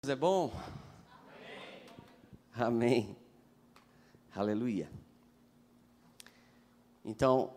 [0.00, 0.52] Deus é bom?
[2.54, 3.06] Amém.
[3.08, 3.16] Amém.
[4.32, 4.88] Aleluia.
[7.04, 7.52] Então,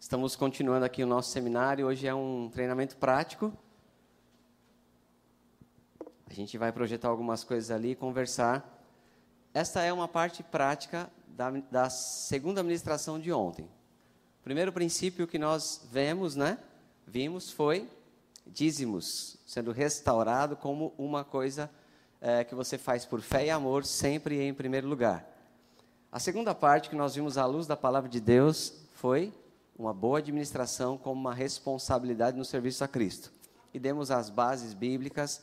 [0.00, 1.86] estamos continuando aqui o nosso seminário.
[1.86, 3.52] Hoje é um treinamento prático.
[6.28, 8.84] A gente vai projetar algumas coisas ali e conversar.
[9.54, 13.64] Esta é uma parte prática da, da segunda administração de ontem.
[14.40, 16.58] O primeiro princípio que nós vemos, né?
[17.06, 17.88] Vimos foi
[18.52, 21.70] dízimos sendo restaurado como uma coisa
[22.20, 25.26] é, que você faz por fé e amor, sempre em primeiro lugar.
[26.12, 29.32] A segunda parte que nós vimos à luz da palavra de Deus foi
[29.78, 33.32] uma boa administração como uma responsabilidade no serviço a Cristo.
[33.72, 35.40] E demos as bases bíblicas,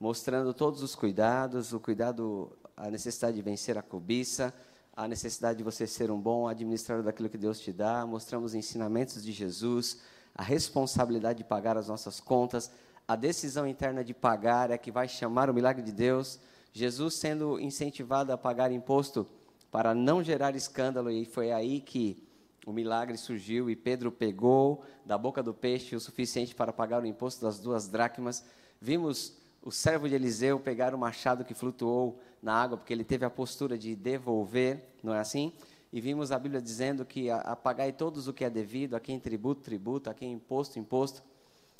[0.00, 4.52] mostrando todos os cuidados, o cuidado, a necessidade de vencer a cobiça,
[4.96, 9.22] a necessidade de você ser um bom administrador daquilo que Deus te dá, mostramos ensinamentos
[9.22, 10.00] de Jesus,
[10.36, 12.70] a responsabilidade de pagar as nossas contas,
[13.08, 16.38] a decisão interna de pagar é que vai chamar o milagre de Deus.
[16.72, 19.26] Jesus sendo incentivado a pagar imposto
[19.70, 22.22] para não gerar escândalo, e foi aí que
[22.66, 27.06] o milagre surgiu e Pedro pegou da boca do peixe o suficiente para pagar o
[27.06, 28.44] imposto das duas dracmas.
[28.80, 33.24] Vimos o servo de Eliseu pegar o machado que flutuou na água, porque ele teve
[33.24, 35.52] a postura de devolver, não é assim?
[35.96, 39.62] E vimos a Bíblia dizendo que apagai todos o que é devido, a quem tributo,
[39.62, 41.22] tributo, a quem imposto, imposto.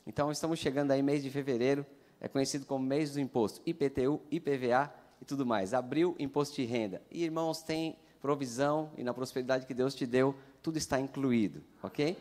[0.07, 1.85] Então, estamos chegando aí mês de fevereiro,
[2.19, 5.75] é conhecido como mês do imposto, IPTU, IPVA e tudo mais.
[5.75, 7.03] Abril, imposto de renda.
[7.11, 12.17] E, irmãos, tem provisão e na prosperidade que Deus te deu, tudo está incluído, ok?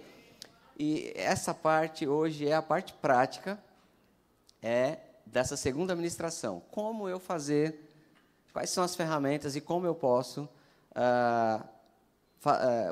[0.77, 3.57] E essa parte hoje é a parte prática,
[4.61, 6.61] é dessa segunda administração.
[6.71, 7.89] Como eu fazer,
[8.51, 10.41] quais são as ferramentas e como eu posso
[10.91, 11.74] uh,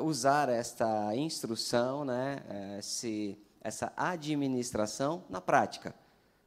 [0.03, 2.43] usar esta instrução, né,
[2.79, 5.93] esse, essa administração na prática.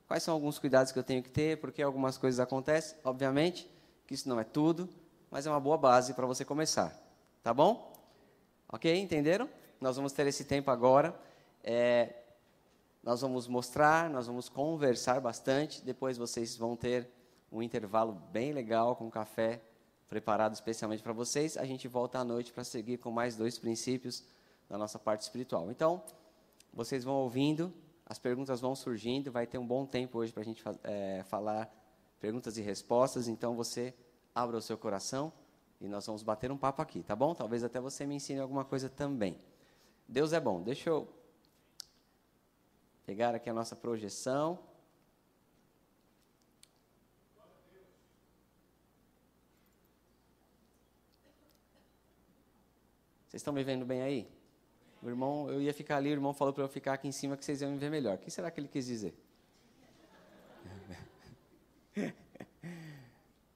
[0.06, 1.60] Quais são alguns cuidados que eu tenho que ter?
[1.60, 3.68] Porque algumas coisas acontecem, obviamente,
[4.06, 4.88] que isso não é tudo,
[5.30, 6.96] mas é uma boa base para você começar.
[7.42, 7.92] Tá bom?
[8.68, 8.94] Ok?
[8.96, 9.48] Entenderam?
[9.80, 11.14] Nós vamos ter esse tempo agora.
[11.62, 12.14] É,
[13.02, 15.84] nós vamos mostrar, nós vamos conversar bastante.
[15.84, 17.08] Depois vocês vão ter
[17.50, 19.60] um intervalo bem legal com café
[20.08, 21.56] preparado especialmente para vocês.
[21.56, 24.24] A gente volta à noite para seguir com mais dois princípios
[24.68, 25.70] da nossa parte espiritual.
[25.70, 26.02] Então,
[26.72, 27.72] vocês vão ouvindo,
[28.04, 31.72] as perguntas vão surgindo, vai ter um bom tempo hoje para a gente é, falar
[32.20, 33.28] perguntas e respostas.
[33.28, 33.94] Então, você
[34.34, 35.32] abra o seu coração
[35.80, 37.34] e nós vamos bater um papo aqui, tá bom?
[37.34, 39.38] Talvez até você me ensine alguma coisa também.
[40.08, 40.62] Deus é bom.
[40.62, 41.08] Deixa eu
[43.04, 44.58] pegar aqui a nossa projeção.
[53.36, 54.26] Vocês estão me vendo bem aí?
[55.02, 57.36] O irmão, eu ia ficar ali, o irmão falou para eu ficar aqui em cima
[57.36, 58.14] que vocês iam me ver melhor.
[58.14, 59.14] O que será que ele quis dizer?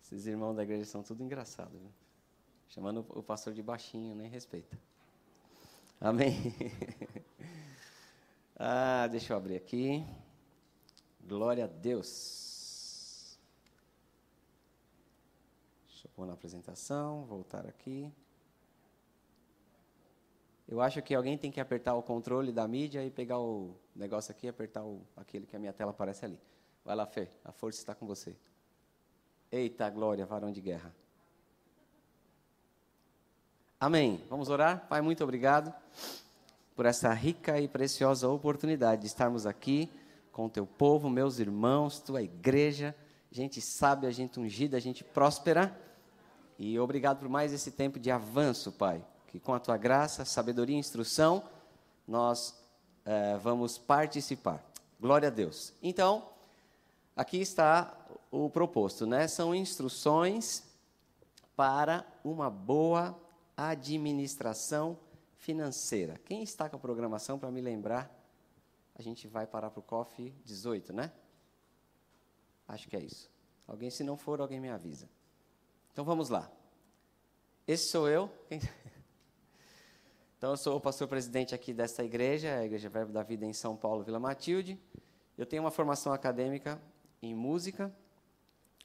[0.05, 1.81] Esses irmãos da igreja são tudo engraçados.
[1.81, 1.91] Viu?
[2.69, 4.79] Chamando o pastor de baixinho, nem respeita.
[5.99, 6.55] Amém?
[8.57, 10.05] ah, deixa eu abrir aqui.
[11.27, 13.39] Glória a Deus.
[15.89, 18.13] Deixa eu pôr na apresentação, voltar aqui.
[20.71, 24.31] Eu acho que alguém tem que apertar o controle da mídia e pegar o negócio
[24.31, 26.39] aqui e apertar o, aquele que a minha tela aparece ali.
[26.85, 28.37] Vai lá, Fê, a força está com você.
[29.51, 30.95] Eita glória, varão de guerra.
[33.81, 34.23] Amém.
[34.31, 34.87] Vamos orar?
[34.87, 35.75] Pai, muito obrigado
[36.77, 39.91] por essa rica e preciosa oportunidade de estarmos aqui
[40.31, 42.95] com o teu povo, meus irmãos, tua igreja,
[43.29, 45.77] gente sábia, gente ungida, gente próspera.
[46.57, 50.75] E obrigado por mais esse tempo de avanço, Pai que com a tua graça, sabedoria
[50.75, 51.45] e instrução,
[52.07, 52.61] nós
[53.05, 54.65] é, vamos participar.
[55.01, 55.73] Glória a Deus.
[55.81, 56.29] Então,
[57.15, 57.97] aqui está
[58.31, 59.29] o proposto, né?
[59.29, 60.65] São instruções
[61.55, 63.17] para uma boa
[63.57, 64.99] administração
[65.37, 66.21] financeira.
[66.25, 68.11] Quem está com a programação para me lembrar?
[68.97, 71.13] A gente vai parar para o COF 18, né?
[72.67, 73.31] Acho que é isso.
[73.67, 75.09] Alguém, se não for, alguém me avisa.
[75.93, 76.51] Então vamos lá.
[77.67, 78.29] Esse sou eu.
[78.49, 78.61] Quem...
[80.41, 83.53] Então, eu sou o pastor presidente aqui dessa igreja, a Igreja Verbo da Vida em
[83.53, 84.81] São Paulo, Vila Matilde.
[85.37, 86.81] Eu tenho uma formação acadêmica
[87.21, 87.95] em música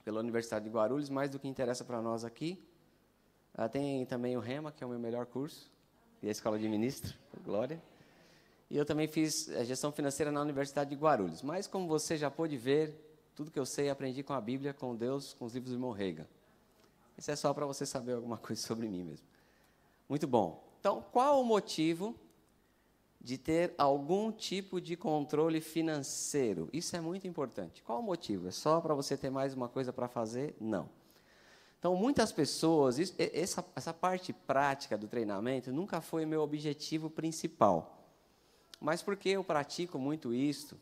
[0.03, 2.61] pela Universidade de Guarulhos, mais do que interessa para nós aqui.
[3.57, 5.71] Uh, tem também o REMA, que é o meu melhor curso,
[6.21, 7.81] e a Escola de Ministro, glória.
[8.69, 11.41] E eu também fiz eh, gestão financeira na Universidade de Guarulhos.
[11.41, 12.93] Mas, como você já pôde ver,
[13.33, 16.27] tudo que eu sei aprendi com a Bíblia, com Deus, com os livros irmão Reagan.
[17.17, 19.25] Isso é só para você saber alguma coisa sobre mim mesmo.
[20.09, 20.74] Muito bom.
[20.85, 22.13] Então, qual o motivo
[23.19, 26.69] de ter algum tipo de controle financeiro.
[26.71, 27.81] Isso é muito importante.
[27.81, 28.49] Qual o motivo?
[28.49, 30.55] É só para você ter mais uma coisa para fazer?
[30.61, 30.87] Não.
[31.79, 38.07] Então, muitas pessoas, isso, essa, essa parte prática do treinamento nunca foi meu objetivo principal.
[38.79, 40.79] Mas porque eu pratico muito isso,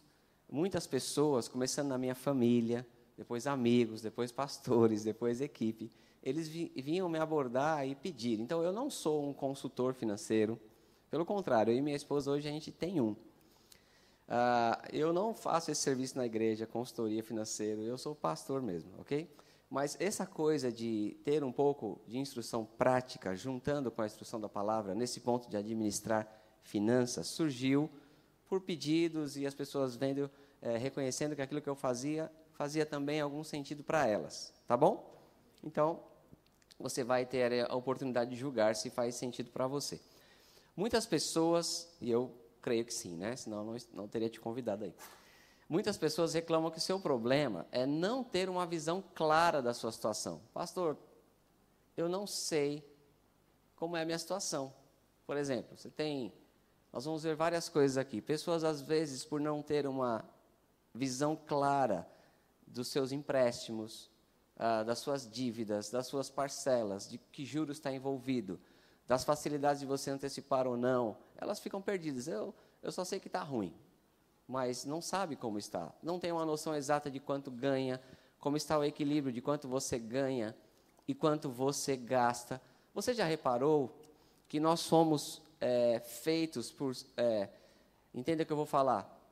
[0.51, 2.85] muitas pessoas, começando na minha família,
[3.17, 5.89] depois amigos, depois pastores, depois equipe,
[6.23, 8.39] eles vinham me abordar e pedir.
[8.39, 10.59] Então, eu não sou um consultor financeiro,
[11.11, 13.11] pelo contrário, eu e minha esposa hoje a gente tem um.
[13.11, 19.29] Uh, eu não faço esse serviço na igreja, consultoria financeira, eu sou pastor mesmo, ok?
[19.69, 24.47] Mas essa coisa de ter um pouco de instrução prática, juntando com a instrução da
[24.47, 26.27] palavra, nesse ponto de administrar
[26.63, 27.89] finanças, surgiu
[28.47, 30.31] por pedidos e as pessoas vendo,
[30.61, 35.11] é, reconhecendo que aquilo que eu fazia, fazia também algum sentido para elas, tá bom?
[35.63, 35.99] Então,
[36.79, 39.99] você vai ter a oportunidade de julgar se faz sentido para você.
[40.75, 43.35] Muitas pessoas, e eu creio que sim, né?
[43.35, 44.93] senão não, não teria te convidado aí.
[45.69, 49.91] Muitas pessoas reclamam que o seu problema é não ter uma visão clara da sua
[49.91, 50.41] situação.
[50.53, 50.97] Pastor,
[51.95, 52.83] eu não sei
[53.75, 54.73] como é a minha situação.
[55.25, 56.33] Por exemplo, você tem.
[56.91, 58.21] Nós vamos ver várias coisas aqui.
[58.21, 60.23] Pessoas, às vezes, por não ter uma
[60.93, 62.07] visão clara
[62.67, 64.11] dos seus empréstimos,
[64.65, 68.57] ah, das suas dívidas, das suas parcelas, de que juros está envolvido,
[69.05, 72.29] das facilidades de você antecipar ou não, elas ficam perdidas.
[72.29, 73.75] Eu, eu só sei que está ruim,
[74.47, 75.93] mas não sabe como está.
[76.01, 77.99] Não tem uma noção exata de quanto ganha,
[78.39, 80.55] como está o equilíbrio de quanto você ganha
[81.05, 82.61] e quanto você gasta.
[82.93, 83.93] Você já reparou
[84.47, 86.95] que nós somos é, feitos por.
[87.17, 87.49] É,
[88.13, 89.22] entenda o que eu vou falar.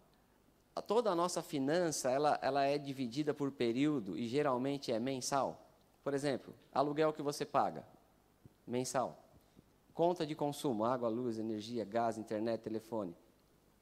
[0.79, 5.67] Toda a nossa finança ela, ela é dividida por período e geralmente é mensal.
[6.03, 7.85] Por exemplo, aluguel que você paga,
[8.65, 9.17] mensal.
[9.93, 13.15] Conta de consumo, água, luz, energia, gás, internet, telefone.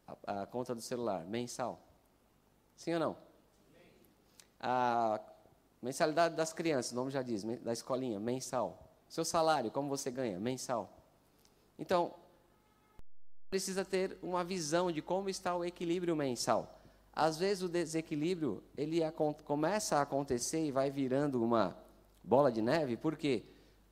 [0.07, 1.80] A, a conta do celular, mensal.
[2.75, 3.18] Sim ou não?
[4.59, 5.21] A
[5.81, 8.89] mensalidade das crianças, o nome já diz, da escolinha, mensal.
[9.07, 10.92] Seu salário, como você ganha, mensal.
[11.77, 12.13] Então,
[13.50, 16.79] precisa ter uma visão de como está o equilíbrio mensal.
[17.19, 19.01] Às vezes o desequilíbrio ele
[19.44, 21.75] começa a acontecer e vai virando uma
[22.24, 22.95] bola de neve?
[22.95, 23.44] Porque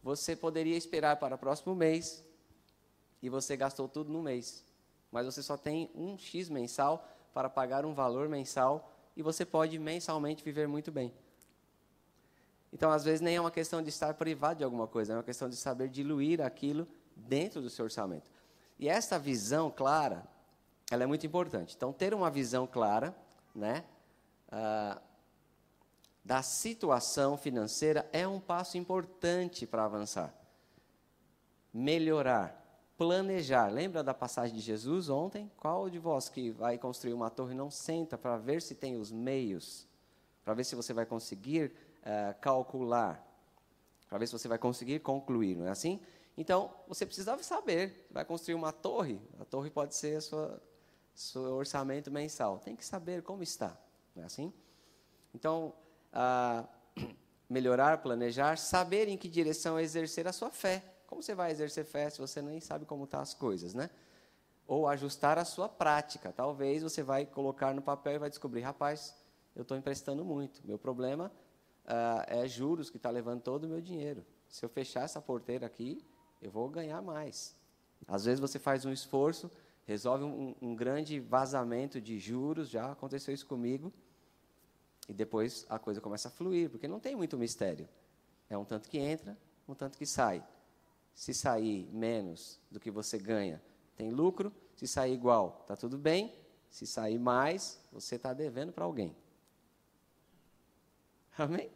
[0.01, 2.23] você poderia esperar para o próximo mês
[3.21, 4.63] e você gastou tudo no mês.
[5.11, 9.77] Mas você só tem um X mensal para pagar um valor mensal e você pode
[9.77, 11.13] mensalmente viver muito bem.
[12.71, 15.23] Então, às vezes, nem é uma questão de estar privado de alguma coisa, é uma
[15.23, 18.31] questão de saber diluir aquilo dentro do seu orçamento.
[18.79, 20.25] E essa visão clara,
[20.89, 21.75] ela é muito importante.
[21.75, 23.15] Então, ter uma visão clara,
[23.53, 23.83] né,
[24.47, 25.01] uh,
[26.23, 30.33] da situação financeira é um passo importante para avançar.
[31.73, 32.65] Melhorar,
[32.97, 33.67] planejar.
[33.67, 35.51] Lembra da passagem de Jesus ontem?
[35.57, 39.11] Qual de vós que vai construir uma torre não senta para ver se tem os
[39.11, 39.87] meios,
[40.43, 43.25] para ver se você vai conseguir uh, calcular,
[44.09, 45.99] para ver se você vai conseguir concluir, não é assim?
[46.37, 50.59] Então, você precisava saber, vai construir uma torre, a torre pode ser o
[51.17, 52.59] seu orçamento mensal.
[52.59, 53.75] Tem que saber como está,
[54.15, 54.53] não é assim?
[55.33, 55.73] Então,
[56.13, 56.67] a
[57.49, 60.83] melhorar, planejar, saber em que direção exercer a sua fé.
[61.07, 63.89] Como você vai exercer fé se você nem sabe como estão tá as coisas, né?
[64.67, 66.31] Ou ajustar a sua prática.
[66.31, 69.15] Talvez você vai colocar no papel e vai descobrir, rapaz,
[69.55, 70.61] eu estou emprestando muito.
[70.67, 71.31] Meu problema
[71.85, 74.23] uh, é juros que está levando todo o meu dinheiro.
[74.47, 76.05] Se eu fechar essa porteira aqui,
[76.41, 77.55] eu vou ganhar mais.
[78.07, 79.49] Às vezes você faz um esforço,
[79.87, 83.91] resolve um, um grande vazamento de juros, já aconteceu isso comigo,
[85.07, 87.87] e depois a coisa começa a fluir, porque não tem muito mistério.
[88.49, 90.43] É um tanto que entra, um tanto que sai.
[91.15, 93.61] Se sair menos do que você ganha,
[93.95, 94.51] tem lucro.
[94.75, 96.37] Se sair igual, está tudo bem.
[96.69, 99.15] Se sair mais, você está devendo para alguém.
[101.37, 101.71] Amém?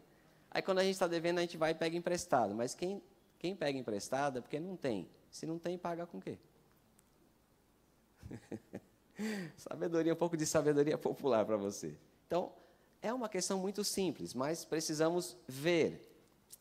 [0.52, 2.54] Aí quando a gente está devendo, a gente vai e pega emprestado.
[2.54, 3.02] Mas quem,
[3.40, 5.10] quem pega emprestado é porque não tem.
[5.32, 6.38] Se não tem, paga com o quê?
[9.58, 11.98] sabedoria, um pouco de sabedoria popular para você.
[12.28, 12.52] Então,
[13.02, 16.08] é uma questão muito simples, mas precisamos ver,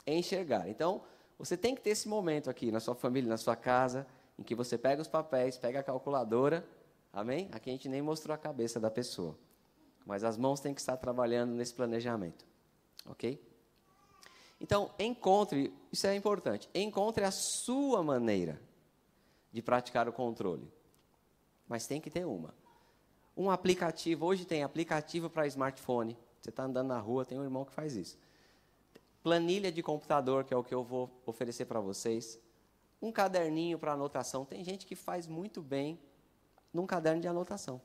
[0.06, 0.68] enxergar.
[0.68, 1.02] Então,
[1.38, 4.06] você tem que ter esse momento aqui na sua família, na sua casa,
[4.38, 6.66] em que você pega os papéis, pega a calculadora,
[7.12, 7.48] amém?
[7.52, 9.38] Aqui a gente nem mostrou a cabeça da pessoa,
[10.06, 12.46] mas as mãos têm que estar trabalhando nesse planejamento,
[13.06, 13.40] ok?
[14.60, 18.60] Então, encontre, isso é importante, encontre a sua maneira
[19.52, 20.70] de praticar o controle,
[21.70, 22.52] mas tem que ter uma.
[23.36, 27.64] Um aplicativo, hoje tem aplicativo para smartphone, você está andando na rua, tem um irmão
[27.64, 28.18] que faz isso.
[29.22, 32.40] Planilha de computador, que é o que eu vou oferecer para vocês.
[33.00, 34.44] Um caderninho para anotação.
[34.44, 35.96] Tem gente que faz muito bem
[36.72, 37.80] num caderno de anotação.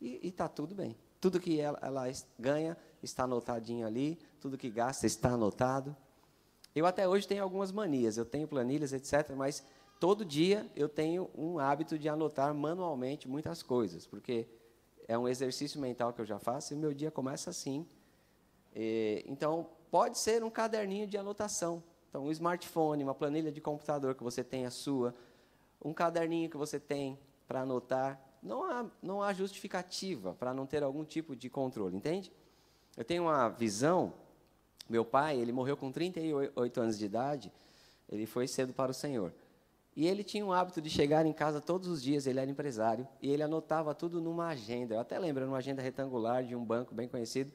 [0.00, 0.96] E está tudo bem.
[1.20, 2.04] Tudo que ela, ela
[2.38, 5.96] ganha está anotadinho ali, tudo que gasta está anotado.
[6.74, 9.64] Eu até hoje tenho algumas manias, eu tenho planilhas, etc., mas
[10.00, 14.46] todo dia eu tenho um hábito de anotar manualmente muitas coisas, porque
[15.06, 17.86] é um exercício mental que eu já faço e meu dia começa assim.
[18.74, 21.82] E, então, pode ser um caderninho de anotação.
[22.08, 25.14] Então, um smartphone, uma planilha de computador que você tem a sua,
[25.84, 28.20] um caderninho que você tem para anotar.
[28.42, 32.32] Não há, não há justificativa para não ter algum tipo de controle, entende?
[32.96, 34.12] Eu tenho uma visão.
[34.88, 37.52] Meu pai, ele morreu com 38 anos de idade,
[38.08, 39.32] ele foi cedo para o Senhor.
[39.96, 43.06] E ele tinha o hábito de chegar em casa todos os dias, ele era empresário,
[43.22, 44.96] e ele anotava tudo numa agenda.
[44.96, 47.52] Eu até lembro, numa agenda retangular de um banco bem conhecido.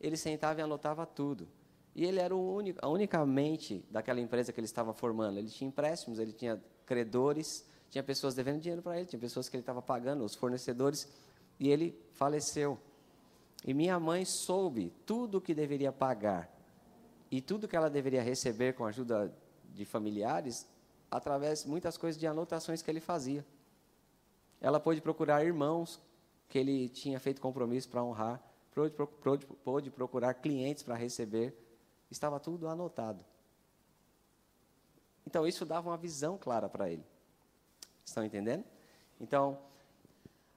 [0.00, 1.46] Ele sentava e anotava tudo.
[1.94, 5.38] E ele era o único, a única mente daquela empresa que ele estava formando.
[5.38, 9.56] Ele tinha empréstimos, ele tinha credores, tinha pessoas devendo dinheiro para ele, tinha pessoas que
[9.56, 11.12] ele estava pagando, os fornecedores,
[11.60, 12.78] e ele faleceu.
[13.64, 16.50] E minha mãe soube tudo o que deveria pagar
[17.30, 19.32] e tudo que ela deveria receber com a ajuda
[19.72, 20.66] de familiares
[21.12, 23.44] através de muitas coisas de anotações que ele fazia.
[24.60, 26.00] Ela pôde procurar irmãos
[26.48, 28.42] que ele tinha feito compromisso para honrar,
[28.74, 31.54] pôde, pôde, pôde procurar clientes para receber,
[32.10, 33.22] estava tudo anotado.
[35.26, 37.04] Então isso dava uma visão clara para ele.
[38.04, 38.64] Estão entendendo?
[39.20, 39.58] Então,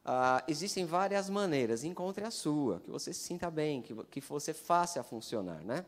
[0.06, 1.84] ah, existem várias maneiras.
[1.84, 5.86] Encontre a sua, que você se sinta bem, que, que você faça funcionar, né?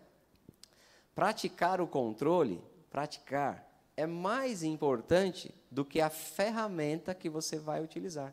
[1.15, 3.66] Praticar o controle, praticar,
[3.97, 8.31] é mais importante do que a ferramenta que você vai utilizar.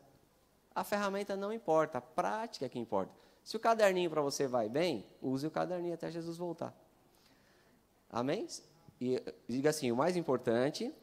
[0.74, 3.10] A ferramenta não importa, a prática é que importa.
[3.42, 6.74] Se o caderninho para você vai bem, use o caderninho até Jesus voltar.
[8.10, 8.46] Amém?
[9.00, 10.94] E diga assim: o mais importante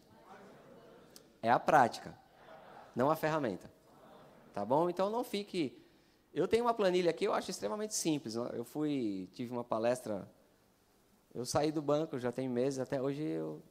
[1.41, 2.15] é a prática,
[2.95, 3.69] não a ferramenta.
[4.53, 4.89] Tá bom?
[4.89, 5.77] Então não fique.
[6.33, 8.35] Eu tenho uma planilha aqui, eu acho extremamente simples.
[8.35, 10.29] Eu fui, tive uma palestra.
[11.33, 13.61] Eu saí do banco, já tem meses, até hoje eu,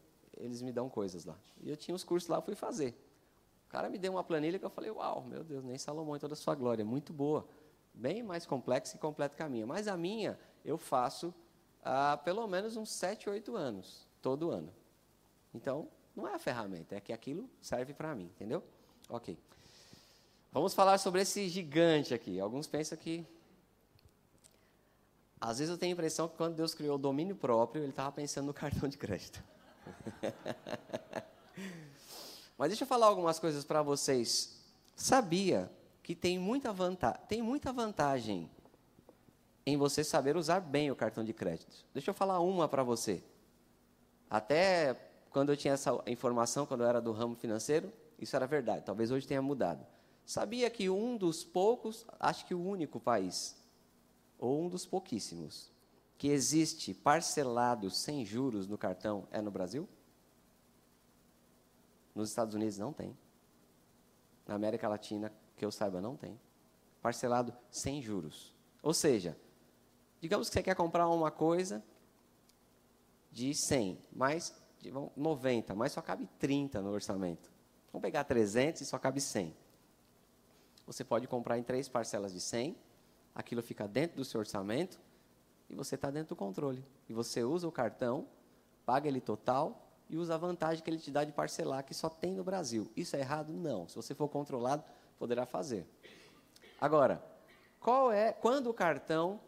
[0.40, 1.36] eles me dão coisas lá.
[1.60, 2.94] E eu tinha os cursos lá, fui fazer.
[3.66, 6.18] O cara me deu uma planilha que eu falei, uau, meu Deus, nem Salomão em
[6.18, 7.46] toda a sua glória, muito boa.
[7.94, 9.66] Bem mais complexa e completa que a minha.
[9.66, 11.32] Mas a minha, eu faço
[11.82, 14.72] há pelo menos uns 7, 8 anos, todo ano.
[15.54, 18.62] Então, não é a ferramenta, é que aquilo serve para mim, entendeu?
[19.08, 19.38] Ok.
[20.52, 22.40] Vamos falar sobre esse gigante aqui.
[22.40, 23.24] Alguns pensam que.
[25.40, 28.12] Às vezes eu tenho a impressão que quando Deus criou o domínio próprio, ele estava
[28.12, 29.42] pensando no cartão de crédito.
[32.56, 34.58] Mas deixa eu falar algumas coisas para vocês.
[34.94, 35.70] Sabia
[36.02, 36.72] que tem muita,
[37.28, 38.50] tem muita vantagem
[39.64, 41.84] em você saber usar bem o cartão de crédito.
[41.92, 43.22] Deixa eu falar uma para você.
[44.28, 44.94] Até
[45.30, 48.84] quando eu tinha essa informação, quando eu era do ramo financeiro, isso era verdade.
[48.84, 49.86] Talvez hoje tenha mudado.
[50.24, 53.56] Sabia que um dos poucos, acho que o único país,
[54.38, 55.72] ou um dos pouquíssimos,
[56.20, 59.88] que existe parcelado sem juros no cartão é no Brasil?
[62.14, 63.16] Nos Estados Unidos não tem.
[64.46, 66.38] Na América Latina, que eu saiba, não tem.
[67.00, 68.54] Parcelado sem juros.
[68.82, 69.34] Ou seja,
[70.20, 71.82] digamos que você quer comprar uma coisa
[73.32, 77.50] de 100, mais de 90, mas só cabe 30 no orçamento.
[77.90, 79.56] Vamos pegar 300 e só cabe 100.
[80.84, 82.76] Você pode comprar em três parcelas de 100,
[83.34, 85.00] aquilo fica dentro do seu orçamento
[85.70, 86.84] e você está dentro do controle.
[87.08, 88.26] E você usa o cartão,
[88.84, 92.08] paga ele total e usa a vantagem que ele te dá de parcelar, que só
[92.08, 92.90] tem no Brasil.
[92.96, 93.52] Isso é errado?
[93.52, 93.88] Não.
[93.88, 94.82] Se você for controlado,
[95.18, 95.86] poderá fazer.
[96.80, 97.24] Agora,
[97.78, 99.40] qual é quando o cartão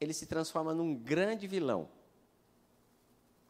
[0.00, 1.88] ele se transforma num grande vilão?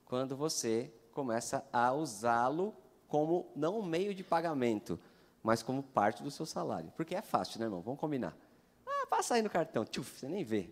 [0.04, 2.74] Quando você começa a usá-lo
[3.06, 4.98] como não um meio de pagamento,
[5.42, 6.92] mas como parte do seu salário.
[6.96, 7.80] Porque é fácil, né, irmão?
[7.80, 8.36] Vamos combinar.
[8.84, 10.70] Ah, passa aí no cartão, tchuf, você nem vê.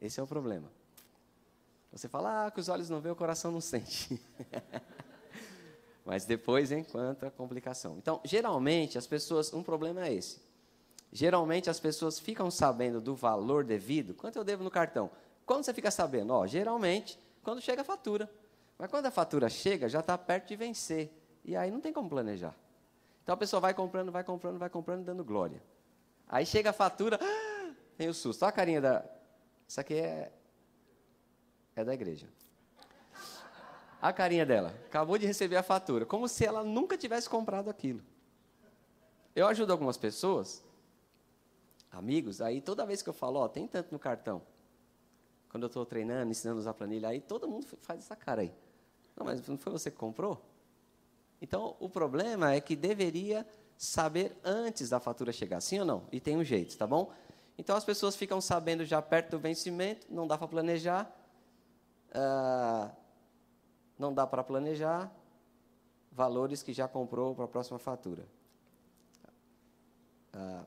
[0.00, 0.70] Esse é o problema.
[1.94, 4.20] Você fala, ah, que os olhos não veem, o coração não sente.
[6.04, 7.96] Mas depois, hein, quanta complicação.
[7.96, 10.40] Então, geralmente, as pessoas, um problema é esse.
[11.12, 14.12] Geralmente, as pessoas ficam sabendo do valor devido.
[14.14, 15.10] Quanto eu devo no cartão?
[15.46, 16.32] Quando você fica sabendo?
[16.32, 18.28] Ó, geralmente, quando chega a fatura.
[18.76, 21.12] Mas quando a fatura chega, já está perto de vencer.
[21.44, 22.54] E aí não tem como planejar.
[23.22, 25.62] Então a pessoa vai comprando, vai comprando, vai comprando, dando glória.
[26.28, 27.18] Aí chega a fatura,
[27.96, 28.42] tem o susto.
[28.42, 29.04] Olha a carinha da.
[29.68, 30.32] Isso aqui é.
[31.76, 32.28] É da igreja.
[34.00, 34.74] A carinha dela.
[34.86, 36.04] Acabou de receber a fatura.
[36.04, 38.02] Como se ela nunca tivesse comprado aquilo.
[39.34, 40.62] Eu ajudo algumas pessoas,
[41.90, 44.42] amigos, aí toda vez que eu falo, ó, tem tanto no cartão.
[45.48, 48.54] Quando eu estou treinando, ensinando a usar planilha, aí todo mundo faz essa cara aí.
[49.16, 50.40] Não, mas não foi você que comprou?
[51.40, 56.06] Então, o problema é que deveria saber antes da fatura chegar, sim ou não?
[56.12, 57.12] E tem um jeito, tá bom?
[57.56, 61.10] Então as pessoas ficam sabendo já perto do vencimento, não dá para planejar,
[62.14, 62.90] uh,
[63.98, 65.10] não dá para planejar
[66.10, 68.26] valores que já comprou para a próxima fatura.
[70.34, 70.64] Uh,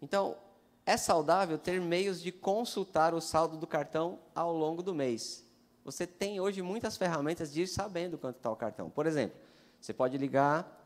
[0.00, 0.36] então,
[0.84, 5.44] é saudável ter meios de consultar o saldo do cartão ao longo do mês.
[5.84, 8.90] Você tem hoje muitas ferramentas de ir sabendo quanto está o cartão.
[8.90, 9.38] Por exemplo,
[9.80, 10.84] você pode ligar,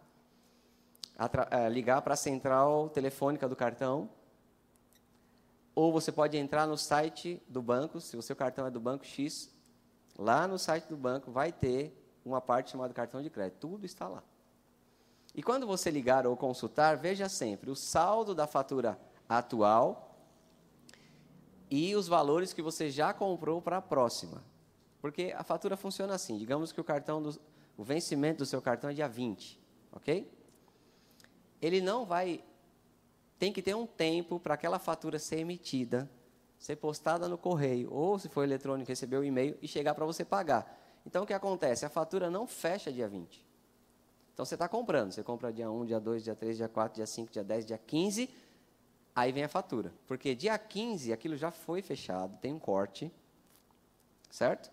[1.50, 4.10] é, ligar para a central telefônica do cartão,
[5.74, 9.04] ou você pode entrar no site do banco, se o seu cartão é do banco
[9.04, 9.50] X,
[10.20, 13.58] lá no site do banco vai ter uma parte chamada cartão de crédito.
[13.58, 14.22] Tudo está lá.
[15.34, 20.14] E quando você ligar ou consultar, veja sempre o saldo da fatura atual
[21.70, 24.44] e os valores que você já comprou para a próxima.
[25.00, 27.40] Porque a fatura funciona assim, digamos que o cartão do,
[27.76, 29.58] o vencimento do seu cartão é dia 20,
[29.92, 30.30] OK?
[31.62, 32.44] Ele não vai
[33.38, 36.10] tem que ter um tempo para aquela fatura ser emitida,
[36.60, 40.24] ser postada no correio, ou se for eletrônico, receber o e-mail e chegar para você
[40.24, 40.78] pagar.
[41.04, 41.84] Então, o que acontece?
[41.84, 43.44] A fatura não fecha dia 20.
[44.32, 45.10] Então, você está comprando.
[45.10, 47.78] Você compra dia 1, dia 2, dia 3, dia 4, dia 5, dia 10, dia
[47.78, 48.30] 15
[49.14, 49.92] Aí vem a fatura.
[50.06, 53.12] Porque dia 15 aquilo já foi fechado, tem um corte,
[54.30, 54.70] certo?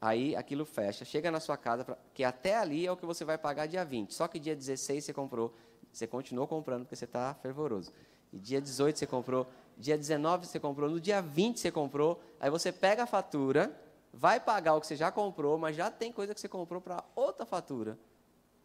[0.00, 3.24] Aí aquilo fecha, chega na sua casa, pra, que até ali é o que você
[3.24, 4.14] vai pagar dia 20.
[4.14, 5.52] Só que dia 16 você comprou,
[5.92, 7.92] você continuou comprando porque você está fervoroso.
[8.32, 12.50] E dia 18 você comprou, dia 19 você comprou, no dia 20 você comprou, aí
[12.50, 13.72] você pega a fatura,
[14.12, 17.04] vai pagar o que você já comprou, mas já tem coisa que você comprou para
[17.14, 17.96] outra fatura.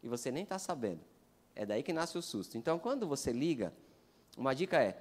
[0.02, 1.00] E você nem está sabendo.
[1.54, 2.58] É daí que nasce o susto.
[2.58, 3.72] Então, quando você liga,
[4.36, 4.98] uma dica é: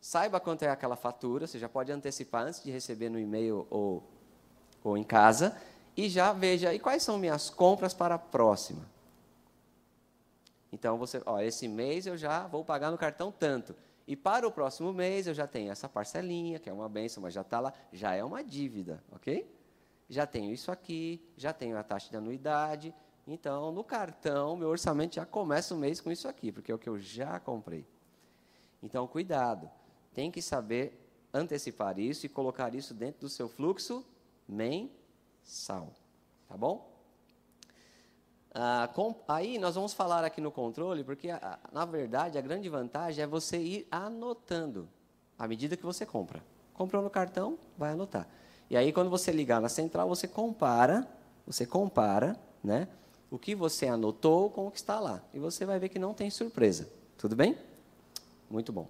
[0.00, 4.02] saiba quanto é aquela fatura, você já pode antecipar antes de receber no e-mail ou,
[4.82, 5.56] ou em casa,
[5.96, 8.84] e já veja e quais são minhas compras para a próxima.
[10.72, 13.74] Então você, ó, esse mês eu já vou pagar no cartão tanto.
[14.06, 17.32] E para o próximo mês eu já tenho essa parcelinha, que é uma benção, mas
[17.32, 19.50] já está lá, já é uma dívida, ok?
[20.08, 22.94] Já tenho isso aqui, já tenho a taxa de anuidade.
[23.26, 26.78] Então, no cartão, meu orçamento já começa o mês com isso aqui, porque é o
[26.78, 27.86] que eu já comprei.
[28.82, 29.70] Então, cuidado.
[30.12, 31.00] Tem que saber
[31.32, 34.04] antecipar isso e colocar isso dentro do seu fluxo
[34.46, 35.92] mensal.
[36.46, 36.93] Tá bom?
[38.54, 38.88] Ah,
[39.26, 43.26] aí nós vamos falar aqui no controle, porque ah, na verdade a grande vantagem é
[43.26, 44.88] você ir anotando
[45.36, 46.40] à medida que você compra.
[46.72, 48.28] Comprou no cartão, vai anotar.
[48.70, 51.04] E aí quando você ligar na central, você compara,
[51.44, 52.86] você compara, né,
[53.28, 55.20] o que você anotou com o que está lá.
[55.34, 56.88] E você vai ver que não tem surpresa.
[57.18, 57.58] Tudo bem?
[58.48, 58.86] Muito bom.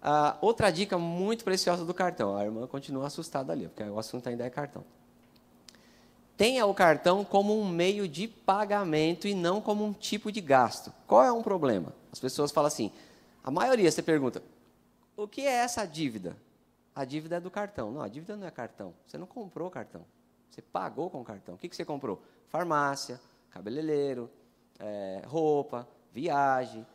[0.00, 2.36] Ah, outra dica muito preciosa do cartão.
[2.36, 4.84] A irmã continua assustada ali, porque o assunto ainda é cartão.
[6.36, 10.92] Tenha o cartão como um meio de pagamento e não como um tipo de gasto.
[11.06, 11.94] Qual é um problema?
[12.12, 12.90] As pessoas falam assim,
[13.42, 14.42] a maioria você pergunta,
[15.16, 16.36] o que é essa dívida?
[16.94, 17.90] A dívida é do cartão.
[17.92, 18.94] Não, a dívida não é cartão.
[19.06, 20.04] Você não comprou cartão.
[20.50, 21.54] Você pagou com cartão.
[21.54, 22.22] O que, que você comprou?
[22.48, 23.20] Farmácia,
[23.50, 24.30] cabeleireiro,
[24.78, 26.86] é, roupa, viagem,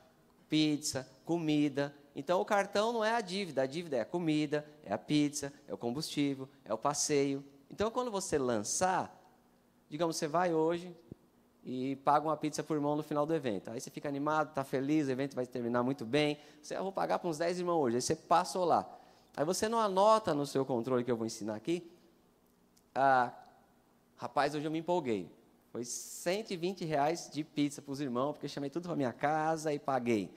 [0.49, 1.93] pizza, comida.
[2.15, 5.53] Então o cartão não é a dívida, a dívida é a comida, é a pizza,
[5.67, 7.43] é o combustível, é o passeio.
[7.69, 9.18] Então quando você lançar,
[9.89, 10.95] digamos, você vai hoje
[11.63, 13.69] e paga uma pizza por irmão no final do evento.
[13.71, 16.37] Aí você fica animado, está feliz, o evento vai terminar muito bem.
[16.61, 17.95] Você, eu vou pagar para uns 10 irmãos hoje.
[17.97, 18.89] Aí você passou lá.
[19.35, 21.89] Aí você não anota no seu controle que eu vou ensinar aqui.
[22.93, 23.31] Ah,
[24.15, 25.31] rapaz, hoje eu me empolguei.
[25.71, 29.79] Foi 120 reais de pizza para os irmãos, porque chamei tudo para minha casa e
[29.79, 30.33] paguei.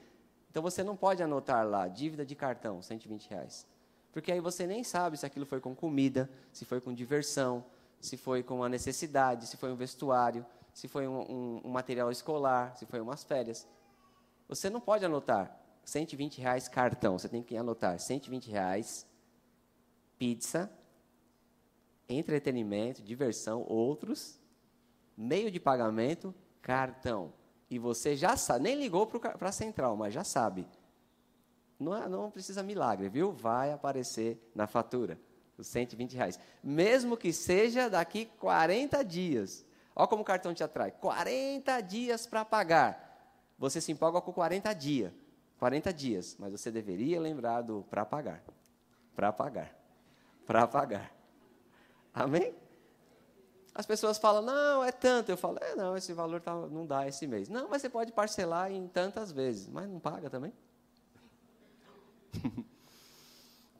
[0.51, 3.65] Então você não pode anotar lá, dívida de cartão, 120 reais.
[4.11, 7.65] Porque aí você nem sabe se aquilo foi com comida, se foi com diversão,
[8.03, 12.11] se foi com uma necessidade, se foi um vestuário, se foi um, um, um material
[12.11, 13.65] escolar, se foi umas férias.
[14.49, 19.07] Você não pode anotar 120 reais cartão, você tem que anotar 120 reais
[20.19, 20.69] pizza,
[22.09, 24.37] entretenimento, diversão, outros
[25.15, 27.31] meio de pagamento, cartão.
[27.69, 30.67] E você já sabe, nem ligou para a central, mas já sabe.
[31.79, 33.31] Não, é, não precisa milagre, viu?
[33.31, 35.17] Vai aparecer na fatura
[35.57, 36.39] os 120 reais.
[36.63, 39.65] Mesmo que seja daqui 40 dias.
[39.95, 40.91] Olha como o cartão te atrai.
[40.91, 43.53] 40 dias para pagar.
[43.57, 45.13] Você se empolga com 40 dias.
[45.59, 46.35] 40 dias.
[46.39, 48.43] Mas você deveria lembrar do para pagar.
[49.15, 49.75] Para pagar.
[50.45, 51.13] Para pagar.
[52.13, 52.53] Amém?
[53.75, 55.29] As pessoas falam, não, é tanto.
[55.29, 57.49] Eu falo, é, não, esse valor tá, não dá esse mês.
[57.49, 59.67] Não, mas você pode parcelar em tantas vezes.
[59.67, 60.53] Mas não paga também?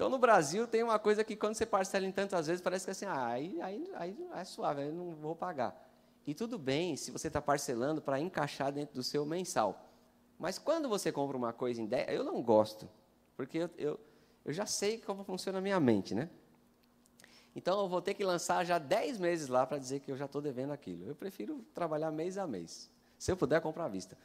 [0.04, 2.92] então, no Brasil, tem uma coisa que quando você parcela em tantas vezes, parece que
[2.92, 5.82] assim, ah, aí, aí, aí é suave, aí não vou pagar.
[6.28, 9.90] E tudo bem se você está parcelando para encaixar dentro do seu mensal.
[10.38, 12.90] Mas quando você compra uma coisa em 10, eu não gosto,
[13.38, 14.00] porque eu, eu,
[14.44, 16.30] eu já sei como funciona a minha mente, né?
[17.56, 20.26] Então eu vou ter que lançar já 10 meses lá para dizer que eu já
[20.26, 21.06] estou devendo aquilo.
[21.06, 22.92] Eu prefiro trabalhar mês a mês.
[23.18, 24.18] Se eu puder comprar à vista.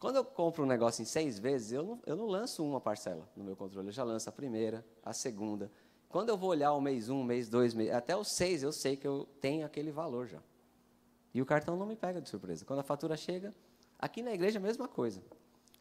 [0.00, 3.28] Quando eu compro um negócio em seis vezes, eu não, eu não lanço uma parcela
[3.36, 5.70] no meu controle, eu já lanço a primeira, a segunda.
[6.08, 8.96] Quando eu vou olhar o mês um, mês dois, mês, até o seis, eu sei
[8.96, 10.42] que eu tenho aquele valor já.
[11.34, 12.64] E o cartão não me pega de surpresa.
[12.64, 13.54] Quando a fatura chega,
[13.98, 15.22] aqui na igreja a mesma coisa.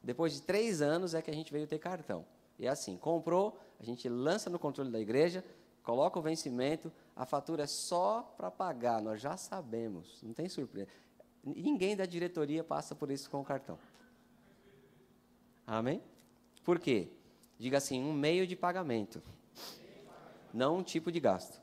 [0.03, 2.25] Depois de três anos é que a gente veio ter cartão.
[2.59, 5.45] E é assim, comprou, a gente lança no controle da igreja,
[5.81, 10.89] coloca o vencimento, a fatura é só para pagar, nós já sabemos, não tem surpresa.
[11.41, 13.79] Ninguém da diretoria passa por isso com o cartão.
[15.69, 16.01] Amém?
[16.63, 17.11] Por quê?
[17.59, 19.21] Diga assim, um meio de pagamento.
[20.51, 21.61] Não um tipo de gasto.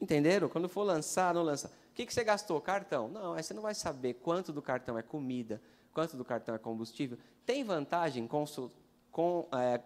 [0.00, 0.48] Entenderam?
[0.48, 1.66] Quando for lançar, não lança.
[1.90, 2.60] O que, que você gastou?
[2.60, 3.08] Cartão.
[3.08, 5.60] Não, aí você não vai saber quanto do cartão é comida,
[5.92, 7.18] quanto do cartão é combustível.
[7.44, 9.82] Tem vantagem com, é,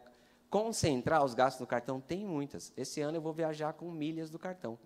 [0.50, 1.98] concentrar os gastos no cartão?
[1.98, 2.74] Tem muitas.
[2.76, 4.78] Esse ano eu vou viajar com milhas do cartão.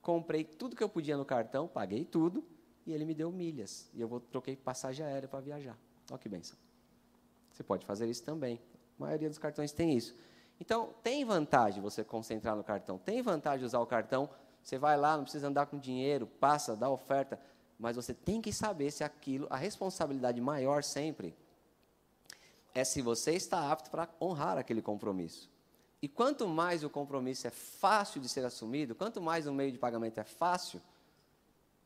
[0.00, 2.44] Comprei tudo que eu podia no cartão, paguei tudo,
[2.86, 3.90] e ele me deu milhas.
[3.92, 5.76] E eu vou troquei passagem aérea para viajar.
[6.08, 6.56] Olha que benção.
[7.54, 8.60] Você pode fazer isso também.
[8.98, 10.14] A maioria dos cartões tem isso.
[10.60, 12.98] Então, tem vantagem você concentrar no cartão.
[12.98, 14.28] Tem vantagem usar o cartão.
[14.62, 17.40] Você vai lá, não precisa andar com dinheiro, passa, dá oferta.
[17.78, 21.36] Mas você tem que saber se aquilo, a responsabilidade maior sempre,
[22.74, 25.48] é se você está apto para honrar aquele compromisso.
[26.02, 29.78] E quanto mais o compromisso é fácil de ser assumido, quanto mais o meio de
[29.78, 30.82] pagamento é fácil,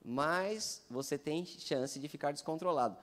[0.04, 2.96] mais você tem chance de ficar descontrolado.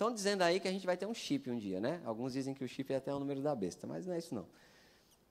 [0.00, 2.00] Estão dizendo aí que a gente vai ter um chip um dia, né?
[2.06, 4.34] Alguns dizem que o chip é até o número da besta, mas não é isso
[4.34, 4.46] não.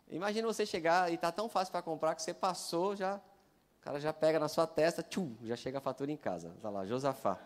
[0.08, 4.00] Imagina você chegar e está tão fácil para comprar que você passou, já, o cara
[4.00, 6.54] já pega na sua testa, tchum, já chega a fatura em casa.
[6.56, 7.40] Está lá, Josafá,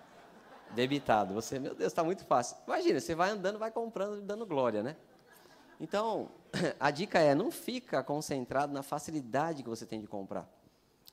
[0.72, 1.34] debitado.
[1.34, 2.58] Você, meu Deus, está muito fácil.
[2.68, 4.98] Imagina, você vai andando, vai comprando, dando glória, né?
[5.80, 6.30] Então,
[6.78, 10.46] a dica é, não fica concentrado na facilidade que você tem de comprar.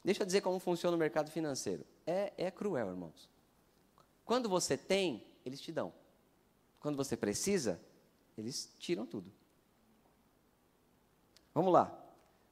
[0.04, 1.86] Deixa eu dizer como funciona o mercado financeiro.
[2.04, 3.30] É, é cruel, irmãos.
[4.24, 5.92] Quando você tem, eles te dão.
[6.78, 7.80] Quando você precisa,
[8.36, 9.30] eles tiram tudo.
[11.54, 11.96] Vamos lá.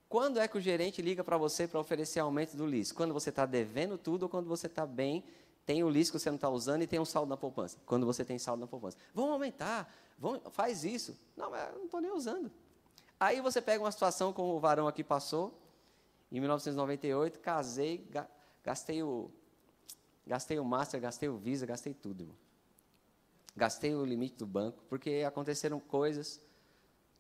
[0.09, 2.93] Quando é que o gerente liga para você para oferecer aumento do LIS?
[2.93, 5.23] Quando você está devendo tudo ou quando você está bem,
[5.67, 7.79] tem o LIS que você não está usando e tem um saldo na poupança?
[7.85, 8.97] Quando você tem saldo na poupança.
[9.15, 11.15] Vamos aumentar, vamos, faz isso.
[11.37, 12.51] Não, mas eu não estou nem usando.
[13.21, 15.53] Aí você pega uma situação como o varão aqui passou,
[16.31, 18.07] em 1998, casei,
[18.63, 19.31] gastei o,
[20.27, 22.23] gastei o Master, gastei o Visa, gastei tudo.
[22.23, 22.48] Irmão
[23.59, 26.41] gastei o limite do banco, porque aconteceram coisas,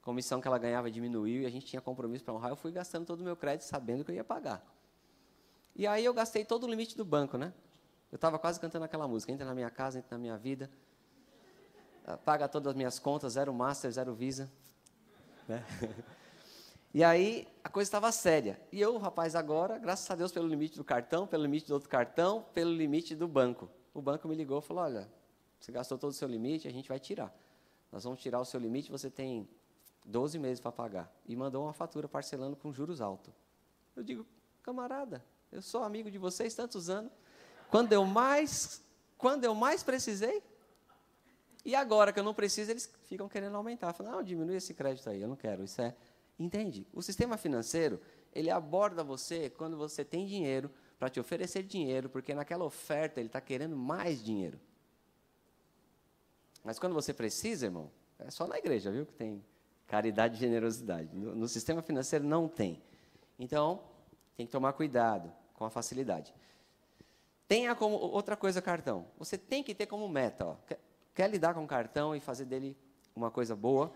[0.01, 3.05] comissão que ela ganhava diminuiu e a gente tinha compromisso para honrar, eu fui gastando
[3.05, 4.64] todo o meu crédito sabendo que eu ia pagar.
[5.77, 7.53] E aí eu gastei todo o limite do banco, né?
[8.11, 10.70] Eu estava quase cantando aquela música, entra na minha casa, entra na minha vida,
[12.24, 14.51] paga todas as minhas contas, zero Master, zero Visa.
[15.46, 15.62] Né?
[16.94, 18.59] E aí a coisa estava séria.
[18.72, 21.88] E eu, rapaz, agora, graças a Deus pelo limite do cartão, pelo limite do outro
[21.88, 23.70] cartão, pelo limite do banco.
[23.92, 25.09] O banco me ligou e falou, olha,
[25.58, 27.34] você gastou todo o seu limite, a gente vai tirar.
[27.90, 29.48] Nós vamos tirar o seu limite, você tem
[30.04, 31.12] 12 meses para pagar.
[31.26, 33.32] E mandou uma fatura parcelando com juros altos.
[33.96, 34.26] Eu digo,
[34.62, 37.10] camarada, eu sou amigo de vocês tantos anos.
[37.70, 38.82] Quando eu mais,
[39.16, 40.42] quando eu mais precisei,
[41.64, 43.92] e agora que eu não preciso, eles ficam querendo aumentar.
[43.92, 45.64] Falam, não, diminui esse crédito aí, eu não quero.
[45.64, 45.94] Isso é.
[46.38, 46.86] Entende?
[46.92, 48.00] O sistema financeiro,
[48.32, 53.28] ele aborda você quando você tem dinheiro para te oferecer dinheiro, porque naquela oferta ele
[53.28, 54.58] está querendo mais dinheiro.
[56.68, 59.42] Mas quando você precisa, irmão, é só na igreja, viu, que tem
[59.87, 61.16] caridade e generosidade.
[61.16, 62.83] No, no sistema financeiro não tem.
[63.38, 63.81] Então,
[64.37, 66.35] tem que tomar cuidado com a facilidade.
[67.46, 69.07] Tenha como outra coisa cartão.
[69.18, 70.78] Você tem que ter como meta, ó, quer,
[71.14, 72.76] quer lidar com o cartão e fazer dele
[73.16, 73.90] uma coisa boa,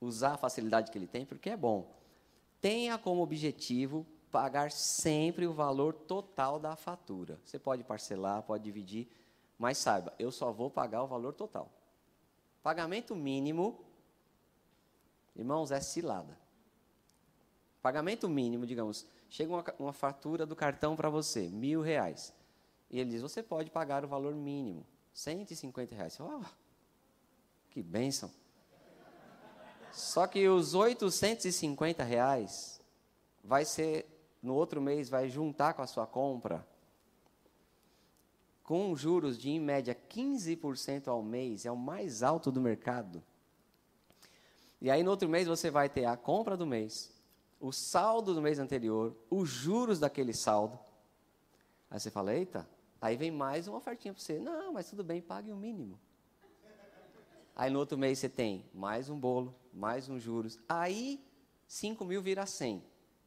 [0.00, 1.92] usar a facilidade que ele tem, porque é bom.
[2.60, 7.36] Tenha como objetivo pagar sempre o valor total da fatura.
[7.44, 9.08] Você pode parcelar, pode dividir,
[9.58, 11.70] mas saiba, eu só vou pagar o valor total.
[12.62, 13.84] Pagamento mínimo,
[15.36, 16.38] irmãos, é cilada.
[17.80, 22.34] Pagamento mínimo, digamos, chega uma, uma fatura do cartão para você, mil reais.
[22.90, 26.18] E ele diz, você pode pagar o valor mínimo, 150 reais.
[26.20, 26.40] Oh,
[27.70, 28.30] que bênção.
[29.92, 32.80] Só que os 850 reais
[33.42, 34.06] vai ser,
[34.42, 36.66] no outro mês, vai juntar com a sua compra
[38.64, 43.22] com juros de, em média, 15% ao mês, é o mais alto do mercado.
[44.80, 47.12] E aí, no outro mês, você vai ter a compra do mês,
[47.60, 50.78] o saldo do mês anterior, os juros daquele saldo.
[51.90, 52.66] Aí você fala, eita,
[53.00, 54.38] aí vem mais uma ofertinha para você.
[54.38, 56.00] Não, mas tudo bem, pague o mínimo.
[57.54, 60.58] Aí no outro mês você tem mais um bolo, mais um juros.
[60.68, 61.22] Aí
[61.68, 62.82] 5 mil vira 100.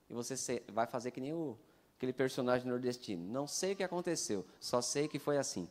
[0.10, 1.58] E você vai fazer que nem o,
[1.98, 3.26] aquele personagem nordestino.
[3.28, 5.68] Não sei o que aconteceu, só sei que foi assim.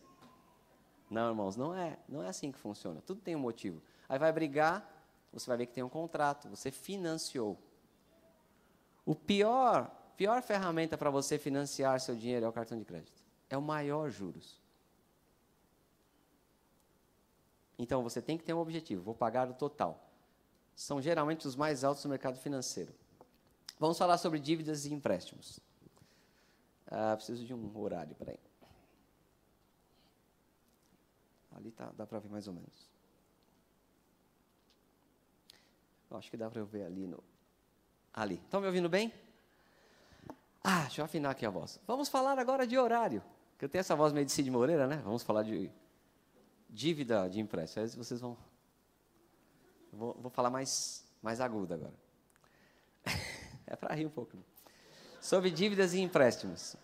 [1.08, 3.00] Não, irmãos, não é, não é assim que funciona.
[3.00, 3.80] Tudo tem um motivo.
[4.08, 4.84] Aí vai brigar,
[5.32, 7.56] você vai ver que tem um contrato, você financiou.
[9.04, 13.22] O pior, pior ferramenta para você financiar seu dinheiro é o cartão de crédito.
[13.48, 14.60] É o maior juros.
[17.78, 20.10] Então você tem que ter um objetivo, vou pagar o total.
[20.74, 22.92] São geralmente os mais altos do mercado financeiro.
[23.78, 25.60] Vamos falar sobre dívidas e empréstimos.
[26.88, 28.38] Ah, preciso de um horário, peraí.
[31.52, 32.96] Ali tá, dá para ver mais ou menos.
[36.10, 37.22] acho que dá para eu ver ali no.
[38.12, 38.36] Ali.
[38.36, 39.12] Estão me ouvindo bem?
[40.62, 41.80] Ah, deixa eu afinar aqui a voz.
[41.86, 43.22] Vamos falar agora de horário.
[43.58, 44.96] Que eu tenho essa voz meio de Cid Moreira, né?
[45.04, 45.70] Vamos falar de
[46.68, 47.84] dívida de empréstimo.
[47.84, 48.36] Aí vocês vão.
[49.92, 51.94] Vou, vou falar mais, mais agudo agora.
[53.66, 54.36] é para rir um pouco.
[54.36, 54.42] Né?
[55.26, 56.76] Sobre dívidas e empréstimos.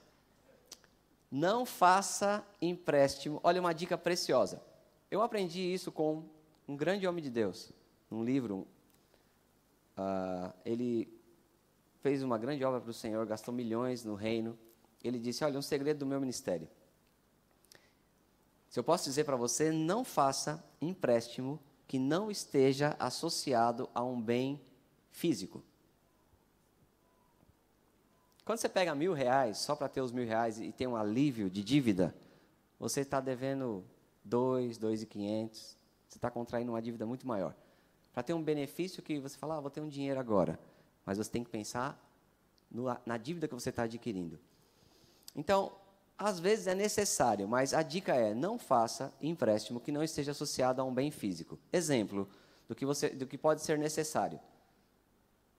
[1.31, 3.39] Não faça empréstimo.
[3.41, 4.61] Olha uma dica preciosa.
[5.09, 6.25] Eu aprendi isso com
[6.67, 7.71] um grande homem de Deus,
[8.11, 8.67] um livro.
[9.97, 11.09] Uh, ele
[12.01, 14.59] fez uma grande obra para o Senhor, gastou milhões no reino.
[15.05, 16.69] Ele disse: Olha, um segredo do meu ministério.
[18.69, 24.21] Se eu posso dizer para você, não faça empréstimo que não esteja associado a um
[24.21, 24.61] bem
[25.13, 25.63] físico.
[28.45, 31.49] Quando você pega mil reais só para ter os mil reais e tem um alívio
[31.49, 32.15] de dívida,
[32.79, 33.85] você está devendo
[34.25, 35.77] dois, dois e quinhentos.
[36.09, 37.55] Você está contraindo uma dívida muito maior.
[38.13, 40.59] Para ter um benefício que você fala, ah, vou ter um dinheiro agora.
[41.07, 41.99] Mas você tem que pensar
[42.71, 44.39] no, na dívida que você está adquirindo.
[45.35, 45.73] Então,
[46.19, 50.81] às vezes é necessário, mas a dica é: não faça empréstimo que não esteja associado
[50.81, 51.59] a um bem físico.
[51.73, 52.29] Exemplo
[52.69, 54.39] do que, você, do que pode ser necessário.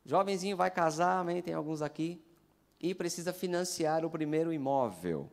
[0.06, 1.42] Jovenzinho vai casar, amém?
[1.42, 2.22] Tem alguns aqui
[2.84, 5.32] e precisa financiar o primeiro imóvel.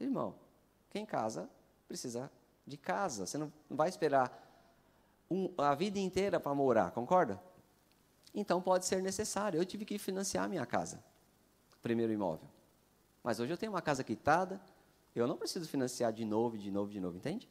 [0.00, 0.34] Irmão,
[0.90, 1.48] quem casa
[1.86, 2.28] precisa
[2.66, 3.24] de casa.
[3.24, 4.28] Você não vai esperar
[5.30, 7.40] um, a vida inteira para morar, concorda?
[8.34, 9.60] Então pode ser necessário.
[9.60, 11.02] Eu tive que financiar a minha casa,
[11.80, 12.48] primeiro imóvel.
[13.22, 14.60] Mas hoje eu tenho uma casa quitada,
[15.14, 17.48] eu não preciso financiar de novo, de novo, de novo, entende?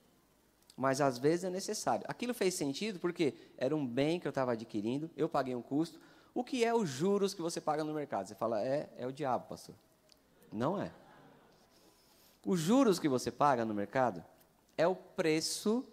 [0.76, 2.06] Mas às vezes é necessário.
[2.06, 6.02] Aquilo fez sentido porque era um bem que eu estava adquirindo, eu paguei um custo,
[6.38, 8.28] o que é os juros que você paga no mercado?
[8.28, 9.74] Você fala, é, é o diabo, pastor.
[10.54, 10.92] Não é.
[12.46, 14.24] Os juros que você paga no mercado
[14.78, 15.84] é o preço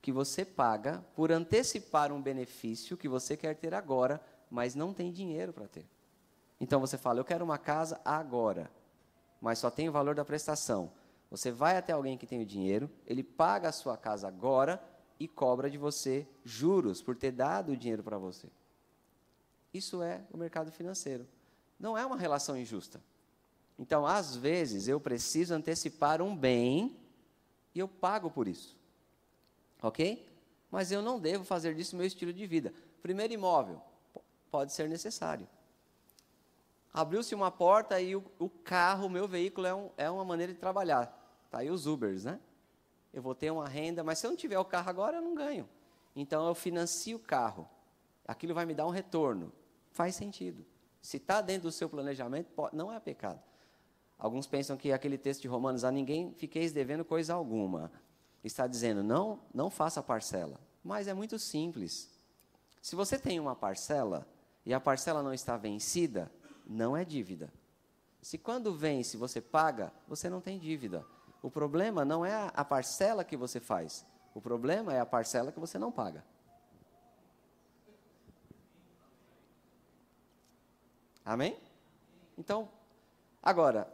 [0.00, 5.12] que você paga por antecipar um benefício que você quer ter agora, mas não tem
[5.12, 5.86] dinheiro para ter.
[6.58, 8.70] Então você fala, eu quero uma casa agora,
[9.38, 10.90] mas só tem o valor da prestação.
[11.30, 14.82] Você vai até alguém que tem o dinheiro, ele paga a sua casa agora
[15.20, 18.48] e cobra de você juros por ter dado o dinheiro para você.
[19.74, 21.26] Isso é o mercado financeiro.
[21.80, 23.02] Não é uma relação injusta.
[23.76, 26.96] Então, às vezes, eu preciso antecipar um bem
[27.74, 28.78] e eu pago por isso.
[29.82, 30.32] Ok?
[30.70, 32.72] Mas eu não devo fazer disso meu estilo de vida.
[33.02, 33.82] Primeiro imóvel,
[34.48, 35.48] pode ser necessário.
[36.92, 40.52] Abriu-se uma porta e o, o, carro, o meu veículo, é, um, é uma maneira
[40.52, 41.12] de trabalhar.
[41.46, 42.38] Está aí os Ubers, né?
[43.12, 45.34] Eu vou ter uma renda, mas se eu não tiver o carro agora, eu não
[45.34, 45.68] ganho.
[46.14, 47.68] Então eu financio o carro.
[48.26, 49.52] Aquilo vai me dar um retorno
[49.94, 50.66] faz sentido.
[51.00, 53.40] Se está dentro do seu planejamento, não é pecado.
[54.18, 57.90] Alguns pensam que aquele texto de Romanos, a ninguém fiqueis devendo coisa alguma.
[58.42, 60.60] Está dizendo, não, não faça parcela.
[60.82, 62.10] Mas é muito simples.
[62.82, 64.26] Se você tem uma parcela
[64.66, 66.30] e a parcela não está vencida,
[66.66, 67.52] não é dívida.
[68.20, 71.06] Se quando vence você paga, você não tem dívida.
[71.42, 74.04] O problema não é a parcela que você faz.
[74.34, 76.24] O problema é a parcela que você não paga.
[81.24, 81.56] Amém?
[82.36, 82.68] Então,
[83.42, 83.88] agora,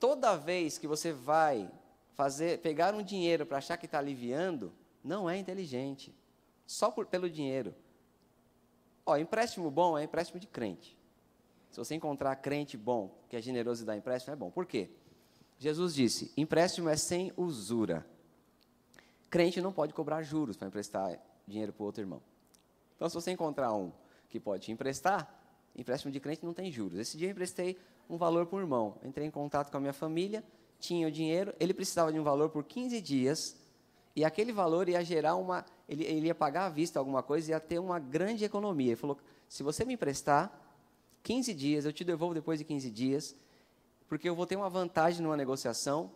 [0.00, 1.70] toda vez que você vai
[2.14, 6.14] fazer, pegar um dinheiro para achar que está aliviando, não é inteligente.
[6.66, 7.74] Só por, pelo dinheiro.
[9.06, 10.96] Ó, empréstimo bom é empréstimo de crente.
[11.70, 14.50] Se você encontrar crente bom, que é generoso e dá empréstimo, é bom.
[14.50, 14.90] Por quê?
[15.58, 18.06] Jesus disse: empréstimo é sem usura.
[19.28, 22.22] Crente não pode cobrar juros para emprestar dinheiro para o outro irmão.
[22.94, 23.92] Então, se você encontrar um
[24.30, 25.43] que pode te emprestar,
[25.76, 26.98] Empréstimo de crente não tem juros.
[26.98, 27.76] Esse dia eu emprestei
[28.08, 28.96] um valor para o irmão.
[29.04, 30.44] Entrei em contato com a minha família,
[30.78, 33.56] tinha o dinheiro, ele precisava de um valor por 15 dias,
[34.16, 35.64] e aquele valor ia gerar uma.
[35.88, 38.88] Ele, ele ia pagar à vista alguma coisa ia ter uma grande economia.
[38.88, 40.52] Ele falou: se você me emprestar
[41.22, 43.34] 15 dias, eu te devolvo depois de 15 dias,
[44.08, 46.12] porque eu vou ter uma vantagem numa negociação.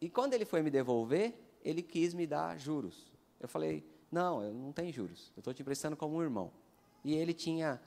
[0.00, 3.12] E quando ele foi me devolver, ele quis me dar juros.
[3.40, 5.32] Eu falei: Não, eu não tenho juros.
[5.36, 6.52] Eu estou te emprestando como um irmão.
[7.04, 7.80] E ele tinha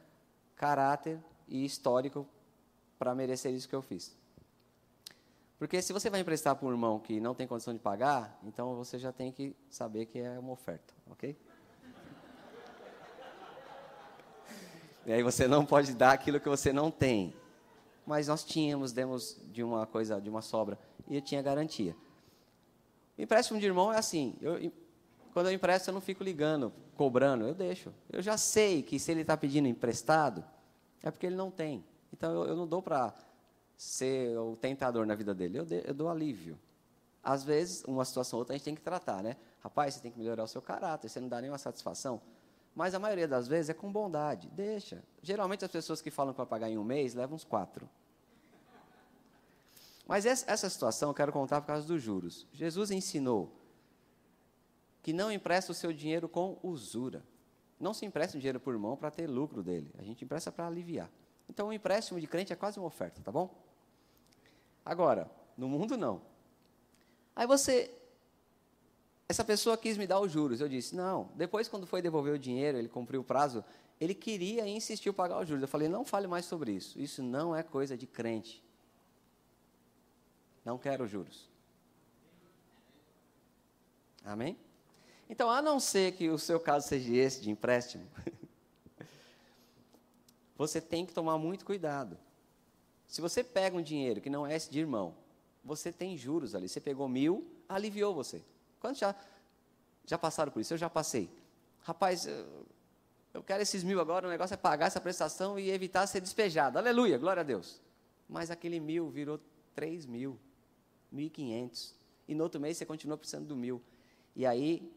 [0.62, 2.28] caráter e histórico
[3.00, 4.15] para merecer isso que eu fiz.
[5.58, 8.76] Porque se você vai emprestar para um irmão que não tem condição de pagar, então
[8.76, 11.36] você já tem que saber que é uma oferta, ok?
[15.04, 17.36] E aí você não pode dar aquilo que você não tem.
[18.06, 21.95] Mas nós tínhamos, demos de uma coisa, de uma sobra, e eu tinha garantia.
[23.17, 24.71] O empréstimo de irmão é assim, eu,
[25.34, 27.94] quando eu empresto eu não fico ligando, cobrando, eu deixo.
[28.10, 30.44] Eu já sei que se ele está pedindo emprestado,
[31.02, 31.84] é porque ele não tem.
[32.13, 33.13] Então eu, eu não dou para
[33.78, 36.60] ser o tentador na vida dele, eu, de, eu dou alívio.
[37.24, 39.38] Às vezes, uma situação ou outra a gente tem que tratar, né?
[39.60, 42.22] Rapaz, você tem que melhorar o seu caráter, você não dá nenhuma satisfação.
[42.76, 44.50] Mas a maioria das vezes é com bondade.
[44.50, 45.04] Deixa.
[45.22, 47.88] Geralmente as pessoas que falam vai pagar em um mês levam uns quatro.
[50.08, 52.48] Mas essa situação eu quero contar por causa dos juros.
[52.54, 53.61] Jesus ensinou
[55.02, 57.24] que não empresta o seu dinheiro com usura.
[57.80, 59.92] Não se empresta dinheiro por mão para ter lucro dele.
[59.98, 61.10] A gente empresta para aliviar.
[61.50, 63.54] Então, o empréstimo de crente é quase uma oferta, tá bom?
[64.86, 66.22] Agora, no mundo não.
[67.36, 67.92] Aí você
[69.32, 70.60] essa pessoa quis me dar os juros.
[70.60, 71.30] Eu disse, não.
[71.36, 73.64] Depois, quando foi devolver o dinheiro, ele cumpriu o prazo,
[74.00, 75.62] ele queria e insistiu pagar os juros.
[75.62, 77.00] Eu falei, não fale mais sobre isso.
[77.00, 78.62] Isso não é coisa de crente.
[80.66, 81.50] Não quero juros.
[84.26, 84.58] Amém?
[85.32, 88.06] Então, a não ser que o seu caso seja esse de empréstimo,
[90.58, 92.17] você tem que tomar muito cuidado.
[93.08, 95.15] Se você pega um dinheiro que não é esse de irmão,
[95.63, 96.67] você tem juros ali.
[96.67, 98.41] Você pegou mil, aliviou você.
[98.82, 99.15] Quantos já,
[100.06, 100.74] já passaram por isso?
[100.74, 101.30] Eu já passei.
[101.84, 102.65] Rapaz, eu,
[103.34, 106.78] eu quero esses mil agora, o negócio é pagar essa prestação e evitar ser despejado.
[106.78, 107.80] Aleluia, glória a Deus.
[108.28, 109.39] Mas aquele mil virou
[109.74, 110.38] três mil,
[111.10, 111.96] mil e quinhentos.
[112.28, 113.82] E no outro mês você continua precisando do mil.
[114.36, 114.91] E aí,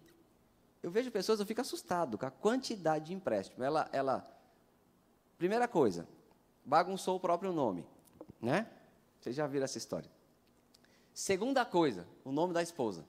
[0.84, 3.64] eu vejo pessoas, eu fico assustado com a quantidade de empréstimo.
[3.64, 4.30] Ela, ela,
[5.38, 6.06] primeira coisa,
[6.62, 7.86] bagunçou o próprio nome,
[8.38, 8.70] né?
[9.18, 10.10] Vocês já viram essa história.
[11.14, 13.02] Segunda coisa, o nome da esposa.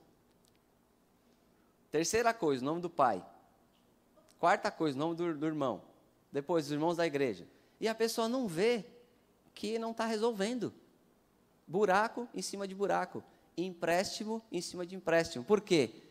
[1.90, 3.22] Terceira coisa, o nome do pai.
[4.38, 5.82] Quarta coisa, o nome do, do irmão.
[6.32, 7.46] Depois, os irmãos da igreja.
[7.78, 8.86] E a pessoa não vê
[9.54, 10.72] que não está resolvendo.
[11.66, 13.22] Buraco em cima de buraco.
[13.54, 15.44] Empréstimo em cima de empréstimo.
[15.44, 16.05] Por quê?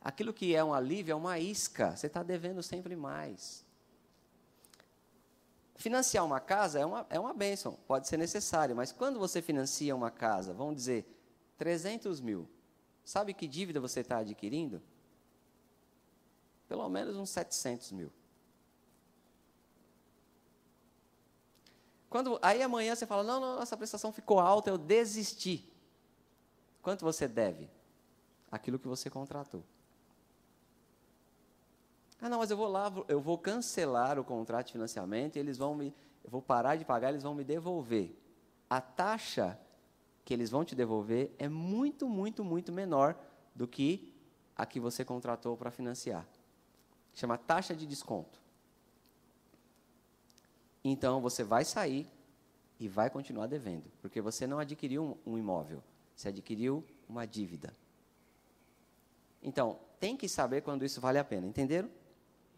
[0.00, 1.94] Aquilo que é um alívio é uma isca.
[1.96, 3.64] Você está devendo sempre mais.
[5.76, 9.96] Financiar uma casa é uma, é uma bênção, pode ser necessário, mas quando você financia
[9.96, 11.06] uma casa, vamos dizer,
[11.56, 12.46] 300 mil,
[13.02, 14.82] sabe que dívida você está adquirindo?
[16.68, 18.12] Pelo menos uns 700 mil.
[22.10, 25.66] Quando, aí amanhã você fala, não, não, essa prestação ficou alta, eu desisti.
[26.82, 27.70] Quanto você deve?
[28.50, 29.64] Aquilo que você contratou.
[32.20, 35.56] Ah, não, mas eu vou lá, eu vou cancelar o contrato de financiamento e eles
[35.56, 38.14] vão me, eu vou parar de pagar, eles vão me devolver.
[38.68, 39.58] A taxa
[40.24, 43.16] que eles vão te devolver é muito, muito, muito menor
[43.54, 44.12] do que
[44.54, 46.26] a que você contratou para financiar
[47.14, 48.40] chama taxa de desconto.
[50.82, 52.08] Então você vai sair
[52.78, 55.82] e vai continuar devendo, porque você não adquiriu um, um imóvel,
[56.16, 57.74] você adquiriu uma dívida.
[59.42, 61.46] Então, tem que saber quando isso vale a pena.
[61.46, 61.90] Entenderam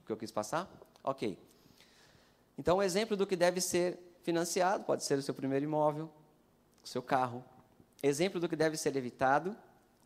[0.03, 0.71] o que eu quis passar?
[1.03, 1.39] Ok.
[2.59, 6.11] Então, um exemplo do que deve ser financiado pode ser o seu primeiro imóvel,
[6.85, 7.45] o seu carro.
[8.03, 9.57] Exemplo do que deve ser evitado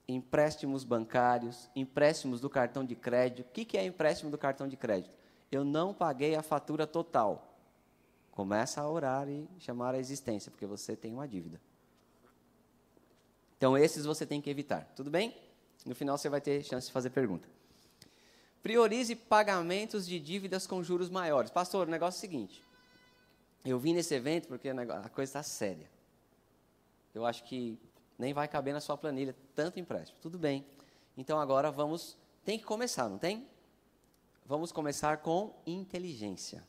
[0.09, 3.47] empréstimos bancários, empréstimos do cartão de crédito.
[3.47, 5.15] O que é empréstimo do cartão de crédito?
[5.51, 7.55] Eu não paguei a fatura total.
[8.31, 11.61] Começa a orar e chamar a existência, porque você tem uma dívida.
[13.57, 14.93] Então, esses você tem que evitar.
[14.95, 15.35] Tudo bem?
[15.85, 17.49] No final, você vai ter chance de fazer pergunta.
[18.67, 21.53] Priorize pagamentos de dívidas com juros maiores.
[21.53, 22.65] Pastor, o negócio é o seguinte.
[23.65, 25.89] Eu vim nesse evento porque a coisa está séria.
[27.15, 27.79] Eu acho que
[28.19, 30.19] nem vai caber na sua planilha tanto empréstimo.
[30.21, 30.67] Tudo bem.
[31.17, 32.19] Então agora vamos.
[32.45, 33.47] Tem que começar, não tem?
[34.45, 36.67] Vamos começar com inteligência.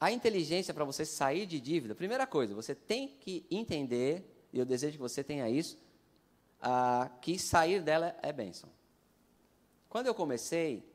[0.00, 4.64] A inteligência para você sair de dívida, primeira coisa, você tem que entender, e eu
[4.64, 5.76] desejo que você tenha isso,
[7.20, 8.75] que sair dela é bênção.
[9.96, 10.86] Quando eu comecei,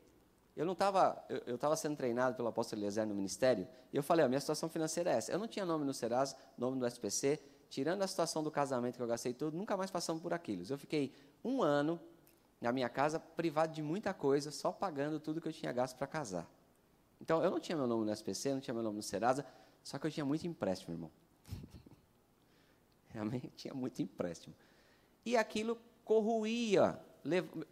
[0.56, 4.24] eu não estava, eu estava sendo treinado pelo apóstolo Eliezer no ministério, e eu falei,
[4.24, 5.32] a minha situação financeira é essa.
[5.32, 9.02] Eu não tinha nome no Serasa, nome no SPC, tirando a situação do casamento que
[9.02, 10.64] eu gastei tudo, nunca mais passamos por aquilo.
[10.70, 11.12] Eu fiquei
[11.44, 12.00] um ano
[12.62, 16.06] na minha casa privado de muita coisa, só pagando tudo que eu tinha gasto para
[16.06, 16.48] casar.
[17.20, 19.44] Então, eu não tinha meu nome no SPC, não tinha meu nome no Serasa,
[19.84, 21.12] só que eu tinha muito empréstimo, irmão.
[23.10, 24.54] Realmente tinha muito empréstimo.
[25.26, 25.76] E aquilo
[26.06, 27.11] corruía lev...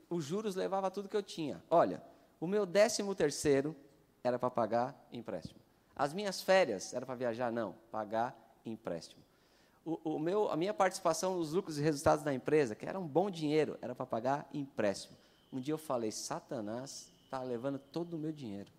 [0.10, 1.64] os juros levava tudo que eu tinha.
[1.70, 2.02] Olha,
[2.40, 3.76] o meu décimo terceiro
[4.24, 5.60] era para pagar empréstimo.
[5.96, 7.52] As minhas férias era para viajar?
[7.52, 9.22] Não, pagar empréstimo.
[9.84, 13.08] O, o, meu, a minha participação nos lucros e resultados da empresa, que era um
[13.08, 15.18] bom dinheiro, era para pagar empréstimo.
[15.52, 18.72] Um dia eu falei, Satanás está levando todo o meu dinheiro.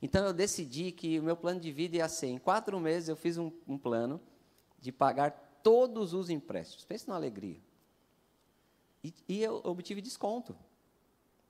[0.00, 3.16] Então eu decidi que o meu plano de vida ia ser, em quatro meses eu
[3.16, 4.20] fiz um, um plano
[4.78, 6.84] de pagar todos os empréstimos.
[6.84, 7.60] Pense na alegria.
[9.02, 10.56] E, e, eu obtive desconto.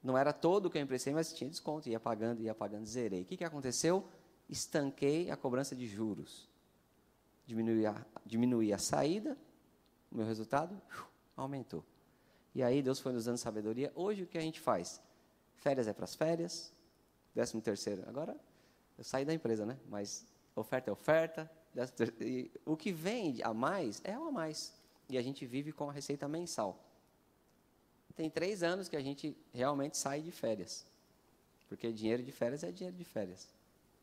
[0.02, 1.88] Não era todo o que eu emprestei, mas tinha desconto.
[1.88, 3.22] Ia pagando, ia pagando, zerei.
[3.22, 4.06] O que, que aconteceu?
[4.48, 6.48] Estanquei a cobrança de juros.
[7.46, 9.36] Diminuí a, diminuí a saída,
[10.10, 11.04] o meu resultado uh,
[11.36, 11.84] aumentou.
[12.54, 13.92] E aí Deus foi nos dando sabedoria.
[13.94, 15.00] Hoje o que a gente faz?
[15.56, 16.72] Férias é para as férias,
[17.34, 18.02] décimo terceiro.
[18.08, 18.36] Agora,
[18.96, 19.78] eu saí da empresa, né?
[19.88, 21.50] Mas oferta é oferta.
[22.20, 24.74] E o que vem a mais é o a mais.
[25.08, 26.89] E a gente vive com a receita mensal.
[28.20, 30.84] Tem três anos que a gente realmente sai de férias.
[31.70, 33.48] Porque dinheiro de férias é dinheiro de férias.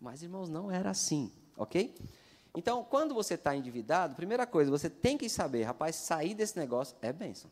[0.01, 1.93] Mas, irmãos, não era assim, ok?
[2.55, 6.97] Então, quando você está endividado, primeira coisa, você tem que saber, rapaz, sair desse negócio
[6.99, 7.51] é bênção.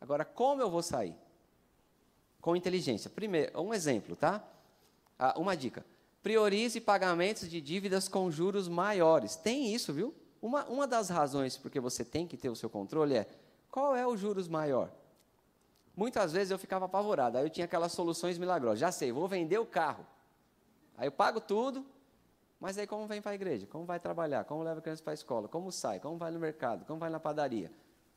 [0.00, 1.14] Agora, como eu vou sair?
[2.40, 3.10] Com inteligência.
[3.10, 4.42] Primeiro, um exemplo, tá?
[5.18, 5.84] Ah, uma dica.
[6.22, 9.36] Priorize pagamentos de dívidas com juros maiores.
[9.36, 10.14] Tem isso, viu?
[10.40, 13.28] Uma, uma das razões porque você tem que ter o seu controle é
[13.70, 14.90] qual é o juros maior?
[16.00, 18.78] Muitas vezes eu ficava apavorado, aí eu tinha aquelas soluções milagrosas.
[18.78, 20.06] Já sei, vou vender o carro.
[20.96, 21.84] Aí eu pago tudo,
[22.58, 23.66] mas aí como vem para a igreja?
[23.66, 24.44] Como vai trabalhar?
[24.44, 25.46] Como leva a criança para a escola?
[25.46, 26.00] Como sai?
[26.00, 26.86] Como vai no mercado?
[26.86, 27.70] Como vai na padaria?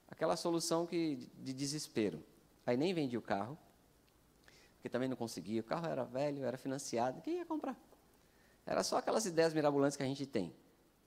[0.07, 2.23] Aquela solução que, de desespero.
[2.65, 3.57] Aí nem vendi o carro,
[4.75, 5.59] porque também não conseguia.
[5.59, 7.77] O carro era velho, era financiado, quem ia comprar?
[8.65, 10.55] Era só aquelas ideias mirabolantes que a gente tem.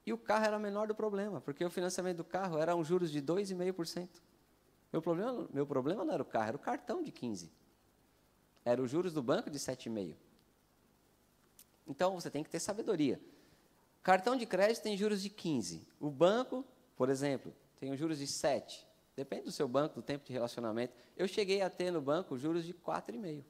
[0.05, 3.11] E o carro era menor do problema, porque o financiamento do carro era um juros
[3.11, 4.26] de 2,5%.
[4.97, 7.51] Meu problema, meu problema não era o carro, era o cartão de 15%.
[8.65, 10.17] Era os juros do banco de 7,5%.
[11.87, 13.21] Então, você tem que ter sabedoria.
[14.03, 15.83] Cartão de crédito tem juros de 15%.
[16.01, 16.65] O banco,
[16.97, 18.87] por exemplo, tem os juros de 7%.
[19.15, 20.95] Depende do seu banco, do tempo de relacionamento.
[21.15, 23.45] Eu cheguei a ter no banco juros de 4,5%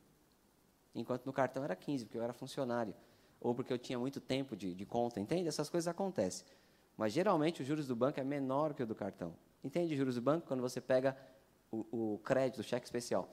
[0.96, 2.92] enquanto no cartão era 15, porque eu era funcionário,
[3.40, 5.46] ou porque eu tinha muito tempo de, de conta, entende?
[5.46, 6.44] Essas coisas acontecem.
[6.96, 9.32] Mas geralmente os juros do banco é menor que o do cartão.
[9.66, 10.46] Entende juros do banco?
[10.46, 11.16] Quando você pega
[11.70, 13.28] o, o crédito, o cheque especial.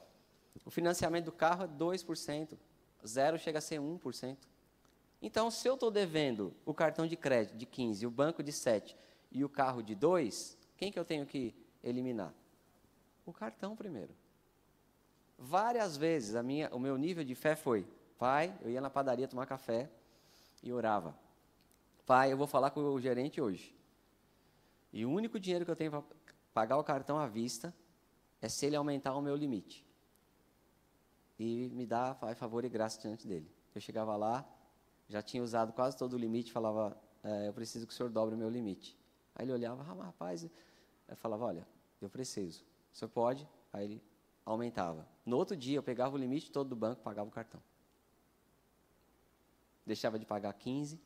[0.64, 2.56] O financiamento do carro é 2%,
[3.06, 4.36] zero chega a ser 1%.
[5.20, 8.96] Então, se eu estou devendo o cartão de crédito de 15, o banco de 7
[9.32, 12.32] e o carro de 2, quem que eu tenho que eliminar?
[13.24, 14.14] O cartão primeiro.
[15.38, 17.86] Várias vezes a minha, o meu nível de fé foi:
[18.18, 19.90] Pai, eu ia na padaria tomar café
[20.62, 21.16] e orava.
[22.06, 23.74] Pai, eu vou falar com o gerente hoje.
[24.92, 26.02] E o único dinheiro que eu tenho para
[26.52, 27.74] pagar o cartão à vista
[28.44, 29.86] é se ele aumentar o meu limite.
[31.38, 33.50] E me dá favor e graça diante dele.
[33.74, 34.46] Eu chegava lá,
[35.08, 38.34] já tinha usado quase todo o limite, falava: é, Eu preciso que o senhor dobre
[38.34, 38.98] o meu limite.
[39.34, 41.66] Aí ele olhava: ah, Rapaz, eu falava: Olha,
[42.02, 42.66] eu preciso.
[42.92, 43.48] O senhor pode?
[43.72, 44.02] Aí ele
[44.44, 45.08] aumentava.
[45.24, 47.62] No outro dia, eu pegava o limite todo do banco, pagava o cartão.
[49.86, 51.00] Deixava de pagar 15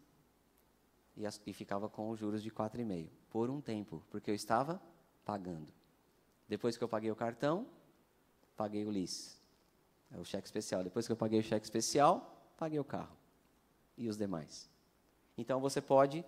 [1.17, 4.83] e, e ficava com os juros de 4,5 por um tempo, porque eu estava
[5.25, 5.78] pagando.
[6.49, 7.67] Depois que eu paguei o cartão,
[8.57, 9.37] paguei o lease,
[10.11, 10.83] é o cheque especial.
[10.83, 13.17] Depois que eu paguei o cheque especial, paguei o carro
[13.97, 14.71] e os demais.
[15.37, 16.25] Então você pode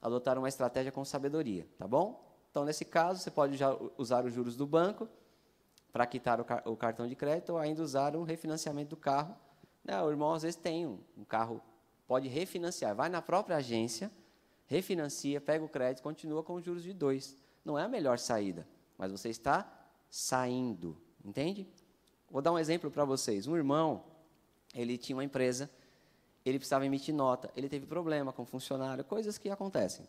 [0.00, 2.24] adotar uma estratégia com sabedoria, tá bom?
[2.50, 3.58] Então nesse caso você pode
[3.98, 5.08] usar os juros do banco
[5.92, 9.36] para quitar o, car o, cartão de crédito ou ainda usar um refinanciamento do carro.
[9.82, 11.60] Né, o irmão às vezes tem um, um carro,
[12.06, 14.10] pode refinanciar, vai na própria agência,
[14.66, 17.36] refinancia, pega o crédito, continua com os juros de dois.
[17.64, 18.66] Não é a melhor saída,
[18.98, 19.70] mas você está
[20.10, 21.68] saindo, entende?
[22.30, 23.46] Vou dar um exemplo para vocês.
[23.46, 24.04] Um irmão,
[24.74, 25.70] ele tinha uma empresa,
[26.44, 30.06] ele precisava emitir nota, ele teve problema com funcionário, coisas que acontecem.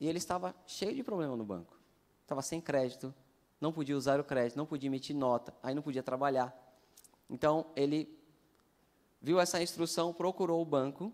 [0.00, 1.78] E ele estava cheio de problema no banco.
[2.22, 3.14] Estava sem crédito,
[3.60, 6.54] não podia usar o crédito, não podia emitir nota, aí não podia trabalhar.
[7.28, 8.18] Então, ele
[9.20, 11.12] viu essa instrução, procurou o banco,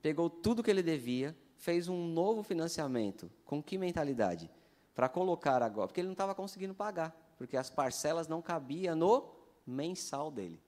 [0.00, 3.30] pegou tudo que ele devia, fez um novo financiamento.
[3.44, 4.50] Com que mentalidade?
[4.94, 9.28] Para colocar agora, porque ele não estava conseguindo pagar, porque as parcelas não cabiam no
[9.66, 10.60] mensal dele.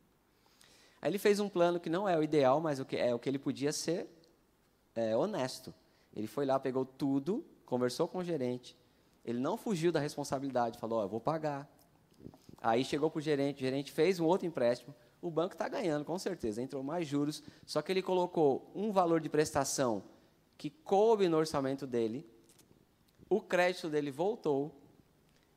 [1.00, 3.18] Aí ele fez um plano que não é o ideal, mas o que é o
[3.18, 4.08] que ele podia ser
[4.94, 5.72] é, honesto.
[6.14, 8.76] Ele foi lá, pegou tudo, conversou com o gerente,
[9.24, 11.68] ele não fugiu da responsabilidade, falou: oh, eu vou pagar.
[12.58, 14.94] Aí chegou para o gerente, o gerente fez um outro empréstimo.
[15.20, 19.20] O banco está ganhando, com certeza, entrou mais juros, só que ele colocou um valor
[19.20, 20.02] de prestação
[20.56, 22.26] que coube no orçamento dele,
[23.28, 24.74] o crédito dele voltou,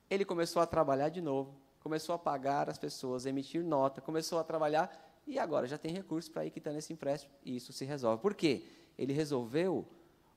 [0.09, 4.43] ele começou a trabalhar de novo, começou a pagar as pessoas, emitir nota, começou a
[4.43, 8.21] trabalhar e agora já tem recurso para ir quitando esse empréstimo e isso se resolve.
[8.21, 8.65] Por quê?
[8.97, 9.87] Ele resolveu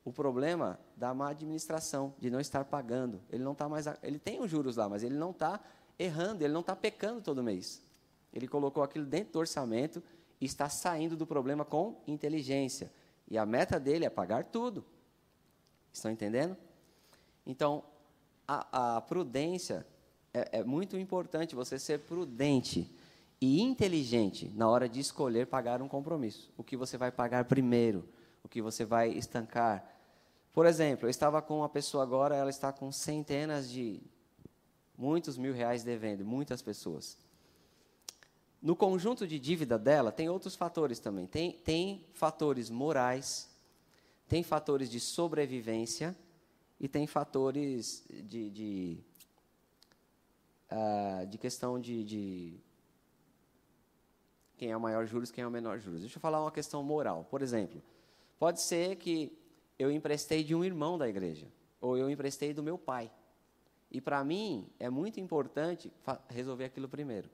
[0.05, 3.21] o problema da má administração, de não estar pagando.
[3.31, 5.61] Ele não está mais, ele tem os juros lá, mas ele não está
[5.99, 7.83] errando, ele não está pecando todo mês.
[8.33, 10.03] Ele colocou aquilo dentro do orçamento
[10.41, 12.93] e está saindo do problema com inteligência.
[13.29, 14.85] E a meta dele é pagar tudo.
[15.93, 16.57] Estão entendendo?
[17.47, 17.85] Então,
[18.47, 19.87] a, a prudência
[20.33, 22.91] é, é muito importante você ser prudente
[23.41, 26.51] e inteligente na hora de escolher pagar um compromisso.
[26.57, 28.09] O que você vai pagar primeiro,
[28.43, 29.85] o que você vai estancar.
[30.53, 34.01] Por exemplo, eu estava com uma pessoa agora, ela está com centenas de,
[34.97, 37.19] muitos mil reais devendo, muitas pessoas.
[38.61, 41.27] No conjunto de dívida dela, tem outros fatores também.
[41.27, 43.51] Tem, tem fatores morais,
[44.29, 46.17] tem fatores de sobrevivência
[46.83, 48.99] e tem fatores de, de,
[50.73, 52.61] uh, de questão de, de
[54.57, 56.01] quem é o maior juros, quem é o menor juros.
[56.01, 57.25] Deixa eu falar uma questão moral.
[57.31, 57.81] Por exemplo,
[58.37, 59.33] pode ser que
[59.79, 61.47] eu emprestei de um irmão da igreja,
[61.81, 63.13] ou eu emprestei do meu pai.
[63.89, 65.93] E para mim é muito importante
[66.29, 67.31] resolver aquilo primeiro.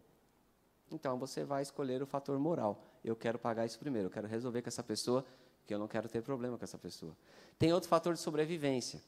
[0.91, 2.85] Então você vai escolher o fator moral.
[3.03, 5.25] Eu quero pagar isso primeiro, eu quero resolver com essa pessoa,
[5.67, 7.17] que eu não quero ter problema com essa pessoa.
[7.59, 9.03] Tem outro fator de sobrevivência.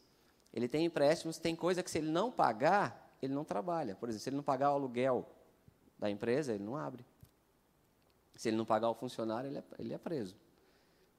[0.53, 3.95] Ele tem empréstimos, tem coisa que se ele não pagar, ele não trabalha.
[3.95, 5.27] Por exemplo, se ele não pagar o aluguel
[5.99, 7.05] da empresa, ele não abre.
[8.35, 10.37] Se ele não pagar o funcionário, ele é, ele é preso.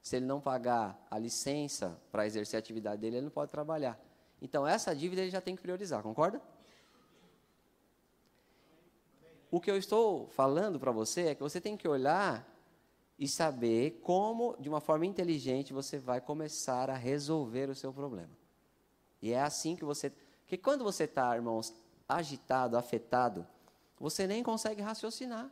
[0.01, 3.99] Se ele não pagar a licença para exercer a atividade dele, ele não pode trabalhar.
[4.41, 6.41] Então, essa dívida ele já tem que priorizar, concorda?
[9.51, 12.47] O que eu estou falando para você é que você tem que olhar
[13.19, 18.40] e saber como, de uma forma inteligente, você vai começar a resolver o seu problema.
[19.21, 20.09] E é assim que você.
[20.41, 21.73] Porque quando você está, irmãos,
[22.07, 23.45] agitado, afetado,
[23.99, 25.51] você nem consegue raciocinar.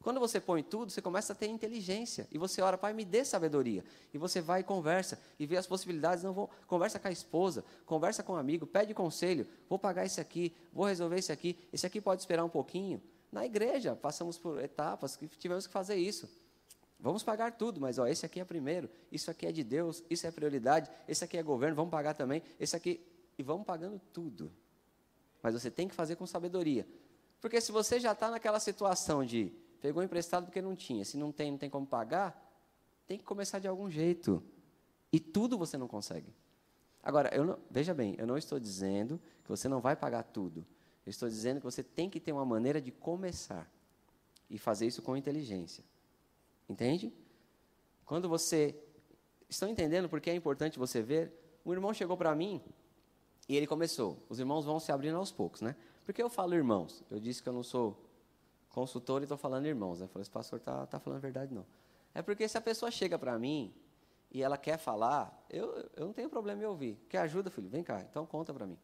[0.00, 2.28] Quando você põe tudo, você começa a ter inteligência.
[2.30, 3.84] E você ora, Pai, me dê sabedoria.
[4.14, 6.22] E você vai e conversa, e vê as possibilidades.
[6.22, 9.46] Não vou, conversa com a esposa, conversa com um amigo, pede conselho.
[9.68, 11.58] Vou pagar esse aqui, vou resolver esse aqui.
[11.72, 13.02] Esse aqui pode esperar um pouquinho.
[13.30, 16.28] Na igreja, passamos por etapas que tivemos que fazer isso.
[17.00, 20.26] Vamos pagar tudo, mas ó, esse aqui é primeiro, isso aqui é de Deus, isso
[20.26, 23.00] é prioridade, esse aqui é governo, vamos pagar também, esse aqui.
[23.38, 24.52] E vamos pagando tudo.
[25.40, 26.86] Mas você tem que fazer com sabedoria.
[27.40, 31.04] Porque se você já está naquela situação de Pegou emprestado porque não tinha.
[31.04, 32.36] Se não tem, não tem como pagar,
[33.06, 34.42] tem que começar de algum jeito.
[35.12, 36.34] E tudo você não consegue.
[37.02, 40.66] Agora, não, veja bem, eu não estou dizendo que você não vai pagar tudo.
[41.06, 43.70] Eu estou dizendo que você tem que ter uma maneira de começar
[44.50, 45.84] e fazer isso com inteligência.
[46.68, 47.12] Entende?
[48.04, 48.78] Quando você.
[49.48, 51.32] Estão entendendo por que é importante você ver?
[51.64, 52.62] Um irmão chegou para mim
[53.48, 54.22] e ele começou.
[54.28, 55.74] Os irmãos vão se abrindo aos poucos, né?
[56.04, 57.02] Porque eu falo irmãos.
[57.10, 58.04] Eu disse que eu não sou
[58.68, 60.00] consultor e estou falando irmãos.
[60.00, 60.04] Né?
[60.04, 61.66] Eu falei, esse pastor está tá falando a verdade, não.
[62.14, 63.74] É porque se a pessoa chega para mim
[64.30, 66.98] e ela quer falar, eu, eu não tenho problema em ouvir.
[67.08, 67.68] Quer ajuda, filho?
[67.68, 68.78] Vem cá, então conta para mim.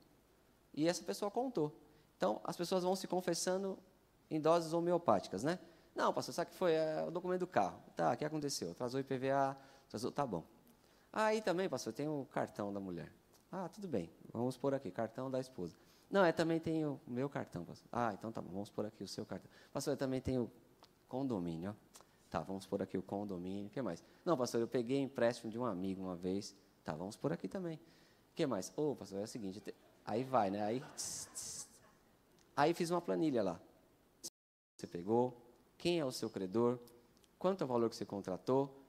[0.73, 1.79] E essa pessoa contou.
[2.17, 3.79] Então, as pessoas vão se confessando
[4.31, 5.59] em doses homeopáticas, né?
[5.95, 6.73] Não, pastor, sabe o que foi?
[6.73, 7.81] É o documento do carro.
[7.95, 8.73] Tá, o que aconteceu?
[8.73, 10.45] Atrasou o IPVA, atrasou, tá bom.
[11.13, 13.13] Aí também, pastor, tem o cartão da mulher.
[13.53, 15.77] Ah, tudo bem, vamos pôr aqui, cartão da esposa.
[16.11, 17.89] Não, eu também tenho o meu cartão, pastor.
[17.93, 19.49] Ah, então tá bom, vamos pôr aqui o seu cartão.
[19.73, 20.51] Pastor, eu também tenho
[21.09, 21.77] condomínio.
[22.29, 23.69] Tá, vamos pôr aqui o condomínio.
[23.69, 24.03] O que mais?
[24.25, 26.55] Não, pastor, eu peguei empréstimo de um amigo uma vez.
[26.83, 27.77] Tá, vamos pôr aqui também.
[27.77, 28.73] O que mais?
[28.77, 29.63] Ô, oh, pastor, é o seguinte.
[30.05, 30.63] Aí vai, né?
[30.65, 31.69] Aí, tss, tss.
[32.57, 33.61] aí fiz uma planilha lá.
[34.77, 35.44] Você pegou,
[35.77, 36.79] quem é o seu credor,
[37.39, 38.83] quanto é o valor que você contratou,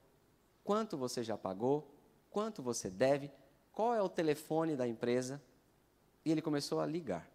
[0.64, 1.92] quanto você já pagou,
[2.30, 3.32] quanto você deve,
[3.72, 5.42] qual é o telefone da empresa,
[6.24, 7.30] e ele começou a ligar.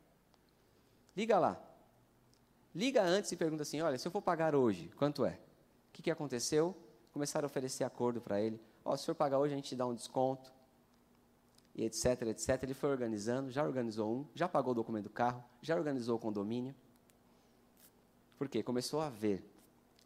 [1.16, 1.60] Liga lá.
[2.74, 5.38] Liga antes e pergunta assim: olha, se eu for pagar hoje, quanto é?
[5.88, 6.76] O que, que aconteceu?
[7.12, 8.60] Começaram a oferecer acordo para ele.
[8.84, 10.52] Oh, se o senhor pagar hoje, a gente dá um desconto.
[11.74, 12.62] E etc, etc.
[12.62, 16.18] Ele foi organizando, já organizou um, já pagou o documento do carro, já organizou o
[16.18, 16.74] condomínio.
[18.40, 18.62] Por quê?
[18.62, 19.44] Começou a ver.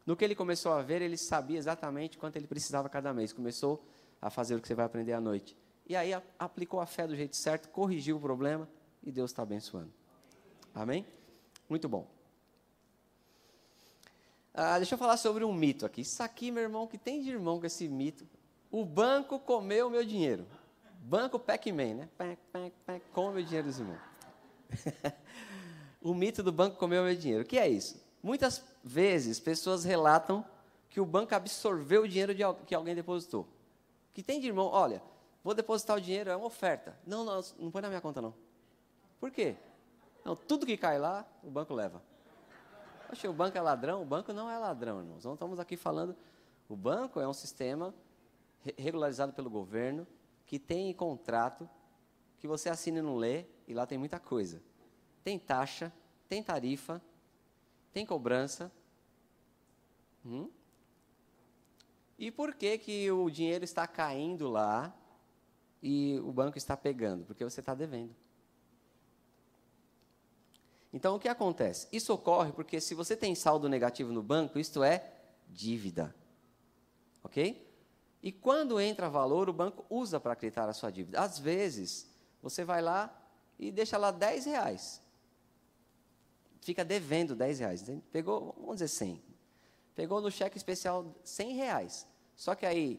[0.05, 3.33] No que ele começou a ver, ele sabia exatamente quanto ele precisava cada mês.
[3.33, 3.81] Começou
[4.21, 5.57] a fazer o que você vai aprender à noite.
[5.87, 8.69] E aí a, aplicou a fé do jeito certo, corrigiu o problema
[9.05, 9.93] e Deus está abençoando.
[10.75, 11.07] Amém?
[11.69, 12.09] Muito bom.
[14.53, 16.01] Ah, deixa eu falar sobre um mito aqui.
[16.01, 18.27] Isso aqui, meu irmão, que tem de irmão com esse mito.
[18.69, 20.45] O banco comeu meu dinheiro.
[21.03, 22.09] Banco Pac-Man, né?
[22.19, 24.01] Pac, pac, pac, come meu dinheiro dos irmãos.
[26.03, 27.45] o mito do banco comeu meu dinheiro.
[27.45, 28.03] O que é isso?
[28.25, 30.43] Muitas vezes pessoas relatam
[30.89, 33.47] que o banco absorveu o dinheiro de, que alguém depositou.
[34.15, 35.03] Que tem de irmão, olha,
[35.43, 36.99] vou depositar o dinheiro, é uma oferta.
[37.07, 38.33] Não, não, não põe na minha conta não.
[39.21, 39.57] Por quê?
[40.25, 42.03] Não, tudo que cai lá, o banco leva.
[43.13, 44.01] Oxe, o banco é ladrão?
[44.01, 45.23] O banco não é ladrão, irmãos.
[45.23, 46.17] Não estamos aqui falando.
[46.67, 47.95] O banco é um sistema
[48.79, 50.07] regularizado pelo governo
[50.47, 51.69] que tem contrato
[52.39, 54.63] que você assina e não lê, e lá tem muita coisa.
[55.23, 55.93] Tem taxa,
[56.27, 57.03] tem tarifa,
[57.95, 58.73] tem cobrança.
[60.27, 60.51] Hum?
[62.19, 64.93] E por que, que o dinheiro está caindo lá
[65.81, 67.25] e o banco está pegando?
[67.25, 68.15] Porque você está devendo.
[70.93, 71.89] Então, o que acontece?
[71.93, 75.13] Isso ocorre porque se você tem saldo negativo no banco, isto é
[75.49, 76.15] dívida.
[77.23, 77.65] Ok?
[78.23, 81.21] E quando entra valor, o banco usa para acreditar a sua dívida.
[81.21, 82.11] Às vezes,
[82.43, 83.13] você vai lá
[83.59, 85.04] e deixa lá 10 reais.
[86.65, 87.85] Fica devendo 10 reais.
[88.11, 89.23] Pegou, vamos dizer 100.
[89.95, 92.09] Pegou no cheque especial 100 reais.
[92.35, 92.99] Só que aí,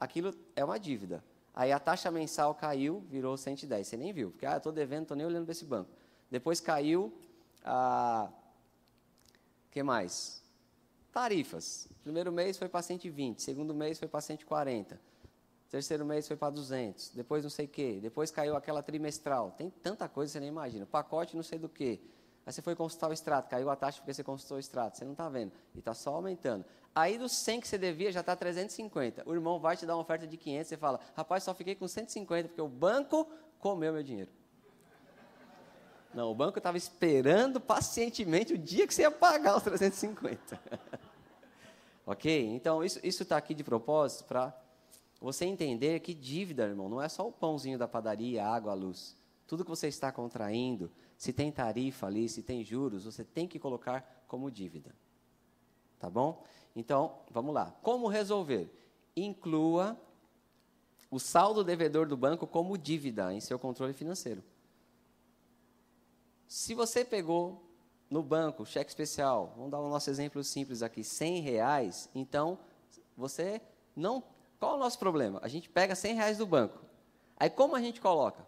[0.00, 1.24] aquilo é uma dívida.
[1.54, 3.86] Aí a taxa mensal caiu, virou 110.
[3.86, 5.90] Você nem viu, porque ah, estou devendo, estou nem olhando para esse banco.
[6.28, 7.16] Depois caiu
[7.64, 8.28] ah,
[9.70, 10.42] que mais?
[11.12, 11.86] Tarifas.
[12.02, 15.00] Primeiro mês foi para 120, segundo mês foi para 140,
[15.70, 19.52] terceiro mês foi para 200, depois não sei o quê, depois caiu aquela trimestral.
[19.52, 20.84] Tem tanta coisa que você nem imagina.
[20.84, 22.00] Pacote não sei do quê.
[22.46, 24.98] Aí você foi consultar o extrato, caiu a taxa porque você consultou o extrato.
[24.98, 25.52] Você não está vendo.
[25.74, 26.64] E está só aumentando.
[26.94, 29.22] Aí dos 100 que você devia, já está 350.
[29.26, 31.88] O irmão vai te dar uma oferta de 500, você fala, rapaz, só fiquei com
[31.88, 33.28] 150 porque o banco
[33.58, 34.30] comeu meu dinheiro.
[36.14, 40.60] Não, o banco estava esperando pacientemente o dia que você ia pagar os 350.
[42.06, 42.54] ok?
[42.54, 44.54] Então, isso está aqui de propósito para
[45.20, 48.74] você entender que dívida, irmão, não é só o pãozinho da padaria, a água, a
[48.74, 49.16] luz.
[49.46, 53.58] Tudo que você está contraindo, se tem tarifa ali, se tem juros, você tem que
[53.58, 54.94] colocar como dívida.
[55.98, 56.44] Tá bom?
[56.74, 57.70] Então, vamos lá.
[57.82, 58.70] Como resolver?
[59.16, 59.98] Inclua
[61.10, 64.42] o saldo devedor do banco como dívida em seu controle financeiro.
[66.46, 67.62] Se você pegou
[68.10, 72.58] no banco cheque especial, vamos dar o nosso exemplo simples aqui, 100 reais, então
[73.16, 73.60] você
[73.94, 74.22] não.
[74.58, 75.40] Qual é o nosso problema?
[75.42, 76.80] A gente pega 100 reais do banco.
[77.36, 78.46] Aí como a gente coloca?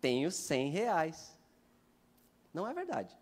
[0.00, 1.31] Tenho 100 reais.
[2.52, 3.16] Não é verdade.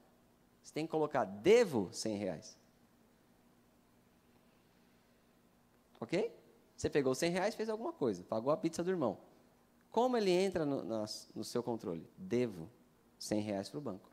[0.62, 2.58] Você tem que colocar devo 100 reais.
[6.00, 6.34] Ok?
[6.76, 9.18] Você pegou 100 reais, fez alguma coisa, pagou a pizza do irmão.
[9.90, 10.82] Como ele entra no,
[11.34, 12.08] no seu controle?
[12.16, 12.70] Devo
[13.18, 14.10] 100 reais para o banco.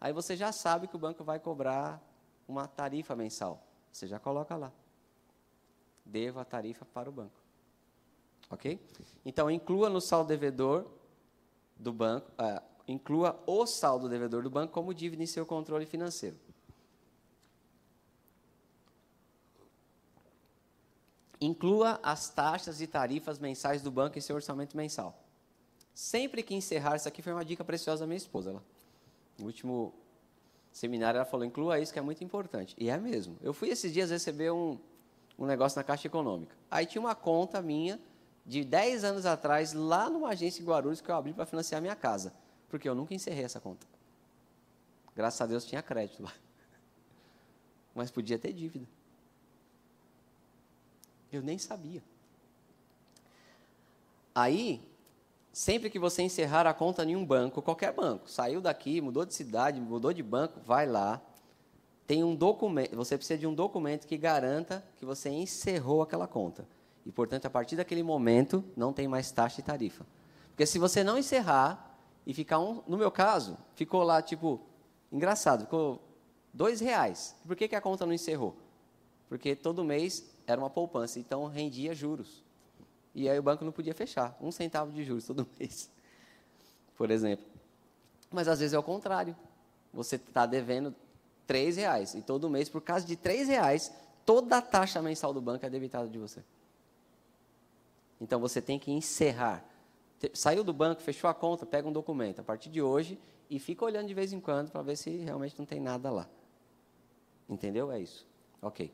[0.00, 2.02] Aí você já sabe que o banco vai cobrar
[2.48, 3.66] uma tarifa mensal.
[3.92, 4.72] Você já coloca lá.
[6.04, 7.38] Devo a tarifa para o banco.
[8.48, 8.80] Ok?
[9.24, 10.90] Então, inclua no saldo devedor
[11.76, 16.36] do banco, uh, inclua o saldo devedor do banco como dívida em seu controle financeiro.
[21.40, 25.18] Inclua as taxas e tarifas mensais do banco em seu orçamento mensal.
[25.94, 28.50] Sempre que encerrar, isso aqui foi uma dica preciosa da minha esposa.
[28.50, 28.62] Ela,
[29.38, 29.94] no último
[30.70, 32.74] seminário, ela falou: inclua isso, que é muito importante.
[32.78, 33.38] E é mesmo.
[33.40, 34.78] Eu fui esses dias receber um,
[35.38, 36.54] um negócio na Caixa Econômica.
[36.70, 37.98] Aí tinha uma conta minha,
[38.44, 41.96] de 10 anos atrás, lá numa agência em Guarulhos, que eu abri para financiar minha
[41.96, 42.34] casa.
[42.70, 43.86] Porque eu nunca encerrei essa conta.
[45.14, 46.32] Graças a Deus tinha crédito lá.
[47.94, 48.86] Mas podia ter dívida.
[51.30, 52.02] Eu nem sabia.
[54.34, 54.82] Aí,
[55.52, 59.34] Sempre que você encerrar a conta em um banco, qualquer banco, saiu daqui, mudou de
[59.34, 61.20] cidade, mudou de banco, vai lá.
[62.06, 66.66] Tem um documento, você precisa de um documento que garanta que você encerrou aquela conta.
[67.04, 70.06] E, portanto, a partir daquele momento, não tem mais taxa e tarifa.
[70.50, 71.89] Porque se você não encerrar
[72.26, 74.60] e ficar um, no meu caso, ficou lá tipo,
[75.10, 76.00] engraçado, ficou
[76.52, 77.34] dois reais.
[77.46, 78.56] Por que, que a conta não encerrou?
[79.28, 82.42] Porque todo mês era uma poupança, então rendia juros.
[83.14, 84.36] E aí o banco não podia fechar.
[84.40, 85.90] Um centavo de juros todo mês,
[86.96, 87.44] por exemplo.
[88.30, 89.36] Mas às vezes é o contrário.
[89.92, 90.94] Você está devendo
[91.46, 92.14] três reais.
[92.14, 93.92] E todo mês, por causa de três reais,
[94.24, 96.44] toda a taxa mensal do banco é debitada de você.
[98.20, 99.64] Então você tem que encerrar.
[100.34, 103.18] Saiu do banco, fechou a conta, pega um documento a partir de hoje
[103.48, 106.28] e fica olhando de vez em quando para ver se realmente não tem nada lá.
[107.48, 107.90] Entendeu?
[107.90, 108.26] É isso.
[108.60, 108.92] Ok.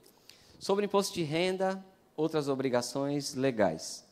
[0.58, 1.84] Sobre imposto de renda,
[2.16, 4.06] outras obrigações legais.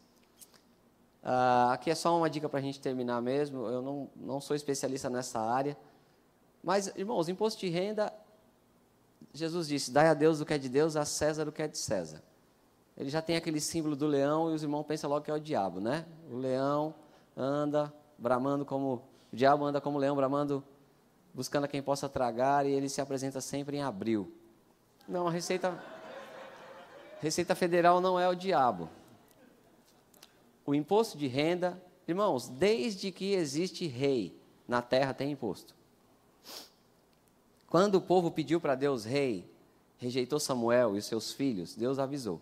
[1.22, 3.66] Uh, aqui é só uma dica para a gente terminar mesmo.
[3.66, 5.76] Eu não, não sou especialista nessa área.
[6.62, 8.12] Mas, irmãos, imposto de renda,
[9.32, 11.68] Jesus disse: dai a Deus o que é de Deus, a César o que é
[11.68, 12.22] de César.
[12.96, 15.40] Ele já tem aquele símbolo do leão e os irmãos pensam logo que é o
[15.40, 16.04] diabo, né?
[16.30, 16.94] O leão
[17.36, 19.02] anda bramando como.
[19.32, 20.62] O diabo anda como leão, bramando,
[21.32, 24.32] buscando a quem possa tragar, e ele se apresenta sempre em abril.
[25.08, 25.76] Não, a Receita.
[27.20, 28.88] Receita Federal não é o diabo
[30.66, 35.74] o imposto de renda, irmãos, desde que existe rei na terra tem imposto.
[37.68, 39.50] Quando o povo pediu para Deus rei,
[39.98, 42.40] rejeitou Samuel e os seus filhos, Deus avisou.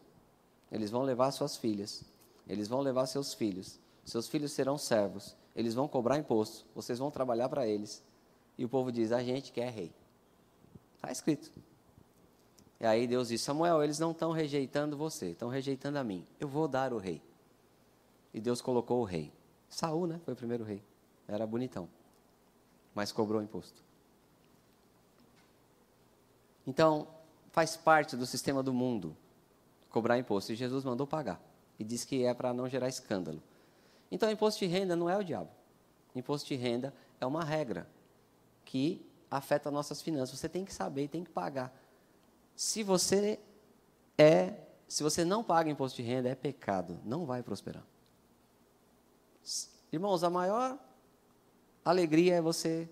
[0.70, 2.04] Eles vão levar suas filhas,
[2.46, 7.10] eles vão levar seus filhos, seus filhos serão servos, eles vão cobrar imposto, vocês vão
[7.10, 8.02] trabalhar para eles.
[8.56, 9.92] E o povo diz: A gente quer rei.
[10.96, 11.50] Está escrito.
[12.80, 16.26] E aí Deus diz: Samuel, eles não estão rejeitando você, estão rejeitando a mim.
[16.40, 17.22] Eu vou dar o rei.
[18.34, 19.32] E Deus colocou o rei.
[19.68, 20.20] Saul, né?
[20.24, 20.82] Foi o primeiro rei.
[21.28, 21.88] Era bonitão.
[22.94, 23.82] Mas cobrou imposto.
[26.66, 27.08] Então,
[27.50, 29.16] faz parte do sistema do mundo
[29.90, 30.52] cobrar imposto.
[30.52, 31.40] E Jesus mandou pagar.
[31.78, 33.42] E diz que é para não gerar escândalo.
[34.12, 35.48] Então, imposto de renda não é o diabo.
[36.14, 37.88] Imposto de renda é uma regra
[38.66, 40.38] que afeta nossas finanças.
[40.38, 41.74] Você tem que saber, tem que pagar.
[42.54, 43.40] Se você
[44.18, 44.52] é,
[44.86, 47.82] se você não paga imposto de renda, é pecado, não vai prosperar.
[49.90, 50.78] Irmãos, a maior
[51.82, 52.86] alegria é você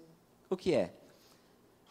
[0.49, 0.95] o que é?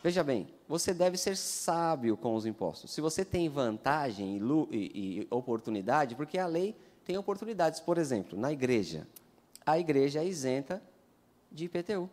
[0.04, 2.92] Veja bem, você deve ser sábio com os impostos.
[2.92, 6.76] Se você tem vantagem e, e, e oportunidade, porque a lei
[7.06, 7.80] tem oportunidades.
[7.80, 9.08] Por exemplo, na igreja,
[9.70, 10.82] a igreja é isenta
[11.51, 12.09] de IPTU.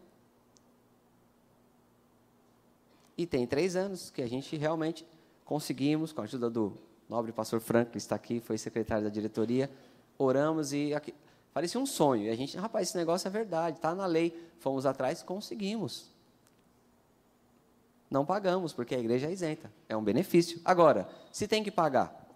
[3.17, 5.07] E tem três anos que a gente realmente
[5.45, 6.77] conseguimos, com a ajuda do
[7.09, 9.71] nobre pastor Frank, que está aqui, foi secretário da diretoria,
[10.19, 11.15] oramos e aqui,
[11.55, 12.25] parecia um sonho.
[12.25, 14.39] E a gente, rapaz, esse negócio é verdade, está na lei.
[14.59, 16.11] Fomos atrás, conseguimos.
[18.11, 19.73] Não pagamos, porque a igreja é isenta.
[19.89, 20.61] É um benefício.
[20.63, 22.29] Agora, se tem que pagar,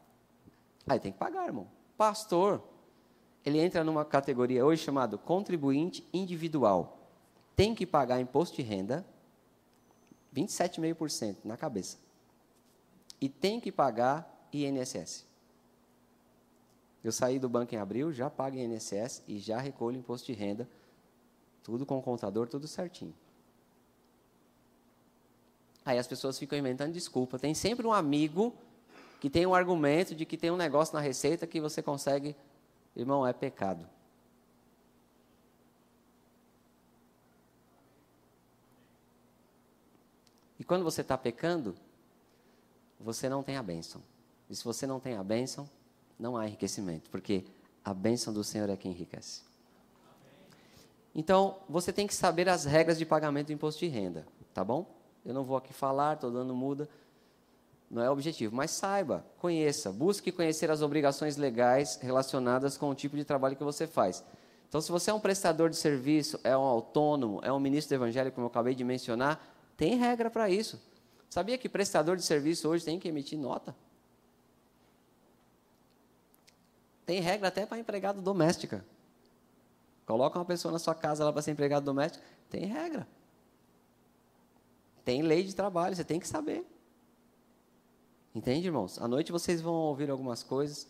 [0.86, 1.68] aí tem que pagar, irmão.
[1.96, 2.62] Pastor,
[3.44, 6.98] ele entra numa categoria hoje chamada contribuinte individual.
[7.56, 9.04] Tem que pagar imposto de renda,
[10.34, 11.98] 27,5% na cabeça.
[13.20, 15.26] E tem que pagar INSS.
[17.02, 20.68] Eu saí do banco em abril, já pago INSS e já recolho imposto de renda,
[21.62, 23.14] tudo com o contador, tudo certinho.
[25.84, 27.38] Aí as pessoas ficam inventando desculpa.
[27.38, 28.54] Tem sempre um amigo
[29.18, 32.36] que tem um argumento de que tem um negócio na receita que você consegue.
[32.94, 33.88] Irmão, é pecado.
[40.58, 41.74] E quando você está pecando,
[42.98, 44.02] você não tem a bênção.
[44.48, 45.68] E se você não tem a bênção,
[46.18, 47.44] não há enriquecimento, porque
[47.84, 49.42] a bênção do Senhor é quem enriquece.
[51.14, 54.86] Então, você tem que saber as regras de pagamento do imposto de renda, tá bom?
[55.24, 56.88] Eu não vou aqui falar, estou dando muda.
[57.90, 62.94] Não é o objetivo, mas saiba, conheça, busque conhecer as obrigações legais relacionadas com o
[62.94, 64.24] tipo de trabalho que você faz.
[64.68, 68.00] Então, se você é um prestador de serviço, é um autônomo, é um ministro do
[68.00, 69.44] evangelho, como eu acabei de mencionar,
[69.76, 70.80] tem regra para isso.
[71.28, 73.74] Sabia que prestador de serviço hoje tem que emitir nota?
[77.04, 78.84] Tem regra até para empregado doméstica.
[80.06, 83.08] Coloca uma pessoa na sua casa lá para ser empregado doméstico, tem regra.
[85.04, 86.64] Tem lei de trabalho, você tem que saber.
[88.34, 89.00] Entende, irmãos?
[89.00, 90.86] À noite vocês vão ouvir algumas coisas.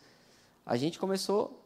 [0.65, 1.65] A gente começou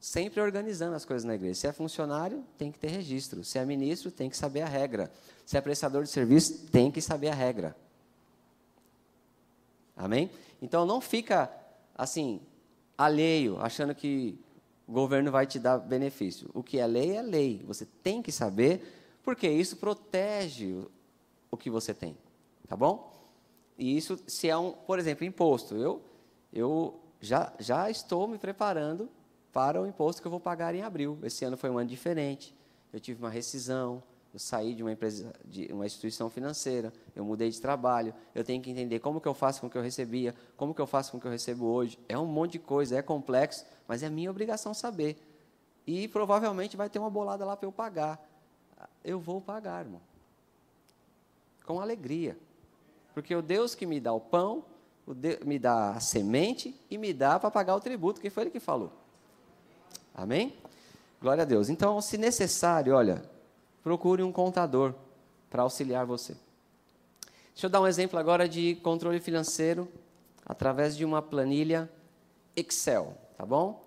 [0.00, 1.60] sempre organizando as coisas na igreja.
[1.60, 3.44] Se é funcionário, tem que ter registro.
[3.44, 5.12] Se é ministro, tem que saber a regra.
[5.44, 7.76] Se é prestador de serviço, tem que saber a regra.
[9.96, 10.30] Amém?
[10.60, 11.50] Então não fica
[11.94, 12.40] assim,
[12.96, 14.38] alheio, achando que
[14.86, 16.50] o governo vai te dar benefício.
[16.54, 17.62] O que é lei é lei.
[17.66, 18.82] Você tem que saber,
[19.22, 20.82] porque isso protege
[21.50, 22.16] o que você tem,
[22.66, 23.13] tá bom?
[23.78, 26.00] E isso, se é um, por exemplo, imposto, eu,
[26.52, 29.08] eu já, já estou me preparando
[29.52, 31.18] para o imposto que eu vou pagar em abril.
[31.22, 32.54] Esse ano foi um ano diferente.
[32.92, 34.02] Eu tive uma rescisão,
[34.32, 38.62] eu saí de uma empresa, de uma instituição financeira, eu mudei de trabalho, eu tenho
[38.62, 41.10] que entender como que eu faço com o que eu recebia, como que eu faço
[41.10, 41.98] com o que eu recebo hoje.
[42.08, 45.16] É um monte de coisa, é complexo, mas é minha obrigação saber.
[45.86, 48.24] E provavelmente vai ter uma bolada lá para eu pagar.
[49.04, 50.00] Eu vou pagar, irmão
[51.64, 52.36] com alegria.
[53.14, 54.64] Porque o Deus que me dá o pão,
[55.06, 58.42] o Deus, me dá a semente e me dá para pagar o tributo, que foi
[58.42, 58.92] ele que falou.
[60.12, 60.54] Amém?
[61.22, 61.68] Glória a Deus.
[61.68, 63.22] Então, se necessário, olha,
[63.82, 64.94] procure um contador
[65.48, 66.36] para auxiliar você.
[67.52, 69.88] Deixa eu dar um exemplo agora de controle financeiro
[70.44, 71.88] através de uma planilha
[72.56, 73.82] Excel, tá bom?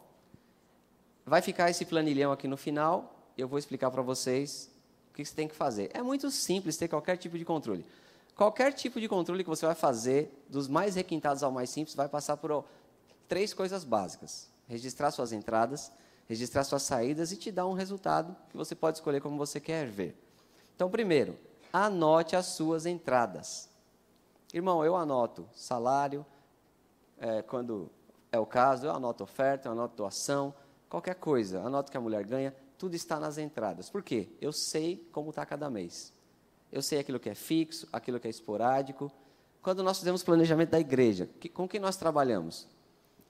[1.26, 4.72] Vai ficar esse planilhão aqui no final, eu vou explicar para vocês
[5.14, 5.90] que você tem que fazer?
[5.94, 7.84] É muito simples ter qualquer tipo de controle.
[8.38, 12.08] Qualquer tipo de controle que você vai fazer, dos mais requintados ao mais simples, vai
[12.08, 12.64] passar por
[13.28, 15.92] três coisas básicas: registrar suas entradas,
[16.28, 19.88] registrar suas saídas e te dar um resultado que você pode escolher como você quer
[19.88, 20.16] ver.
[20.76, 21.36] Então, primeiro,
[21.74, 23.68] anote as suas entradas.
[24.54, 26.24] Irmão, eu anoto salário,
[27.18, 27.90] é, quando
[28.32, 30.54] é o caso, eu anoto oferta, eu anoto doação,
[30.88, 31.62] qualquer coisa.
[31.64, 33.90] Anoto que a mulher ganha, tudo está nas entradas.
[33.90, 34.30] Por quê?
[34.40, 36.16] Eu sei como está cada mês.
[36.72, 39.12] Eu sei aquilo que é fixo, aquilo que é esporádico.
[39.62, 42.68] Quando nós fizemos planejamento da igreja, que, com que nós trabalhamos?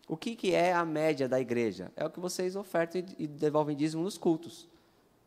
[0.08, 1.92] O que, que é a média da igreja?
[1.96, 4.68] É o que vocês ofertam e, devolvem dízimo nos cultos.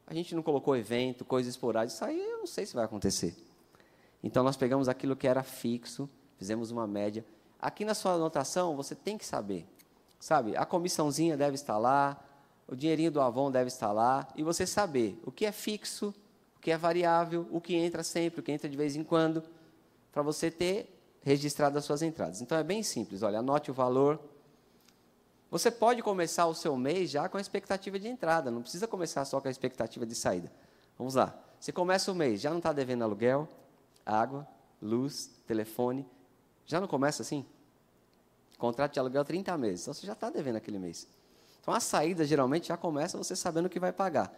[0.07, 3.37] A gente não colocou evento, coisa esporádica, isso aí eu não sei se vai acontecer.
[4.23, 7.25] Então nós pegamos aquilo que era fixo, fizemos uma média.
[7.61, 9.67] Aqui na sua anotação você tem que saber,
[10.19, 10.57] sabe?
[10.57, 12.19] A comissãozinha deve estar lá,
[12.67, 16.15] o dinheirinho do Avon deve estar lá, e você saber o que é fixo,
[16.61, 19.43] o que é variável, o que entra sempre, o que entra de vez em quando,
[20.13, 22.43] para você ter registrado as suas entradas.
[22.43, 24.21] Então é bem simples, olha, anote o valor.
[25.51, 29.25] Você pode começar o seu mês já com a expectativa de entrada, não precisa começar
[29.25, 30.53] só com a expectativa de saída.
[30.99, 31.35] Vamos lá.
[31.59, 33.49] Você começa o mês, já não está devendo aluguel,
[34.05, 34.47] água,
[34.83, 36.07] luz, telefone.
[36.67, 37.47] Já não começa assim?
[38.59, 41.09] Contrato de aluguel 30 meses, então você já está devendo aquele mês.
[41.63, 44.31] Então a saída geralmente já começa você sabendo o que vai pagar.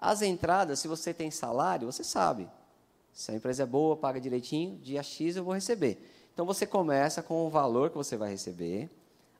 [0.00, 2.48] As entradas, se você tem salário, você sabe.
[3.12, 6.02] Se a empresa é boa, paga direitinho, dia X eu vou receber.
[6.32, 8.88] Então você começa com o valor que você vai receber,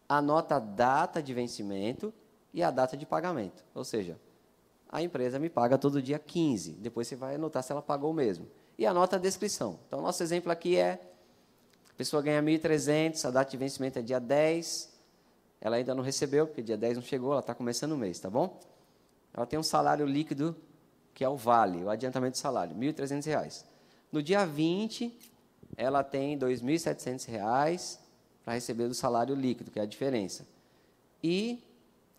[0.06, 2.12] anota a data de vencimento
[2.52, 3.64] e a data de pagamento.
[3.74, 4.20] Ou seja,
[4.86, 8.46] a empresa me paga todo dia 15, depois você vai anotar se ela pagou mesmo
[8.76, 9.78] e anota a descrição.
[9.86, 11.00] Então, nosso exemplo aqui é:
[11.88, 14.92] a pessoa ganha 1.300, a data de vencimento é dia 10,
[15.58, 18.28] ela ainda não recebeu, porque dia 10 não chegou, ela está começando o mês, tá
[18.28, 18.58] bom?
[19.35, 20.57] Ela tem um salário líquido,
[21.14, 23.64] que é o vale, o adiantamento de salário, R$ 1.300.
[24.11, 25.16] No dia 20,
[25.76, 27.99] ela tem R$ 2.700
[28.45, 30.47] para receber do salário líquido, que é a diferença.
[31.22, 31.62] E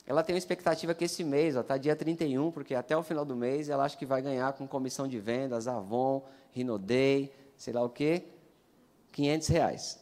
[0.06, 3.36] ela tem uma expectativa que esse mês, está dia 31, porque até o final do
[3.36, 7.90] mês ela acha que vai ganhar com comissão de vendas, Avon, Rinodei, sei lá o
[7.90, 8.26] quê,
[9.12, 10.00] 500 reais.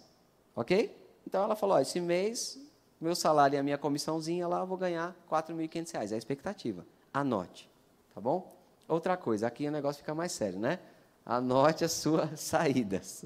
[0.56, 0.96] Ok?
[1.26, 2.60] Então ela falou: ó, esse mês,
[3.00, 6.12] meu salário e a minha comissãozinha lá, eu vou ganhar 4.500 reais.
[6.12, 6.86] É a expectativa.
[7.14, 7.70] Anote.
[8.14, 8.56] Tá bom?
[8.88, 10.80] Outra coisa, aqui o negócio fica mais sério, né?
[11.26, 13.26] Anote as suas saídas.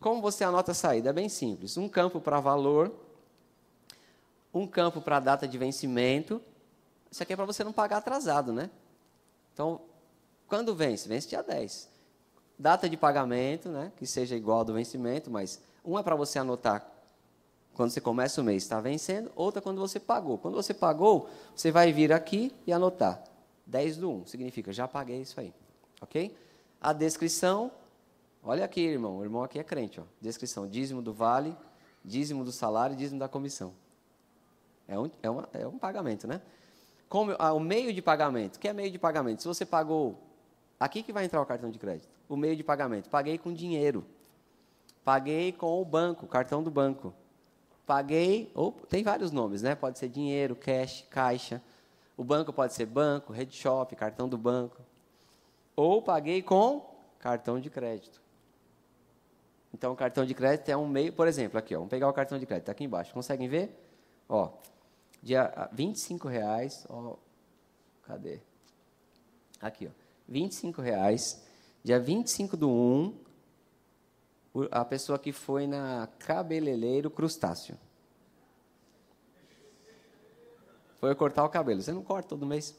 [0.00, 1.10] Como você anota a saída?
[1.10, 1.76] É bem simples.
[1.76, 2.92] Um campo para valor
[4.56, 6.40] um campo para data de vencimento.
[7.10, 8.70] Isso aqui é para você não pagar atrasado, né?
[9.52, 9.80] Então,
[10.48, 11.08] quando vence?
[11.08, 11.88] Vence dia 10.
[12.58, 13.92] Data de pagamento, né?
[13.96, 16.90] Que seja igual ao do vencimento, mas um é para você anotar
[17.76, 20.38] quando você começa o mês, está vencendo, outra quando você pagou.
[20.38, 23.22] Quando você pagou, você vai vir aqui e anotar.
[23.66, 25.52] 10 do 1, significa já paguei isso aí.
[26.00, 26.34] Ok?
[26.80, 27.70] A descrição,
[28.42, 29.18] olha aqui, irmão.
[29.18, 30.00] O irmão aqui é crente.
[30.00, 30.04] Ó.
[30.22, 31.54] Descrição: dízimo do vale,
[32.02, 33.74] dízimo do salário, dízimo da comissão.
[34.88, 36.40] É um, é, uma, é um pagamento, né?
[37.10, 38.56] Como, ah, o meio de pagamento.
[38.56, 39.42] O que é meio de pagamento?
[39.42, 40.18] Se você pagou.
[40.80, 42.08] Aqui que vai entrar o cartão de crédito.
[42.26, 43.10] O meio de pagamento.
[43.10, 44.02] Paguei com dinheiro.
[45.04, 47.12] Paguei com o banco, cartão do banco.
[47.86, 48.50] Paguei.
[48.54, 49.74] Ou, tem vários nomes, né?
[49.74, 51.62] Pode ser dinheiro, cash, caixa.
[52.16, 54.82] O banco pode ser banco, rede shop, cartão do banco.
[55.76, 58.20] Ou paguei com cartão de crédito.
[59.72, 62.12] Então, o cartão de crédito é um meio, por exemplo, aqui, ó, vamos pegar o
[62.12, 63.12] cartão de crédito, está aqui embaixo.
[63.12, 63.78] Conseguem ver?
[64.26, 64.50] Ó,
[65.22, 67.16] dia 25 reais, ó,
[68.02, 68.40] cadê?
[69.60, 69.90] Aqui, ó,
[70.26, 71.44] 25 reais,
[71.84, 73.18] dia 25 do 1,
[74.70, 77.76] a pessoa que foi na cabeleireiro crustáceo.
[80.98, 81.82] Foi cortar o cabelo.
[81.82, 82.74] Você não corta todo mês?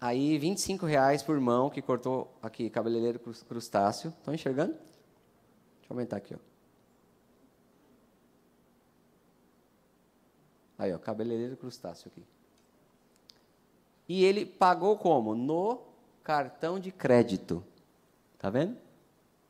[0.00, 4.10] Aí, 25 reais por mão que cortou aqui, cabeleireiro crustáceo.
[4.10, 4.72] Estão enxergando?
[4.72, 4.84] Deixa
[5.90, 6.38] eu aumentar aqui, ó.
[10.78, 12.22] Aí, ó, cabeleireiro crustáceo aqui.
[14.08, 15.34] E ele pagou como?
[15.34, 15.82] No
[16.22, 17.64] cartão de crédito.
[18.38, 18.76] Tá vendo?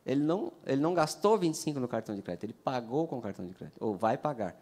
[0.07, 3.45] Ele não, ele não gastou 25 no cartão de crédito, ele pagou com o cartão
[3.45, 4.57] de crédito, ou vai pagar.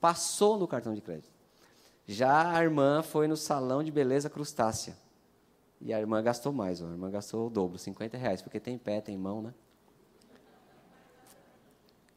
[0.00, 1.30] Passou no cartão de crédito.
[2.04, 4.96] Já a irmã foi no salão de beleza crustácea.
[5.80, 6.86] E a irmã gastou mais, ó.
[6.86, 9.54] a irmã gastou o dobro, 50 reais, porque tem pé, tem mão, né?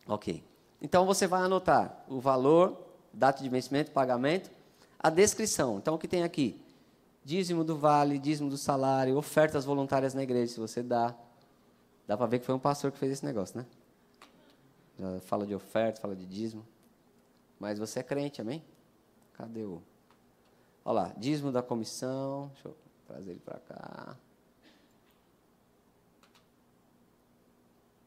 [0.07, 0.43] Ok.
[0.81, 4.49] Então você vai anotar o valor data de vencimento, pagamento,
[4.99, 5.77] a descrição.
[5.77, 6.59] Então, o que tem aqui?
[7.23, 11.15] Dízimo do vale, dízimo do salário, ofertas voluntárias na igreja, se você dá.
[12.07, 13.65] Dá para ver que foi um pastor que fez esse negócio, né?
[14.99, 16.65] Já fala de oferta, fala de dízimo.
[17.59, 18.63] Mas você é crente, amém?
[19.33, 19.81] Cadê o.
[20.83, 22.49] Olha lá, dízimo da comissão.
[22.53, 22.77] Deixa eu
[23.07, 24.17] trazer ele para cá.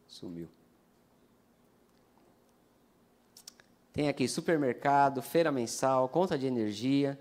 [0.08, 0.48] Sumiu.
[3.92, 7.16] Tem aqui supermercado, feira mensal, conta de energia,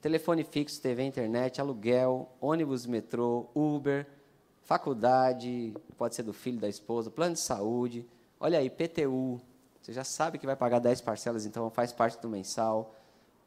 [0.00, 4.08] telefone fixo, TV, internet, aluguel, ônibus, metrô, Uber,
[4.70, 8.06] faculdade, pode ser do filho, da esposa, plano de saúde.
[8.38, 9.40] Olha aí, PTU.
[9.82, 12.94] Você já sabe que vai pagar 10 parcelas, então faz parte do mensal.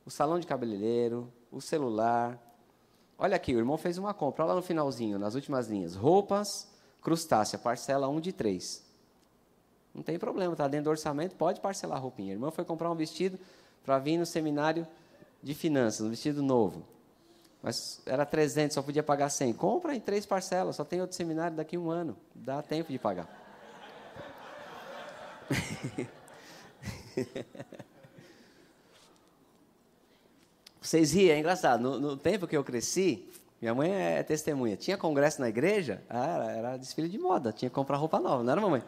[0.06, 2.38] O salão de cabeleireiro, o celular.
[3.18, 5.96] Olha aqui, o irmão fez uma compra, olha lá no finalzinho, nas últimas linhas.
[5.96, 6.68] Roupas,
[7.02, 8.84] crustácea, parcela 1 de 3.
[9.96, 12.34] Não tem problema, está dentro do orçamento, pode parcelar a roupinha.
[12.34, 13.40] A irmã foi comprar um vestido
[13.86, 14.86] para vir no seminário
[15.42, 16.84] de finanças, um vestido novo.
[17.64, 19.54] Mas era 300, só podia pagar 100.
[19.54, 22.18] Compra em três parcelas, só tem outro seminário daqui a um ano.
[22.36, 23.26] Dá tempo de pagar.
[30.82, 31.80] Vocês riem, é engraçado.
[31.80, 34.76] No, no, tempo que eu cresci, minha mãe é testemunha.
[34.76, 37.54] Tinha congresso na igreja, ah, era, era desfile de moda.
[37.54, 38.84] Tinha que comprar roupa nova, não era, mamãe?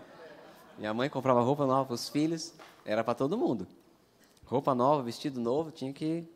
[0.77, 2.53] Minha mãe comprava roupa nova para os filhos,
[2.85, 3.65] era para todo mundo.
[4.43, 6.29] Roupa nova, vestido novo, tinha que.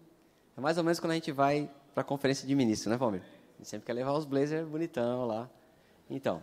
[0.56, 1.70] É mais ou menos quando a gente vai
[2.00, 3.26] para a conferência de ministro, né, Palmeira?
[3.26, 5.50] A gente sempre quer levar os blazers bonitão lá.
[6.10, 6.42] Então,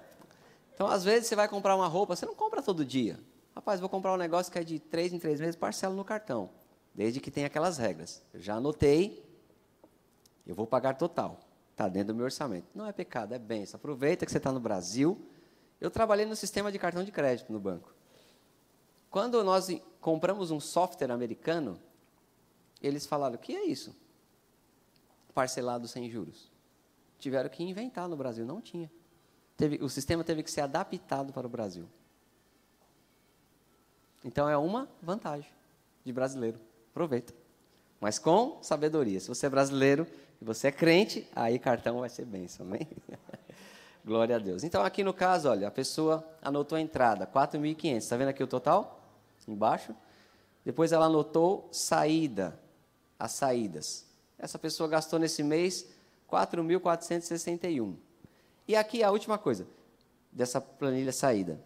[0.75, 3.19] então, às vezes você vai comprar uma roupa, você não compra todo dia.
[3.55, 6.51] Rapaz, vou comprar um negócio que é de três em três meses, parcela no cartão.
[6.95, 8.23] Desde que tenha aquelas regras.
[8.35, 9.25] Eu já anotei,
[10.47, 11.41] eu vou pagar total.
[11.71, 12.67] Está dentro do meu orçamento.
[12.75, 13.79] Não é pecado, é benção.
[13.79, 15.19] Aproveita que você está no Brasil.
[15.81, 17.95] Eu trabalhei no sistema de cartão de crédito no banco.
[19.09, 19.69] Quando nós
[20.03, 21.81] compramos um software americano,
[22.83, 23.97] eles falaram: o que é isso?
[25.37, 26.51] Parcelado sem juros.
[27.19, 28.91] Tiveram que inventar no Brasil, não tinha.
[29.55, 31.87] Teve, o sistema teve que ser adaptado para o Brasil.
[34.25, 35.51] Então é uma vantagem
[36.03, 36.59] de brasileiro.
[36.91, 37.35] Aproveita.
[38.01, 39.21] Mas com sabedoria.
[39.21, 40.07] Se você é brasileiro
[40.41, 42.89] e você é crente, aí cartão vai ser bênção, amém?
[44.03, 44.65] Glória a Deus.
[44.65, 47.97] Então aqui no caso, olha, a pessoa anotou a entrada, 4.500.
[47.97, 49.03] Está vendo aqui o total?
[49.47, 49.95] Embaixo.
[50.65, 52.59] Depois ela anotou saída,
[53.19, 54.06] as saídas.
[54.39, 55.87] Essa pessoa gastou nesse mês
[56.31, 57.97] 4.461.
[58.69, 59.67] E aqui a última coisa
[60.33, 61.61] dessa planilha saída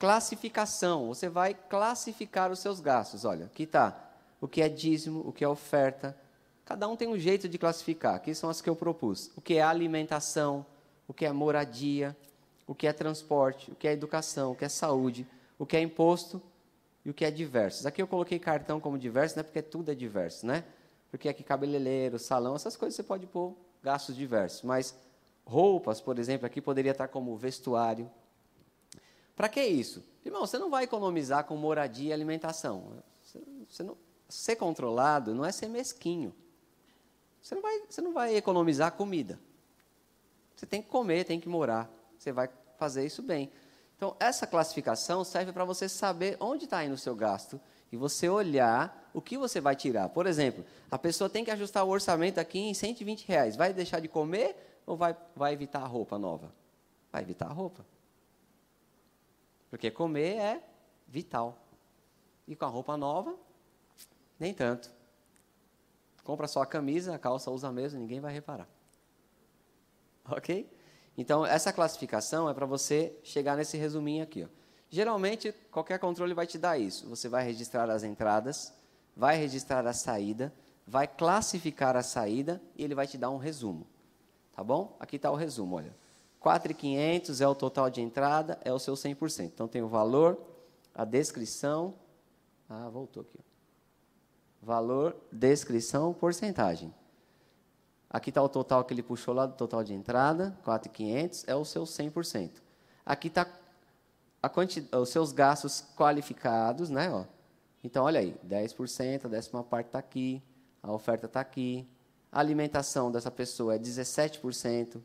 [0.00, 1.08] classificação.
[1.08, 3.24] Você vai classificar os seus gastos.
[3.24, 4.10] Olha, aqui está
[4.40, 6.16] o que é dízimo, o que é oferta.
[6.64, 8.14] Cada um tem um jeito de classificar.
[8.14, 9.30] Aqui são as que eu propus.
[9.36, 10.64] O que é alimentação,
[11.06, 12.16] o que é moradia,
[12.66, 15.26] o que é transporte, o que é educação, o que é saúde,
[15.58, 16.40] o que é imposto
[17.04, 17.84] e o que é diversos.
[17.84, 20.64] Aqui eu coloquei cartão como diverso, não é porque tudo é diverso, né?
[21.10, 24.62] Porque aqui cabeleireiro, salão, essas coisas você pode pôr gastos diversos.
[24.62, 24.94] Mas
[25.44, 28.10] roupas, por exemplo, aqui poderia estar como vestuário,
[29.34, 30.04] para que isso?
[30.22, 33.02] Irmão, você não vai economizar com moradia e alimentação.
[33.66, 33.96] Você não,
[34.28, 36.34] ser controlado não é ser mesquinho.
[37.40, 39.40] Você não, vai, você não vai economizar comida.
[40.54, 41.90] Você tem que comer, tem que morar.
[42.18, 43.50] Você vai fazer isso bem.
[43.96, 47.58] Então, essa classificação serve para você saber onde está indo o seu gasto
[47.92, 50.08] e você olhar o que você vai tirar.
[50.08, 53.56] Por exemplo, a pessoa tem que ajustar o orçamento aqui em 120 reais.
[53.56, 56.52] Vai deixar de comer ou vai, vai evitar a roupa nova?
[57.12, 57.84] Vai evitar a roupa.
[59.68, 60.64] Porque comer é
[61.06, 61.58] vital.
[62.46, 63.36] E com a roupa nova,
[64.38, 64.90] nem tanto.
[66.24, 68.68] Compra só a camisa, a calça usa mesmo, ninguém vai reparar.
[70.28, 70.70] Ok?
[71.16, 74.44] Então, essa classificação é para você chegar nesse resuminho aqui.
[74.44, 74.59] Ó.
[74.90, 77.08] Geralmente, qualquer controle vai te dar isso.
[77.08, 78.72] Você vai registrar as entradas,
[79.16, 80.52] vai registrar a saída,
[80.86, 83.86] vai classificar a saída e ele vai te dar um resumo.
[84.52, 84.96] Tá bom?
[84.98, 85.94] Aqui está o resumo, olha.
[86.42, 89.44] 4.500 é o total de entrada, é o seu 100%.
[89.44, 90.36] Então tem o valor,
[90.92, 91.94] a descrição.
[92.68, 93.38] Ah, voltou aqui.
[94.60, 96.92] Valor, descrição, porcentagem.
[98.08, 101.64] Aqui está o total que ele puxou lá do total de entrada, 4.500, é o
[101.64, 102.50] seu 100%.
[103.06, 103.46] Aqui está
[104.98, 107.10] os seus gastos qualificados, né?
[107.10, 107.24] Ó.
[107.82, 110.42] Então, olha aí, 10%, a décima parte está aqui,
[110.82, 111.86] a oferta está aqui.
[112.32, 115.00] A alimentação dessa pessoa é 17%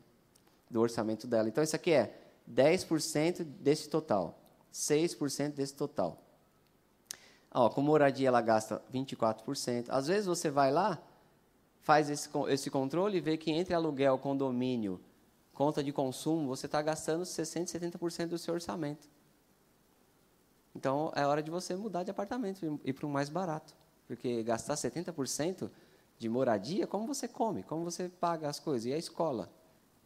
[0.70, 1.48] do orçamento dela.
[1.48, 2.18] Então, isso aqui é
[2.50, 4.40] 10% desse total,
[4.74, 6.22] 6% desse total.
[7.52, 9.86] Ó, com moradia, ela gasta 24%.
[9.90, 11.02] Às vezes, você vai lá,
[11.80, 15.00] faz esse, esse controle e vê que entre aluguel, condomínio,
[15.54, 19.15] conta de consumo, você está gastando 60%, 70% do seu orçamento.
[20.76, 23.74] Então, é hora de você mudar de apartamento e ir para um mais barato.
[24.08, 25.70] Porque gastar 70%
[26.20, 29.50] de moradia, como você come, como você paga as coisas, e a escola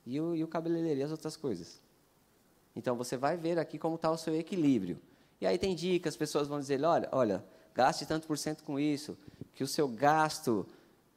[0.06, 1.80] e o, e o cabeleireiro e as outras coisas.
[2.76, 5.00] Então você vai ver aqui como está o seu equilíbrio.
[5.42, 7.44] E aí tem dicas, as pessoas vão dizer, olha, olha,
[7.74, 9.18] gaste tanto por cento com isso,
[9.54, 10.66] que o seu gasto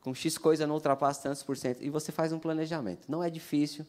[0.00, 1.82] com X coisa não ultrapasse tantos por cento.
[1.82, 3.11] E você faz um planejamento.
[3.11, 3.86] Não é difícil.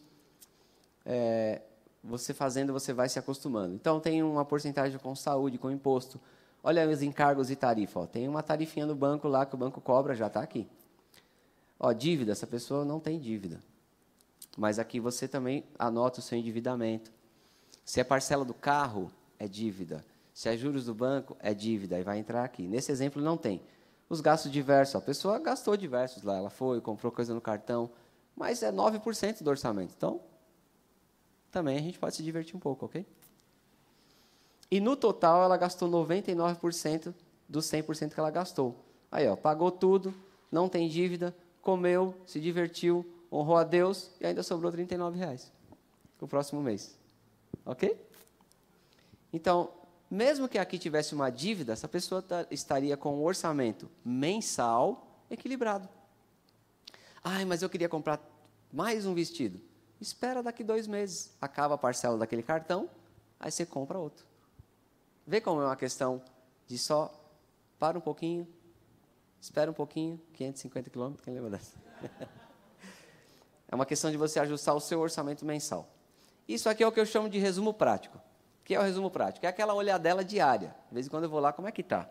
[1.06, 1.62] É,
[2.04, 3.74] você fazendo, você vai se acostumando.
[3.74, 6.20] Então, tem uma porcentagem com saúde, com imposto.
[6.62, 8.02] Olha os encargos e tarifa.
[8.02, 8.06] Ó.
[8.06, 10.68] Tem uma tarifinha no banco lá que o banco cobra, já está aqui.
[11.80, 13.60] Ó, dívida, essa pessoa não tem dívida.
[14.58, 17.12] Mas aqui você também anota o seu endividamento.
[17.84, 20.06] Se é parcela do carro, é dívida.
[20.34, 22.00] Se é juros do banco, é dívida.
[22.00, 22.68] E vai entrar aqui.
[22.68, 23.62] Nesse exemplo não tem.
[24.10, 24.96] Os gastos diversos.
[24.96, 26.38] A pessoa gastou diversos lá.
[26.38, 27.90] Ela foi, comprou coisa no cartão.
[28.36, 29.94] Mas é 9% do orçamento.
[29.96, 30.22] Então,
[31.54, 33.06] também a gente pode se divertir um pouco, ok?
[34.70, 37.14] E no total ela gastou 99%
[37.48, 38.76] dos 100% que ela gastou.
[39.12, 40.14] Aí, ó, pagou tudo,
[40.52, 45.52] não tem dívida, comeu, se divertiu, honrou a Deus e ainda sobrou 39 reais
[46.20, 46.98] o próximo mês.
[47.66, 48.00] Ok?
[49.32, 49.72] Então,
[50.10, 55.88] mesmo que aqui tivesse uma dívida, essa pessoa estaria com um orçamento mensal equilibrado.
[57.24, 58.20] Ai, mas eu queria comprar
[58.72, 59.60] mais um vestido.
[60.04, 62.90] Espera daqui dois meses, acaba a parcela daquele cartão,
[63.40, 64.26] aí você compra outro.
[65.26, 66.22] Vê como é uma questão
[66.68, 67.10] de só
[67.80, 68.46] para um pouquinho,
[69.40, 71.78] espera um pouquinho, 550 quilômetros, quem lembra dessa?
[73.66, 75.88] é uma questão de você ajustar o seu orçamento mensal.
[76.50, 78.18] Isso aqui é o que eu chamo de resumo prático.
[78.18, 79.46] O que é o resumo prático?
[79.46, 80.76] É aquela olhadela diária.
[80.90, 82.10] De vez em quando eu vou lá, como é que está?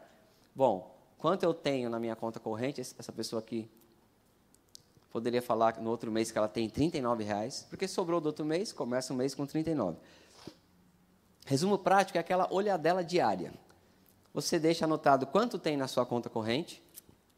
[0.54, 3.70] Bom, quanto eu tenho na minha conta corrente, essa pessoa aqui
[5.12, 8.72] poderia falar no outro mês que ela tem 39 reais, porque sobrou do outro mês,
[8.72, 9.98] começa o mês com 39.
[11.44, 13.52] Resumo prático é aquela olhadela diária.
[14.32, 16.82] Você deixa anotado quanto tem na sua conta corrente,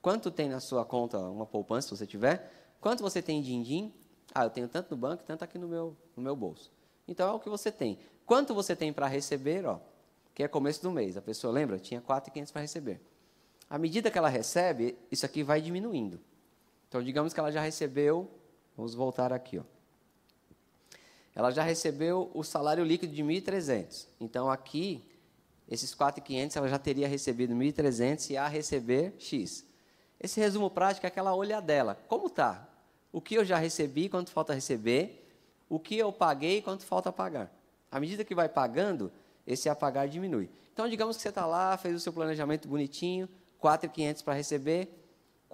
[0.00, 2.50] quanto tem na sua conta, uma poupança, se você tiver,
[2.80, 3.92] quanto você tem din-din.
[4.32, 6.70] Ah, eu tenho tanto no banco, tanto aqui no meu, no meu bolso.
[7.08, 7.98] Então, é o que você tem.
[8.24, 9.80] Quanto você tem para receber, ó,
[10.32, 11.16] que é começo do mês.
[11.16, 11.78] A pessoa, lembra?
[11.78, 13.00] Tinha 4.500 para receber.
[13.68, 16.20] À medida que ela recebe, isso aqui vai diminuindo.
[16.88, 18.30] Então, digamos que ela já recebeu,
[18.76, 19.62] vamos voltar aqui, ó.
[21.34, 24.06] Ela já recebeu o salário líquido de 1.300.
[24.20, 25.04] Então, aqui,
[25.68, 29.66] esses 4.500, ela já teria recebido 1.300 e a receber X.
[30.20, 31.98] Esse resumo prático é aquela olhadela.
[32.06, 32.68] Como está?
[33.12, 35.28] O que eu já recebi, quanto falta receber?
[35.68, 37.52] O que eu paguei, quanto falta pagar?
[37.90, 39.10] À medida que vai pagando,
[39.46, 40.48] esse a pagar diminui.
[40.72, 43.28] Então, digamos que você está lá, fez o seu planejamento bonitinho,
[43.62, 45.03] 4.500 para receber,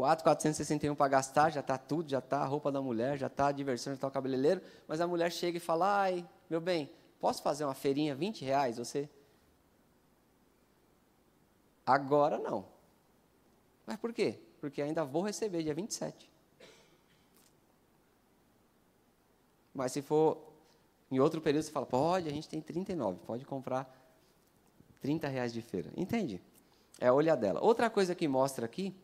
[0.00, 3.52] 4,461 para gastar, já está tudo, já está a roupa da mulher, já está a
[3.52, 6.90] diversão, já está o cabeleireiro, mas a mulher chega e fala, ai, meu bem,
[7.20, 9.10] posso fazer uma feirinha, 20 reais, você...
[11.84, 12.64] Agora não.
[13.84, 14.40] Mas por quê?
[14.58, 16.30] Porque ainda vou receber dia 27.
[19.74, 20.50] Mas se for
[21.10, 23.92] em outro período, você fala, pode, a gente tem 39, pode comprar
[25.02, 25.90] 30 reais de feira.
[25.94, 26.40] Entende?
[26.98, 27.60] É a olhadela.
[27.62, 28.94] Outra coisa que mostra aqui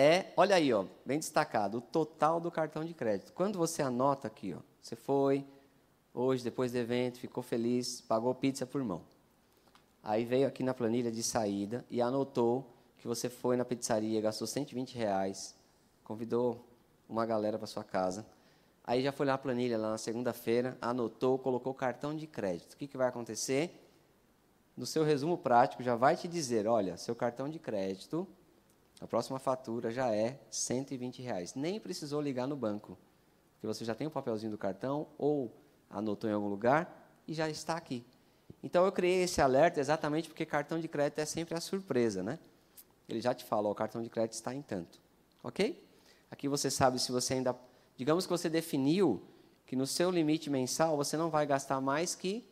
[0.00, 3.32] é, olha aí, ó, bem destacado, o total do cartão de crédito.
[3.32, 5.44] Quando você anota aqui, ó, você foi
[6.14, 9.02] hoje, depois do evento, ficou feliz, pagou pizza por mão.
[10.00, 12.64] Aí veio aqui na planilha de saída e anotou
[12.96, 15.56] que você foi na pizzaria, gastou 120 reais,
[16.04, 16.64] convidou
[17.08, 18.24] uma galera para sua casa.
[18.84, 22.74] Aí já foi lá na planilha, lá na segunda-feira, anotou, colocou cartão de crédito.
[22.74, 23.84] O que, que vai acontecer?
[24.76, 28.28] No seu resumo prático, já vai te dizer, olha, seu cartão de crédito
[29.00, 31.54] a próxima fatura já é 120 reais.
[31.54, 32.98] Nem precisou ligar no banco,
[33.54, 35.52] porque você já tem o papelzinho do cartão ou
[35.88, 38.04] anotou em algum lugar e já está aqui.
[38.62, 42.38] Então eu criei esse alerta exatamente porque cartão de crédito é sempre a surpresa, né?
[43.08, 45.00] Ele já te fala, o cartão de crédito está em tanto,
[45.42, 45.82] ok?
[46.30, 47.56] Aqui você sabe se você ainda,
[47.96, 49.22] digamos que você definiu
[49.64, 52.44] que no seu limite mensal você não vai gastar mais que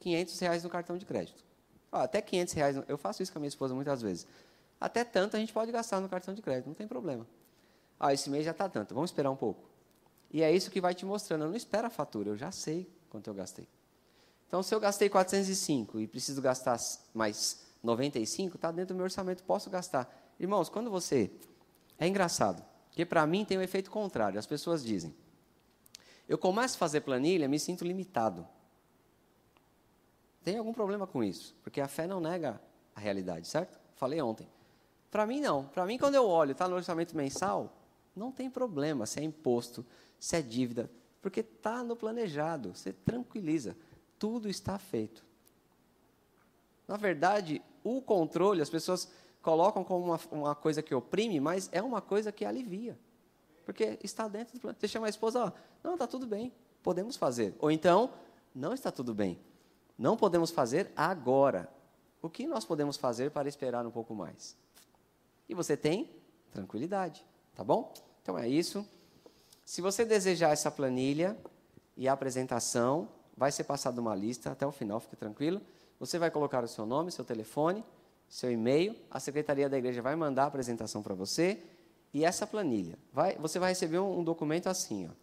[0.00, 1.42] 500 reais no cartão de crédito.
[1.90, 4.26] Até 500 reais, eu faço isso com a minha esposa muitas vezes.
[4.82, 7.24] Até tanto a gente pode gastar no cartão de crédito, não tem problema.
[8.00, 9.70] Ah, esse mês já está tanto, vamos esperar um pouco.
[10.28, 11.42] E é isso que vai te mostrando.
[11.42, 13.68] Eu não espero a fatura, eu já sei quanto eu gastei.
[14.48, 16.80] Então, se eu gastei 405 e preciso gastar
[17.14, 20.12] mais 95, está dentro do meu orçamento, posso gastar.
[20.40, 21.30] Irmãos, quando você.
[21.96, 24.36] É engraçado, porque para mim tem um efeito contrário.
[24.36, 25.14] As pessoas dizem:
[26.28, 28.44] eu começo a fazer planilha, me sinto limitado.
[30.42, 31.54] Tem algum problema com isso?
[31.62, 32.60] Porque a fé não nega
[32.96, 33.78] a realidade, certo?
[33.94, 34.48] Falei ontem.
[35.12, 35.64] Para mim, não.
[35.64, 37.76] Para mim, quando eu olho, está no orçamento mensal,
[38.16, 39.84] não tem problema se é imposto,
[40.18, 40.90] se é dívida,
[41.20, 42.74] porque está no planejado.
[42.74, 43.76] Você tranquiliza.
[44.18, 45.22] Tudo está feito.
[46.88, 49.12] Na verdade, o controle, as pessoas
[49.42, 52.98] colocam como uma, uma coisa que oprime, mas é uma coisa que alivia.
[53.66, 54.78] Porque está dentro do plano.
[54.80, 55.52] Você chama a esposa, ó,
[55.84, 56.50] não, está tudo bem,
[56.82, 57.54] podemos fazer.
[57.58, 58.10] Ou então,
[58.54, 59.38] não está tudo bem.
[59.98, 61.70] Não podemos fazer agora.
[62.22, 64.56] O que nós podemos fazer para esperar um pouco mais?
[65.48, 66.08] E você tem
[66.50, 67.24] tranquilidade,
[67.54, 67.92] tá bom?
[68.22, 68.86] Então é isso.
[69.64, 71.36] Se você desejar essa planilha
[71.96, 75.60] e a apresentação, vai ser passada uma lista até o final, fique tranquilo.
[75.98, 77.84] Você vai colocar o seu nome, seu telefone,
[78.28, 81.62] seu e-mail, a secretaria da igreja vai mandar a apresentação para você
[82.12, 82.98] e essa planilha.
[83.12, 85.22] Vai, você vai receber um, um documento assim, ó.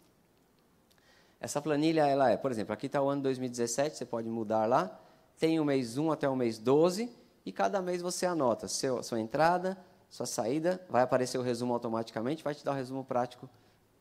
[1.40, 5.00] Essa planilha, ela é, por exemplo, aqui está o ano 2017, você pode mudar lá.
[5.38, 7.10] Tem o mês 1 até o mês 12,
[7.46, 9.78] e cada mês você anota seu, sua entrada,
[10.10, 13.48] sua saída, vai aparecer o resumo automaticamente, vai te dar o resumo prático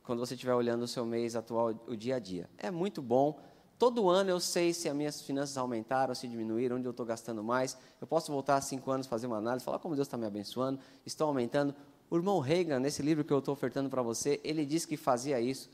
[0.03, 2.49] quando você estiver olhando o seu mês atual, o dia a dia.
[2.57, 3.39] É muito bom.
[3.77, 7.43] Todo ano eu sei se as minhas finanças aumentaram, se diminuíram, onde eu estou gastando
[7.43, 7.77] mais.
[8.01, 10.79] Eu posso voltar a cinco anos fazer uma análise, falar como Deus está me abençoando,
[11.05, 11.75] estou aumentando.
[12.09, 15.39] O irmão Reagan, nesse livro que eu estou ofertando para você, ele disse que fazia
[15.39, 15.69] isso.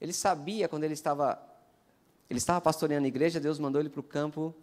[0.00, 1.38] Ele sabia quando ele estava
[2.28, 4.54] ele estava pastoreando a igreja, Deus mandou ele para o campo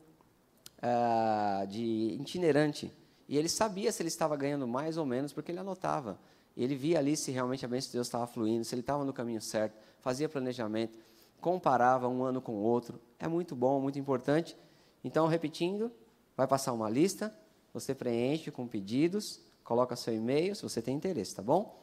[0.80, 2.92] uh, de itinerante.
[3.32, 6.20] E ele sabia se ele estava ganhando mais ou menos, porque ele anotava.
[6.56, 9.14] Ele via ali se realmente a bênção de Deus estava fluindo, se ele estava no
[9.14, 10.94] caminho certo, fazia planejamento,
[11.40, 13.00] comparava um ano com o outro.
[13.18, 14.58] É muito bom, muito importante.
[15.02, 15.90] Então, repetindo,
[16.36, 17.34] vai passar uma lista,
[17.74, 21.82] você preenche com pedidos, coloca seu e-mail, se você tem interesse, tá bom?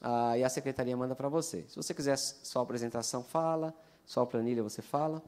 [0.00, 1.66] Ah, e a secretaria manda para você.
[1.68, 3.74] Se você quiser só apresentação, fala.
[4.06, 5.22] Só planilha você fala.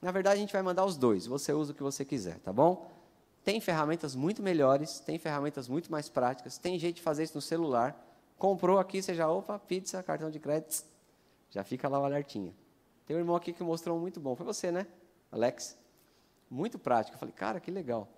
[0.00, 1.26] Na verdade, a gente vai mandar os dois.
[1.26, 2.93] Você usa o que você quiser, tá bom?
[3.44, 7.42] Tem ferramentas muito melhores, tem ferramentas muito mais práticas, tem jeito de fazer isso no
[7.42, 7.94] celular.
[8.38, 10.84] Comprou aqui, você já, opa, pizza, cartão de crédito,
[11.50, 12.54] já fica lá o alertinha.
[13.06, 14.34] Tem um irmão aqui que mostrou um muito bom.
[14.34, 14.86] Foi você, né,
[15.30, 15.76] Alex?
[16.50, 17.16] Muito prático.
[17.16, 18.08] Eu falei, cara, que legal.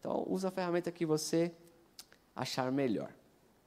[0.00, 1.52] Então, usa a ferramenta que você
[2.34, 3.12] achar melhor.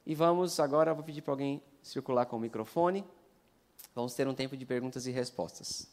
[0.04, 3.04] E vamos agora, vou pedir para alguém circular com o microfone.
[3.94, 5.88] Vamos ter um tempo de perguntas e respostas.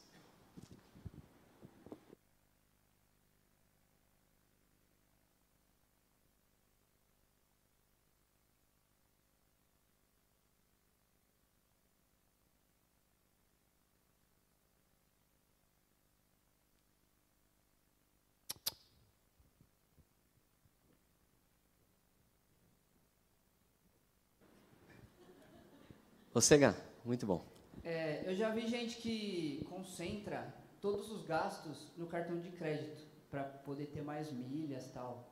[26.36, 26.76] Você, Gá,
[27.06, 27.42] muito bom.
[27.82, 33.02] É, eu já vi gente que concentra todos os gastos no cartão de crédito
[33.32, 35.30] para poder ter mais milhas tal.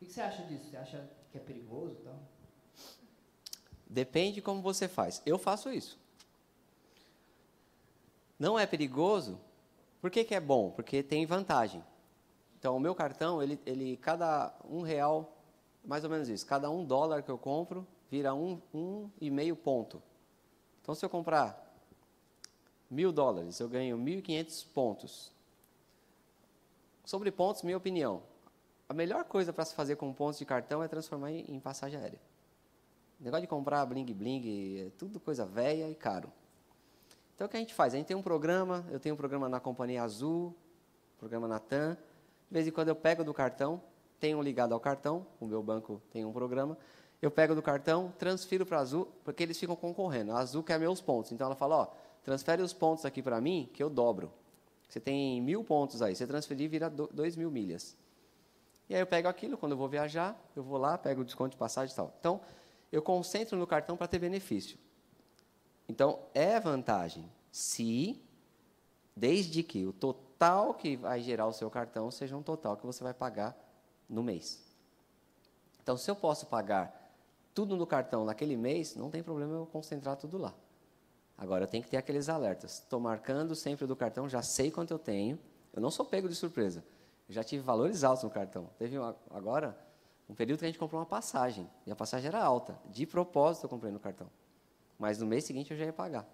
[0.00, 0.70] O que você acha disso?
[0.70, 2.18] Você acha que é perigoso tal?
[3.86, 5.20] Depende como você faz.
[5.26, 5.98] Eu faço isso.
[8.38, 9.38] Não é perigoso.
[10.00, 10.70] Por que, que é bom?
[10.70, 11.84] Porque tem vantagem.
[12.58, 15.36] Então, o meu cartão, ele, ele cada um real,
[15.84, 19.54] mais ou menos isso, cada um dólar que eu compro vira um, um e meio
[19.54, 20.02] ponto.
[20.86, 21.68] Então, se eu comprar
[22.88, 25.32] mil dólares, eu ganho 1.500 pontos.
[27.04, 28.22] Sobre pontos, minha opinião.
[28.88, 31.98] A melhor coisa para se fazer com pontos de cartão é transformar em, em passagem
[31.98, 32.20] aérea.
[33.20, 36.32] O negócio de comprar bling bling é tudo coisa velha e caro.
[37.34, 37.92] Então o que a gente faz?
[37.92, 40.54] A gente tem um programa, eu tenho um programa na Companhia Azul,
[41.18, 41.94] programa na TAM.
[41.94, 43.82] De vez em quando eu pego do cartão,
[44.20, 46.78] tenho ligado ao cartão, o meu banco tem um programa.
[47.26, 50.30] Eu pego do cartão, transfiro para Azul, porque eles ficam concorrendo.
[50.30, 51.32] A Azul quer meus pontos.
[51.32, 51.86] Então ela fala, ó,
[52.22, 54.32] transfere os pontos aqui para mim, que eu dobro.
[54.88, 57.96] Você tem mil pontos aí, você transferir vira dois mil milhas.
[58.88, 61.50] E aí eu pego aquilo, quando eu vou viajar, eu vou lá, pego o desconto
[61.50, 62.14] de passagem e tal.
[62.20, 62.40] Então,
[62.92, 64.78] eu concentro no cartão para ter benefício.
[65.88, 68.22] Então, é vantagem se,
[69.16, 73.02] desde que o total que vai gerar o seu cartão seja um total que você
[73.02, 73.58] vai pagar
[74.08, 74.64] no mês.
[75.82, 77.04] Então, se eu posso pagar
[77.56, 80.54] tudo no cartão naquele mês, não tem problema eu concentrar tudo lá.
[81.38, 82.80] Agora, eu tenho que ter aqueles alertas.
[82.80, 85.38] Estou marcando sempre do cartão, já sei quanto eu tenho.
[85.72, 86.84] Eu não sou pego de surpresa.
[87.26, 88.68] Eu já tive valores altos no cartão.
[88.78, 89.74] Teve uma, agora
[90.28, 91.66] um período que a gente comprou uma passagem.
[91.86, 92.78] E a passagem era alta.
[92.90, 94.30] De propósito eu comprei no cartão.
[94.98, 96.28] Mas no mês seguinte eu já ia pagar.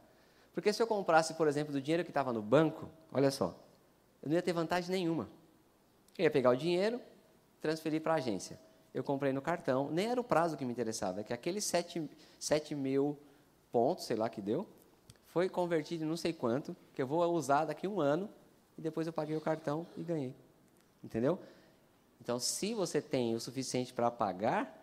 [0.52, 3.56] Porque se eu comprasse, por exemplo, do dinheiro que estava no banco, olha só,
[4.20, 5.28] eu não ia ter vantagem nenhuma.
[6.18, 7.00] Eu ia pegar o dinheiro,
[7.60, 8.58] transferir para a agência.
[8.94, 12.10] Eu comprei no cartão, nem era o prazo que me interessava, é que aqueles 7,
[12.38, 13.18] 7 mil
[13.70, 14.66] pontos, sei lá que deu,
[15.26, 18.28] foi convertido em não sei quanto, que eu vou usar daqui a um ano,
[18.76, 20.34] e depois eu paguei o cartão e ganhei.
[21.02, 21.38] Entendeu?
[22.20, 24.78] Então, se você tem o suficiente para pagar,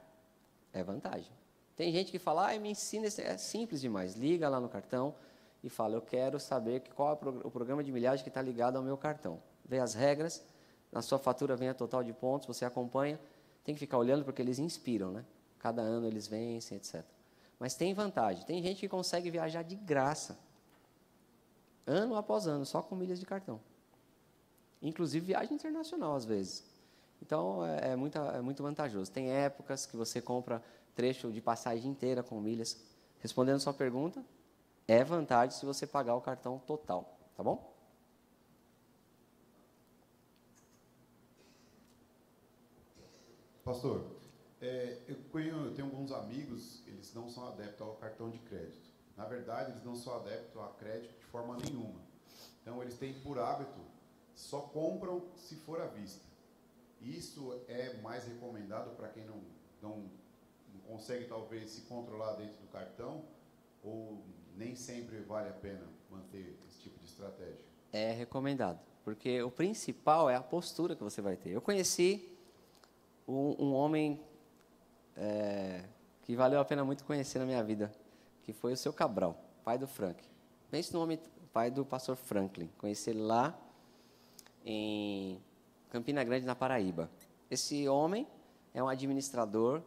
[0.73, 1.31] é vantagem.
[1.75, 4.15] Tem gente que fala, ah, me ensina, é simples demais.
[4.15, 5.15] Liga lá no cartão
[5.63, 8.83] e fala, eu quero saber qual é o programa de milhagem que está ligado ao
[8.83, 9.41] meu cartão.
[9.63, 10.43] Vê as regras,
[10.91, 13.19] na sua fatura vem a total de pontos, você acompanha.
[13.69, 15.23] Tem que ficar olhando porque eles inspiram, né?
[15.59, 17.05] Cada ano eles vencem, etc.
[17.59, 18.43] Mas tem vantagem.
[18.43, 20.39] Tem gente que consegue viajar de graça.
[21.85, 23.61] Ano após ano, só com milhas de cartão.
[24.81, 26.63] Inclusive viagem internacional, às vezes.
[27.21, 29.11] Então, é, é, muito, é muito vantajoso.
[29.11, 30.63] Tem épocas que você compra
[30.95, 32.75] trecho de passagem inteira com milhas.
[33.19, 34.25] Respondendo sua pergunta,
[34.87, 37.19] é vantagem se você pagar o cartão total.
[37.37, 37.71] Tá bom?
[43.69, 44.03] Pastor,
[44.59, 48.89] é, eu, conheço, eu tenho alguns amigos, eles não são adeptos ao cartão de crédito.
[49.15, 52.01] Na verdade, eles não são adeptos a crédito de forma nenhuma.
[52.59, 53.79] Então, eles têm por hábito,
[54.33, 56.25] só compram se for à vista.
[56.99, 59.39] Isso é mais recomendado para quem não,
[59.83, 60.09] não,
[60.73, 63.23] não consegue, talvez, se controlar dentro do cartão?
[63.83, 64.23] Ou
[64.57, 67.61] nem sempre vale a pena manter esse tipo de estratégia?
[67.93, 71.51] É recomendado, porque o principal é a postura que você vai ter.
[71.51, 72.35] Eu conheci
[73.29, 74.19] um, um homem
[75.15, 75.83] é,
[76.23, 77.91] que valeu a pena muito conhecer na minha vida,
[78.43, 80.23] que foi o seu Cabral, pai do Frank.
[80.71, 81.19] Pense no homem,
[81.53, 82.69] pai do pastor Franklin.
[82.77, 83.55] Conheci ele lá
[84.65, 85.39] em
[85.89, 87.09] Campina Grande, na Paraíba.
[87.49, 88.27] Esse homem
[88.73, 89.81] é um administrador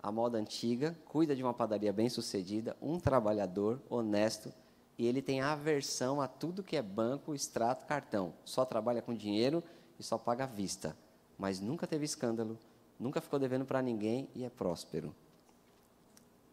[0.00, 4.52] à moda antiga, cuida de uma padaria bem sucedida, um trabalhador honesto,
[4.98, 8.32] e ele tem aversão a tudo que é banco, extrato, cartão.
[8.44, 9.62] Só trabalha com dinheiro
[9.98, 10.96] e só paga à vista.
[11.36, 12.58] Mas nunca teve escândalo,
[12.98, 15.14] nunca ficou devendo para ninguém e é próspero.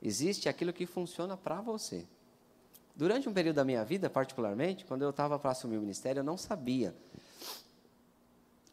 [0.02, 2.06] Existe aquilo que funciona para você.
[2.96, 6.24] Durante um período da minha vida, particularmente, quando eu estava para assumir o ministério, eu
[6.24, 6.96] não sabia.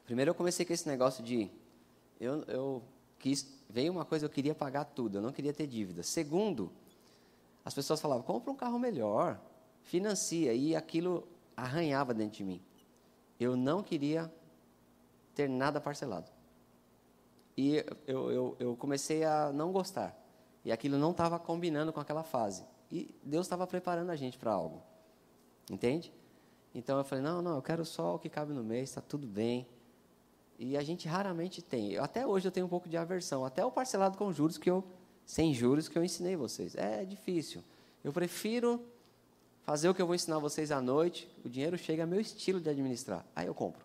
[0.05, 1.51] Primeiro eu comecei com esse negócio de
[2.21, 2.83] eu, eu
[3.19, 6.03] quis, veio uma coisa, eu queria pagar tudo, eu não queria ter dívida.
[6.03, 6.71] Segundo,
[7.65, 9.41] as pessoas falavam, compra um carro melhor,
[9.85, 11.27] financia, e aquilo
[11.57, 12.61] arranhava dentro de mim.
[13.39, 14.31] Eu não queria
[15.35, 16.31] ter nada parcelado.
[17.61, 20.19] E eu, eu, eu comecei a não gostar.
[20.65, 22.65] E aquilo não estava combinando com aquela fase.
[22.91, 24.81] E Deus estava preparando a gente para algo.
[25.71, 26.11] Entende?
[26.75, 29.27] Então eu falei: não, não, eu quero só o que cabe no mês, está tudo
[29.27, 29.67] bem.
[30.59, 31.99] E a gente raramente tem.
[31.99, 33.45] Até hoje eu tenho um pouco de aversão.
[33.45, 34.83] Até o parcelado com juros que eu,
[35.27, 36.75] sem juros, que eu ensinei vocês.
[36.75, 37.63] É difícil.
[38.03, 38.83] Eu prefiro
[39.65, 41.31] fazer o que eu vou ensinar vocês à noite.
[41.45, 43.23] O dinheiro chega, é meu estilo de administrar.
[43.37, 43.85] Aí eu compro.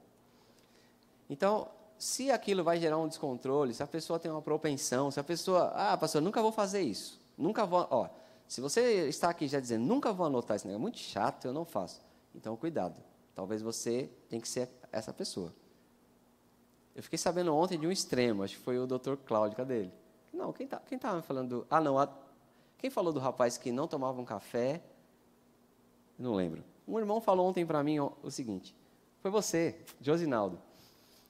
[1.30, 5.24] Então, se aquilo vai gerar um descontrole, se a pessoa tem uma propensão, se a
[5.24, 7.20] pessoa, ah, pastor, nunca vou fazer isso.
[7.38, 8.10] Nunca vou, ó,
[8.48, 11.66] se você está aqui já dizendo, nunca vou anotar negócio, é muito chato, eu não
[11.66, 12.02] faço.
[12.34, 12.96] Então, cuidado.
[13.34, 15.54] Talvez você tenha que ser essa pessoa.
[16.96, 19.16] Eu fiquei sabendo ontem de um extremo, acho que foi o Dr.
[19.26, 19.94] Cláudio, cadê ele?
[20.32, 21.66] Não, quem tá, quem estava falando?
[21.70, 22.08] Ah, não, a,
[22.78, 24.82] quem falou do rapaz que não tomava um café?
[26.18, 26.64] Não lembro.
[26.88, 28.76] Um irmão falou ontem para mim o seguinte:
[29.20, 30.62] foi você, Josinaldo.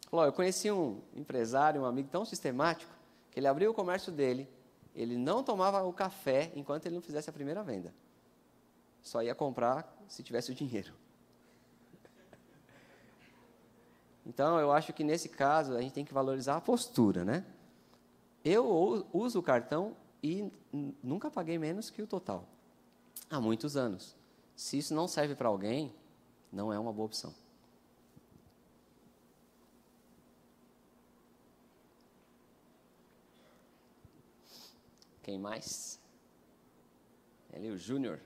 [0.06, 2.92] Falou, eu conheci um empresário, um amigo tão sistemático,
[3.32, 4.48] que ele abriu o comércio dele,
[4.96, 7.94] ele não tomava o café enquanto ele não fizesse a primeira venda.
[9.02, 10.94] Só ia comprar se tivesse o dinheiro.
[14.28, 17.46] Então, eu acho que nesse caso a gente tem que valorizar a postura, né?
[18.44, 20.52] Eu uso o cartão e
[21.04, 22.48] nunca paguei menos que o total.
[23.30, 24.16] Há muitos anos.
[24.56, 25.94] Se isso não serve para alguém,
[26.52, 27.34] não é uma boa opção.
[35.26, 36.00] Quem mais?
[37.52, 38.20] Ele, o Júnior.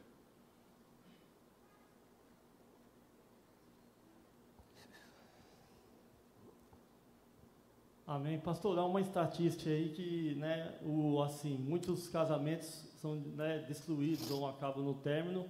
[8.06, 8.38] Amém.
[8.42, 12.68] Pastor, há uma estatística aí que, né, o, assim, muitos casamentos
[13.00, 15.50] são né, destruídos ou acabam no término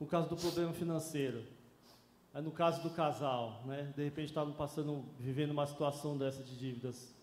[0.00, 1.44] por causa do problema financeiro.
[2.34, 6.58] Aí, no caso do casal, né, de repente estavam passando, vivendo uma situação dessa de
[6.58, 7.16] dívidas.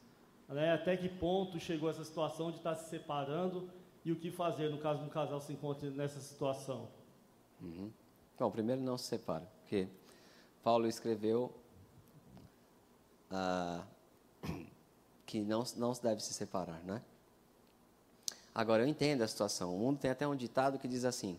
[0.48, 0.74] Né?
[0.74, 3.70] Até que ponto chegou essa situação de estar se separando
[4.04, 6.88] e o que fazer no caso de um casal se encontre nessa situação?
[7.62, 7.92] Uhum.
[8.38, 9.88] Bom, primeiro não se separa, porque
[10.62, 11.52] Paulo escreveu
[13.32, 13.84] ah,
[15.26, 17.02] que não, não se deve se separar, né?
[18.54, 19.76] Agora, eu entendo a situação.
[19.76, 21.38] O mundo tem até um ditado que diz assim: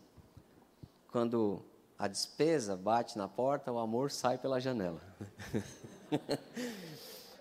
[1.10, 1.62] quando
[1.98, 5.00] a despesa bate na porta, o amor sai pela janela.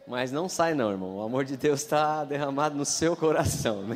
[0.08, 1.18] Mas não sai não, irmão.
[1.18, 3.84] O amor de Deus está derramado no seu coração.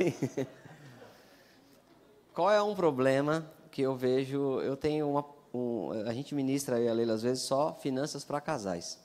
[2.34, 4.60] Qual é um problema que eu vejo?
[4.62, 5.26] Eu tenho uma.
[5.54, 9.00] Um, a gente ministra aí a Leila às vezes só finanças para casais.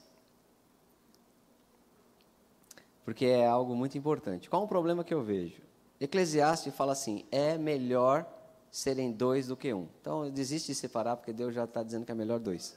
[3.05, 4.49] Porque é algo muito importante.
[4.49, 5.61] Qual é um problema que eu vejo?
[6.01, 8.27] Eclesiastes fala assim: é melhor
[8.71, 9.89] serem dois do que um.
[10.01, 12.77] Então, desiste de separar, porque Deus já está dizendo que é melhor dois.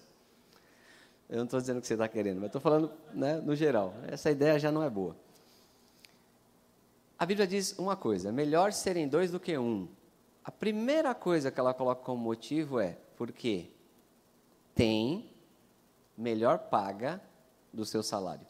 [1.29, 3.93] Eu não estou dizendo o que você está querendo, mas estou falando né, no geral.
[4.07, 5.15] Essa ideia já não é boa.
[7.19, 9.89] A Bíblia diz uma coisa: melhor serem dois do que um.
[10.43, 13.69] A primeira coisa que ela coloca como motivo é porque
[14.73, 15.29] tem
[16.17, 17.21] melhor paga
[17.73, 18.47] do seu salário.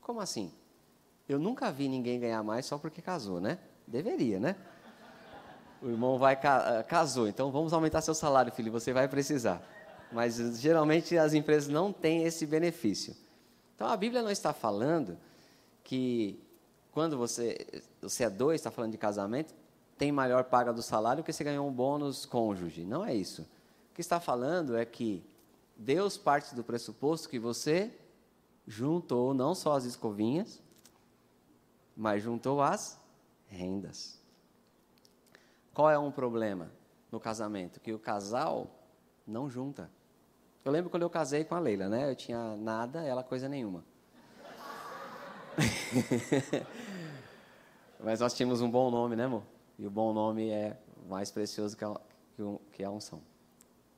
[0.00, 0.52] Como assim?
[1.28, 3.58] Eu nunca vi ninguém ganhar mais só porque casou, né?
[3.86, 4.54] Deveria, né?
[5.80, 6.38] O irmão vai
[6.86, 9.60] casou, então vamos aumentar seu salário, filho, você vai precisar
[10.12, 13.16] mas geralmente as empresas não têm esse benefício.
[13.74, 15.18] Então a Bíblia não está falando
[15.82, 16.38] que
[16.92, 17.66] quando você,
[18.00, 19.54] você é dois, está falando de casamento,
[19.96, 22.84] tem maior paga do salário porque você ganhou um bônus cônjuge.
[22.84, 23.42] Não é isso.
[23.90, 25.24] O que está falando é que
[25.76, 27.90] Deus parte do pressuposto que você
[28.66, 30.62] juntou não só as escovinhas,
[31.96, 33.00] mas juntou as
[33.48, 34.20] rendas.
[35.72, 36.70] Qual é um problema?
[37.12, 38.66] no casamento, que o casal
[39.26, 39.90] não junta.
[40.64, 42.08] Eu lembro quando eu casei com a Leila, né?
[42.08, 43.84] Eu tinha nada, ela coisa nenhuma.
[47.98, 49.42] Mas nós tínhamos um bom nome, né, amor?
[49.76, 50.76] E o bom nome é
[51.08, 52.00] mais precioso que a,
[52.72, 53.20] que a unção.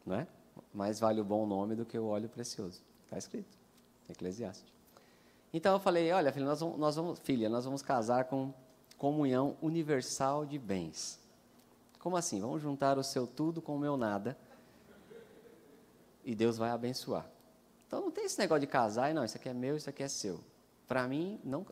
[0.07, 0.27] Não é?
[0.73, 2.83] Mais vale o bom nome do que o óleo precioso.
[3.05, 3.59] Está escrito.
[4.09, 4.73] Eclesiastes.
[5.53, 8.55] Então eu falei, olha, filha, nós vamos, nós vamos, filha, nós vamos casar com
[8.97, 11.21] comunhão universal de bens.
[11.99, 12.41] Como assim?
[12.41, 14.37] Vamos juntar o seu tudo com o meu nada
[16.25, 17.29] e Deus vai abençoar.
[17.87, 20.03] Então não tem esse negócio de casar e não, isso aqui é meu, isso aqui
[20.03, 20.41] é seu.
[20.87, 21.67] Para mim, não.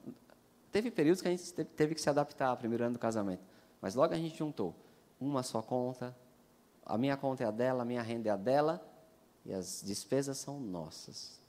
[0.70, 3.42] Teve períodos que a gente teve que se adaptar ao primeiro ano do casamento.
[3.80, 4.74] Mas logo a gente juntou
[5.20, 6.16] uma só conta,
[6.84, 8.84] a minha conta é a dela, a minha renda é a dela,
[9.44, 11.40] e as despesas são nossas.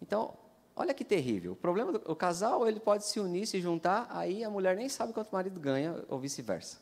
[0.00, 0.34] Então,
[0.74, 1.52] olha que terrível.
[1.52, 4.88] O problema do o casal, ele pode se unir, se juntar, aí a mulher nem
[4.88, 6.78] sabe quanto o marido ganha, ou vice-versa.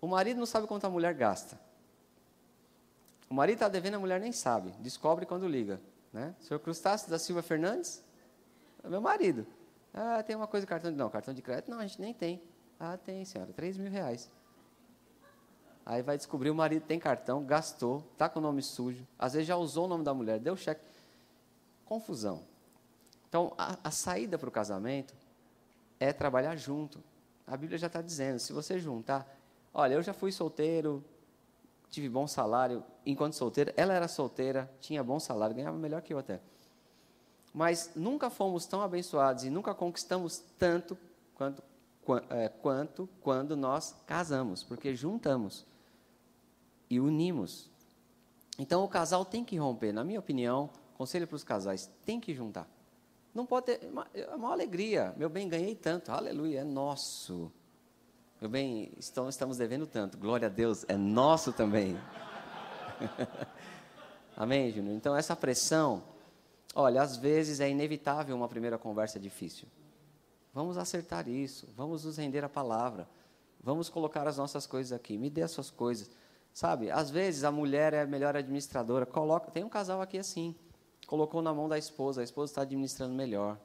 [0.00, 1.58] O marido não sabe quanto a mulher gasta.
[3.28, 5.80] O marido está devendo, a mulher nem sabe, descobre quando liga.
[6.12, 6.34] Né?
[6.40, 8.02] Senhor Crustáceo da Silva Fernandes?
[8.82, 9.46] É meu marido.
[9.92, 10.96] Ah, tem uma coisa de cartão de.
[10.96, 12.42] Não, cartão de crédito não, a gente nem tem.
[12.78, 14.30] Ah, tem, senhora, 3 mil reais.
[15.84, 19.48] Aí vai descobrir o marido tem cartão, gastou, está com o nome sujo, às vezes
[19.48, 20.82] já usou o nome da mulher, deu cheque.
[21.86, 22.44] Confusão.
[23.26, 25.14] Então, a, a saída para o casamento
[25.98, 27.02] é trabalhar junto.
[27.46, 29.26] A Bíblia já está dizendo, se você juntar,
[29.72, 31.02] olha, eu já fui solteiro,
[31.90, 36.18] tive bom salário enquanto solteira, ela era solteira, tinha bom salário, ganhava melhor que eu
[36.18, 36.40] até.
[37.52, 40.96] Mas nunca fomos tão abençoados e nunca conquistamos tanto
[41.34, 41.62] quanto,
[42.30, 45.66] é, quanto quando nós casamos, porque juntamos
[46.90, 47.70] e unimos.
[48.58, 52.34] Então o casal tem que romper, na minha opinião, conselho para os casais, tem que
[52.34, 52.68] juntar.
[53.34, 53.80] Não pode ter,
[54.14, 55.14] é uma alegria.
[55.16, 57.52] Meu bem, ganhei tanto, aleluia, é nosso.
[58.40, 61.98] Meu bem, estamos, devendo tanto, glória a Deus, é nosso também.
[64.36, 64.94] Amém, Júnior?
[64.94, 66.04] Então, essa pressão,
[66.72, 69.66] olha, às vezes é inevitável uma primeira conversa difícil.
[70.54, 73.08] Vamos acertar isso, vamos nos render a palavra,
[73.60, 76.08] vamos colocar as nossas coisas aqui, me dê as suas coisas.
[76.54, 80.54] Sabe, às vezes a mulher é a melhor administradora, coloca, tem um casal aqui assim,
[81.08, 83.58] colocou na mão da esposa, a esposa está administrando melhor.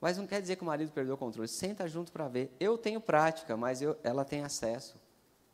[0.00, 1.48] Mas não quer dizer que o marido perdeu o controle.
[1.48, 2.54] Senta junto para ver.
[2.60, 4.96] Eu tenho prática, mas eu, ela tem acesso.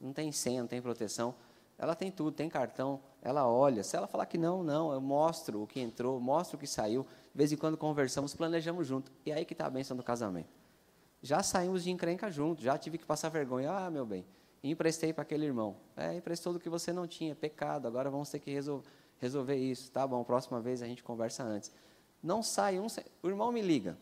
[0.01, 1.35] Não tem senha, não tem proteção.
[1.79, 3.01] Ela tem tudo, tem cartão.
[3.23, 3.83] Ela olha.
[3.83, 7.03] Se ela falar que não, não, eu mostro o que entrou, mostro o que saiu.
[7.03, 9.11] De vez em quando conversamos, planejamos junto.
[9.25, 10.49] E aí que está a bênção do casamento.
[11.23, 13.73] Já saímos de encrenca junto, já tive que passar vergonha.
[13.73, 14.27] Ah, meu bem,
[14.62, 15.75] emprestei para aquele irmão.
[15.97, 17.89] É, emprestou do que você não tinha, pecado.
[17.89, 18.87] Agora vamos ter que resolver,
[19.19, 19.91] resolver isso.
[19.91, 21.73] Tá bom, próxima vez a gente conversa antes.
[22.23, 22.87] Não sai um.
[23.23, 23.97] O irmão me liga.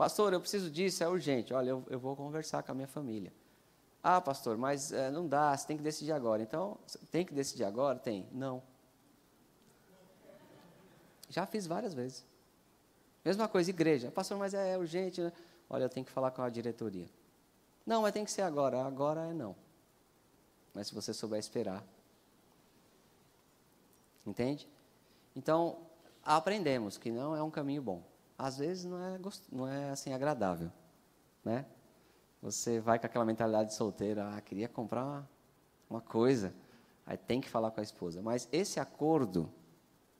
[0.00, 1.52] Pastor, eu preciso disso, é urgente.
[1.52, 3.30] Olha, eu, eu vou conversar com a minha família.
[4.02, 6.40] Ah, pastor, mas é, não dá, você tem que decidir agora.
[6.40, 6.78] Então,
[7.10, 7.98] tem que decidir agora?
[7.98, 8.26] Tem.
[8.32, 8.62] Não.
[11.28, 12.24] Já fiz várias vezes.
[13.22, 14.10] Mesma coisa, igreja.
[14.10, 15.34] Pastor, mas é, é urgente, né?
[15.68, 17.10] Olha, eu tenho que falar com a diretoria.
[17.84, 18.82] Não, mas tem que ser agora.
[18.82, 19.54] Agora é não.
[20.72, 21.84] Mas se você souber esperar.
[24.26, 24.66] Entende?
[25.36, 25.76] Então,
[26.24, 28.09] aprendemos que não é um caminho bom
[28.40, 29.18] às vezes não é,
[29.52, 30.72] não é assim agradável,
[31.44, 31.66] né?
[32.40, 35.30] Você vai com aquela mentalidade de solteiro, ah, queria comprar uma,
[35.90, 36.54] uma coisa,
[37.04, 38.22] aí tem que falar com a esposa.
[38.22, 39.52] Mas esse acordo,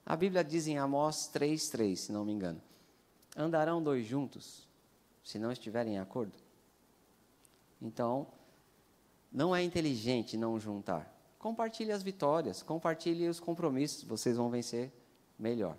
[0.04, 2.60] a Bíblia diz em Amós 3,3, se não me engano,
[3.34, 4.68] andarão dois juntos,
[5.24, 6.36] se não estiverem em acordo?
[7.80, 8.26] Então,
[9.32, 11.10] não é inteligente não juntar.
[11.38, 14.92] Compartilhe as vitórias, compartilhe os compromissos, vocês vão vencer
[15.38, 15.74] melhor.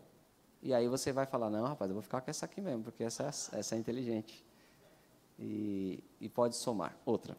[0.62, 3.04] E aí você vai falar, não, rapaz, eu vou ficar com essa aqui mesmo, porque
[3.04, 3.24] essa,
[3.54, 4.46] essa é inteligente.
[5.40, 6.96] E, e pode somar.
[7.04, 7.36] Outra.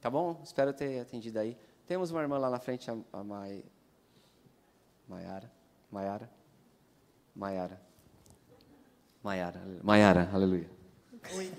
[0.00, 0.38] Tá bom?
[0.44, 1.56] Espero ter atendido aí.
[1.86, 3.64] Temos uma irmã lá na frente, a, a Mai,
[5.08, 5.50] Maiara.
[5.90, 6.30] Maiara.
[7.34, 7.80] Maiara.
[9.22, 9.62] Maiara.
[9.82, 10.70] Maiara, aleluia.
[11.34, 11.50] Oi.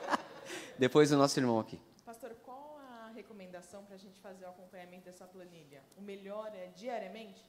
[0.78, 1.78] Depois o nosso irmão aqui.
[2.06, 5.82] Pastor, qual a recomendação para a gente fazer o acompanhamento dessa planilha?
[5.98, 7.44] O melhor é diariamente?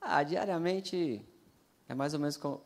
[0.00, 1.26] Ah, diariamente
[1.92, 2.58] é mais ou menos com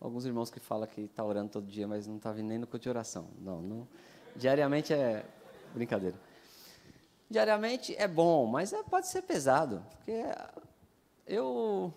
[0.00, 2.66] alguns irmãos que falam que está orando todo dia, mas não está vindo nem no
[2.66, 3.28] culto de oração.
[3.38, 3.88] Não, não.
[4.34, 5.26] Diariamente é
[5.74, 6.16] brincadeira.
[7.28, 10.24] Diariamente é bom, mas é, pode ser pesado, porque
[11.26, 11.92] eu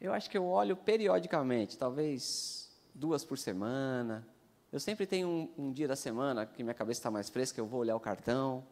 [0.00, 4.24] eu acho que eu olho periodicamente, talvez duas por semana.
[4.70, 7.66] Eu sempre tenho um, um dia da semana que minha cabeça está mais fresca, eu
[7.66, 8.64] vou olhar o cartão,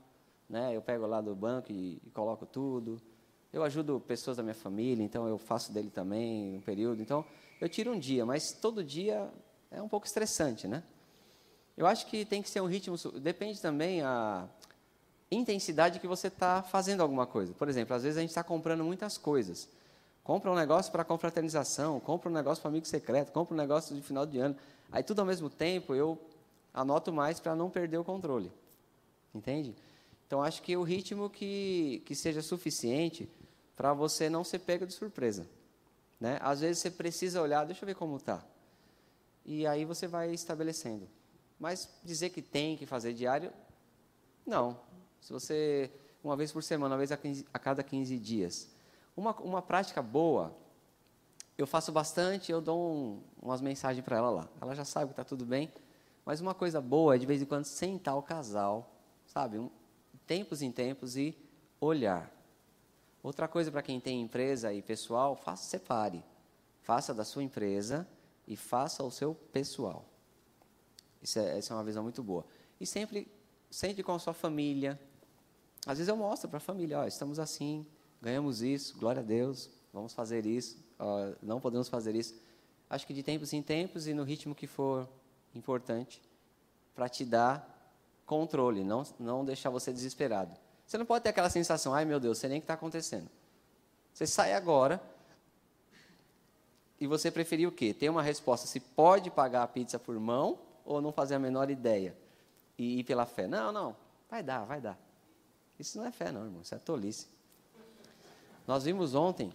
[0.48, 0.77] né?
[0.77, 3.02] Eu pego lá do banco e, e coloco tudo.
[3.56, 7.00] Eu ajudo pessoas da minha família, então eu faço dele também um período.
[7.00, 7.24] Então,
[7.58, 9.30] eu tiro um dia, mas todo dia
[9.70, 10.82] é um pouco estressante, né?
[11.74, 12.98] Eu acho que tem que ser um ritmo.
[13.18, 14.46] Depende também a,
[15.30, 17.54] intensidade que você está fazendo alguma coisa.
[17.54, 19.66] Por exemplo, às vezes a gente está comprando muitas coisas.
[20.22, 24.02] Compra um negócio para confraternização, compra um negócio para amigo secreto, compra um negócio de
[24.02, 24.54] final de ano.
[24.92, 26.18] Aí tudo ao mesmo tempo eu
[26.74, 28.52] anoto mais para não perder o controle.
[29.34, 29.74] Entende?
[30.26, 33.26] Então acho que o ritmo que, que seja suficiente
[33.77, 35.47] para você não ser pego de surpresa.
[36.19, 36.39] Né?
[36.40, 38.43] Às vezes você precisa olhar, deixa eu ver como está.
[39.44, 41.07] E aí você vai estabelecendo.
[41.61, 43.53] Mas dizer que tem que fazer diário,
[44.47, 44.81] não.
[45.20, 45.90] Se você,
[46.24, 48.69] uma vez por semana, uma vez a, 15, a cada 15 dias.
[49.16, 50.57] Uma, uma prática boa,
[51.57, 54.48] eu faço bastante, eu dou um, umas mensagens para ela lá.
[54.61, 55.73] Ela já sabe que está tudo bem.
[56.24, 58.90] Mas uma coisa boa é, de vez em quando, sentar o casal,
[59.27, 59.59] sabe?
[59.59, 59.70] Um,
[60.27, 61.36] tempos em tempos e
[61.81, 62.31] olhar.
[63.27, 66.23] Outra coisa para quem tem empresa e pessoal, faça, separe.
[66.81, 68.07] Faça da sua empresa
[68.47, 70.05] e faça o seu pessoal.
[71.20, 72.47] Isso é, essa é uma visão muito boa.
[72.81, 73.27] E sempre,
[73.69, 74.97] sempre com a sua família.
[75.85, 77.85] Às vezes eu mostro para a família, ó, estamos assim,
[78.23, 82.32] ganhamos isso, glória a Deus, vamos fazer isso, ó, não podemos fazer isso.
[82.89, 85.09] Acho que de tempos em tempos e no ritmo que for
[85.53, 86.23] importante,
[86.94, 87.93] para te dar
[88.24, 90.65] controle, não, não deixar você desesperado.
[90.86, 93.28] Você não pode ter aquela sensação, ai meu Deus, sei nem o que está acontecendo.
[94.14, 95.00] Você sai agora
[97.00, 97.92] e você preferir o quê?
[97.92, 101.70] Ter uma resposta se pode pagar a pizza por mão ou não fazer a menor
[101.70, 102.16] ideia
[102.78, 103.46] e ir pela fé.
[103.46, 103.96] Não, não,
[104.30, 104.98] vai dar, vai dar.
[105.78, 107.26] Isso não é fé, não, irmão, isso é tolice.
[108.66, 109.52] Nós vimos ontem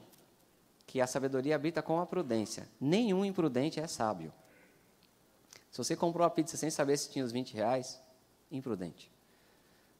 [0.85, 2.67] que a sabedoria habita com a prudência.
[2.79, 4.33] Nenhum imprudente é sábio.
[5.71, 8.01] Se você comprou a pizza sem saber se tinha os 20 reais,
[8.51, 9.09] imprudente.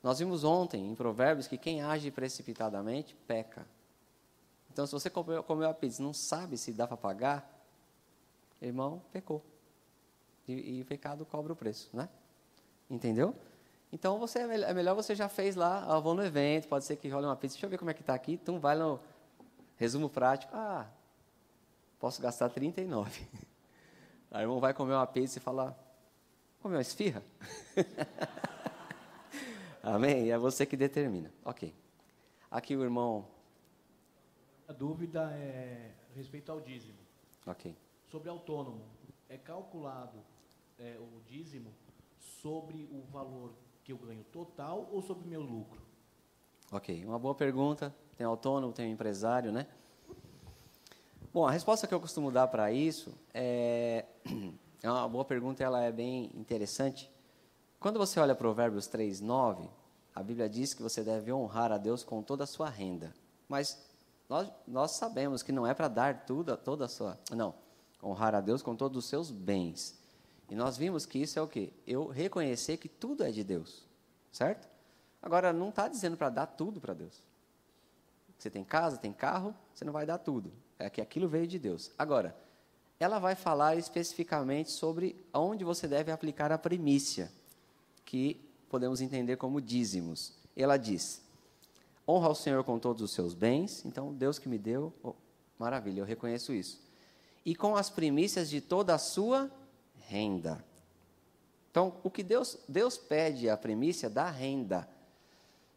[0.04, 3.66] Nós vimos ontem em Provérbios que quem age precipitadamente peca.
[4.72, 7.48] Então, se você comeu, comeu a pizza e não sabe se dá para pagar,
[8.62, 9.44] irmão, pecou.
[10.48, 12.10] E, e, o pecado cobra o preço, né?
[12.90, 13.36] Entendeu?
[13.92, 17.10] Então, você, é melhor você já fez lá, ah, vou no evento, pode ser que
[17.10, 19.00] role uma pizza, deixa eu ver como é que está aqui, então vai no
[19.76, 20.88] resumo prático, ah,
[22.00, 23.28] posso gastar 39.
[24.32, 25.78] Aí o irmão vai comer uma pizza e fala,
[26.62, 27.22] comeu uma esfirra?
[29.84, 30.32] Amém?
[30.32, 31.32] É você que determina.
[31.44, 31.74] Ok.
[32.50, 33.28] Aqui o irmão.
[34.68, 37.00] A dúvida é respeito ao dízimo.
[37.46, 37.76] Ok.
[38.08, 38.84] Sobre autônomo,
[39.28, 40.20] é calculado
[40.78, 41.74] é, o dízimo
[42.42, 43.54] sobre o valor
[43.84, 45.82] que eu ganho total ou sobre o meu lucro?
[46.72, 47.94] Ok, uma boa pergunta.
[48.16, 49.68] Tem autônomo, tem empresário, né?
[51.34, 54.06] Bom, a resposta que eu costumo dar para isso é,
[54.84, 57.11] é uma boa pergunta, ela é bem interessante.
[57.82, 59.68] Quando você olha Provérbios 3, 9,
[60.14, 63.12] a Bíblia diz que você deve honrar a Deus com toda a sua renda.
[63.50, 63.84] Mas
[64.30, 67.18] nós, nós sabemos que não é para dar tudo, toda a sua.
[67.32, 67.56] Não.
[68.04, 70.00] Honrar a Deus com todos os seus bens.
[70.48, 71.74] E nós vimos que isso é o quê?
[71.88, 73.84] Eu reconhecer que tudo é de Deus.
[74.32, 74.70] Certo?
[75.20, 77.24] Agora, não está dizendo para dar tudo para Deus.
[78.38, 80.54] Você tem casa, tem carro, você não vai dar tudo.
[80.78, 81.90] É que aquilo veio de Deus.
[81.98, 82.36] Agora,
[83.00, 87.41] ela vai falar especificamente sobre onde você deve aplicar a primícia
[88.12, 88.36] que
[88.70, 90.34] podemos entender como dízimos.
[90.54, 91.22] Ela diz:
[92.06, 93.86] honra o Senhor com todos os seus bens.
[93.86, 95.14] Então, Deus que me deu, oh,
[95.58, 96.82] maravilha, eu reconheço isso.
[97.46, 99.50] E com as primícias de toda a sua
[100.10, 100.62] renda.
[101.72, 104.90] Então, o que Deus, Deus pede a primícia da renda.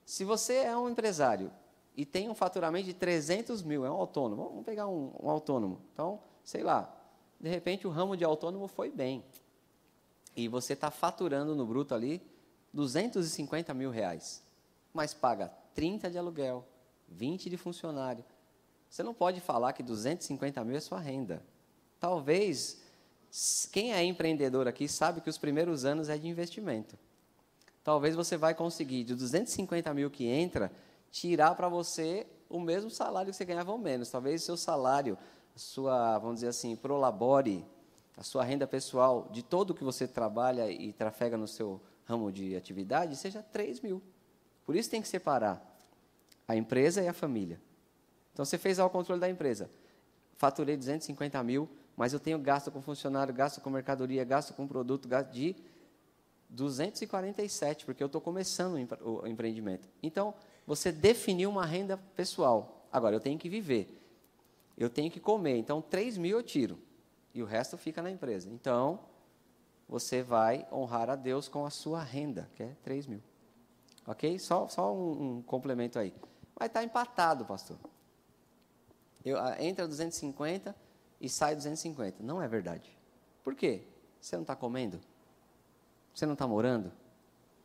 [0.04, 1.52] Se você é um empresário
[1.96, 5.80] e tem um faturamento de 300 mil, é um autônomo, vamos pegar um, um autônomo.
[5.92, 6.92] Então, sei lá,
[7.38, 9.22] de repente o ramo de autônomo foi bem
[10.36, 12.20] e você está faturando no bruto ali
[12.72, 14.42] 250 mil reais,
[14.92, 16.66] mas paga 30 de aluguel,
[17.08, 18.24] 20 de funcionário,
[18.94, 21.42] você não pode falar que 250 mil é sua renda.
[21.98, 22.80] Talvez,
[23.72, 26.96] quem é empreendedor aqui sabe que os primeiros anos é de investimento.
[27.82, 30.70] Talvez você vai conseguir, de 250 mil que entra,
[31.10, 34.10] tirar para você o mesmo salário que você ganhava ou menos.
[34.10, 35.18] Talvez seu salário,
[35.56, 37.64] sua, vamos dizer assim, prolabore
[38.16, 42.30] a sua renda pessoal de todo o que você trabalha e trafega no seu ramo
[42.30, 44.00] de atividade seja 3 mil.
[44.64, 45.62] Por isso tem que separar
[46.46, 47.60] a empresa e a família.
[48.32, 49.70] Então você fez ao controle da empresa.
[50.36, 55.08] Faturei 250 mil, mas eu tenho gasto com funcionário, gasto com mercadoria, gasto com produto,
[55.08, 55.56] gasto de
[56.50, 59.88] 247, porque eu estou começando o empreendimento.
[60.02, 60.34] Então,
[60.66, 62.86] você definiu uma renda pessoal.
[62.92, 64.00] Agora, eu tenho que viver.
[64.76, 65.56] Eu tenho que comer.
[65.56, 66.78] Então, 3 mil eu tiro
[67.34, 68.48] e o resto fica na empresa.
[68.48, 69.00] Então,
[69.88, 73.22] você vai honrar a Deus com a sua renda, que é 3 mil.
[74.06, 74.38] Ok?
[74.38, 76.14] Só, só um, um complemento aí.
[76.56, 77.76] Vai estar empatado, pastor.
[79.24, 80.74] Eu, entra 250
[81.20, 82.22] e sai 250.
[82.22, 82.96] Não é verdade.
[83.42, 83.82] Por quê?
[84.20, 85.00] Você não está comendo?
[86.14, 86.92] Você não está morando?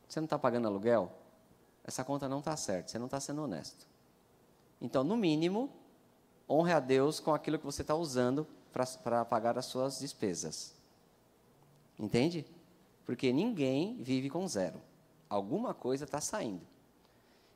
[0.07, 1.13] Você não está pagando aluguel?
[1.89, 3.87] essa conta não está certa, você não está sendo honesto.
[4.79, 5.69] Então, no mínimo,
[6.47, 10.73] honre a Deus com aquilo que você está usando para pagar as suas despesas.
[11.97, 12.45] Entende?
[13.05, 14.81] Porque ninguém vive com zero.
[15.29, 16.61] Alguma coisa está saindo.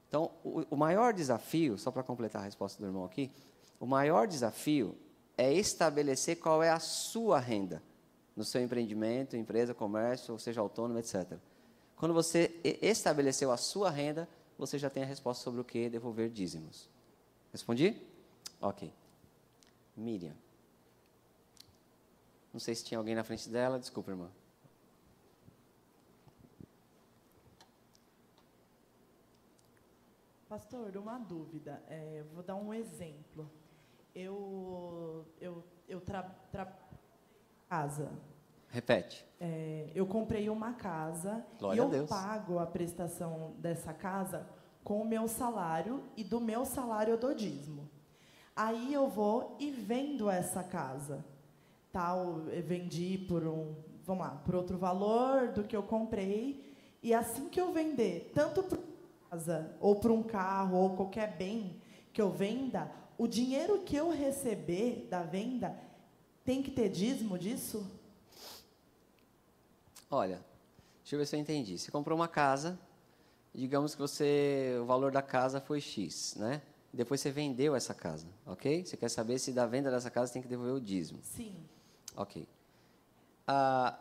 [0.09, 3.31] Então, o, o maior desafio, só para completar a resposta do irmão aqui,
[3.79, 4.95] o maior desafio
[5.37, 7.81] é estabelecer qual é a sua renda
[8.35, 11.37] no seu empreendimento, empresa, comércio, ou seja autônomo, etc.
[11.95, 14.27] Quando você estabeleceu a sua renda,
[14.57, 16.89] você já tem a resposta sobre o que devolver dízimos.
[17.51, 17.95] Respondi?
[18.61, 18.91] Ok.
[19.95, 20.33] Miriam.
[22.53, 24.29] Não sei se tinha alguém na frente dela, desculpa, irmã.
[30.47, 31.81] Pastor, uma dúvida.
[31.89, 33.49] É, vou dar um exemplo.
[34.13, 36.21] Eu, eu, eu tra,
[36.51, 36.71] tra
[37.67, 38.11] casa.
[38.69, 39.25] Repete.
[39.41, 44.47] É, eu comprei uma casa Glória e eu pago a prestação dessa casa
[44.83, 47.89] com o meu salário e do meu salário eu dou dízimo.
[48.55, 51.25] Aí eu vou e vendo essa casa.
[51.93, 56.75] Tal, eu vendi por um, vamos lá, por outro valor do que eu comprei.
[57.03, 58.79] E assim que eu vender, tanto para
[59.29, 61.79] casa, ou para um carro, ou qualquer bem
[62.11, 65.79] que eu venda, o dinheiro que eu receber da venda
[66.43, 67.85] tem que ter dízimo disso?
[70.09, 70.43] Olha,
[71.03, 71.77] deixa eu ver se eu entendi.
[71.77, 72.79] Você comprou uma casa,
[73.53, 76.59] digamos que você, o valor da casa foi X, né?
[76.91, 78.83] Depois você vendeu essa casa, ok?
[78.83, 81.19] Você quer saber se da venda dessa casa tem que devolver o dízimo.
[81.21, 81.55] Sim.
[82.15, 82.47] Ok.
[83.47, 83.97] A,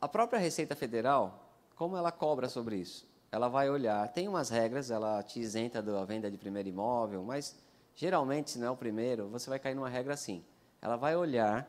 [0.00, 3.06] a própria Receita Federal, como ela cobra sobre isso?
[3.30, 7.56] Ela vai olhar, tem umas regras, ela te isenta da venda de primeiro imóvel, mas
[7.96, 10.44] geralmente, se não é o primeiro, você vai cair numa regra assim.
[10.82, 11.66] Ela vai olhar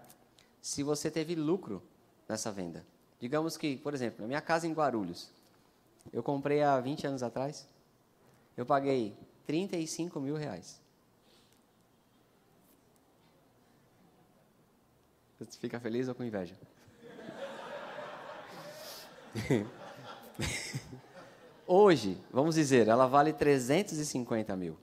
[0.61, 1.81] se você teve lucro
[2.27, 2.85] nessa venda.
[3.19, 5.29] Digamos que, por exemplo, na minha casa em Guarulhos,
[6.11, 7.65] eu comprei há 20 anos atrás,
[8.57, 9.15] eu paguei
[9.47, 10.82] 35 mil reais.
[15.49, 16.55] Você fica feliz ou com inveja?
[21.65, 24.77] Hoje, vamos dizer, ela vale 350 mil.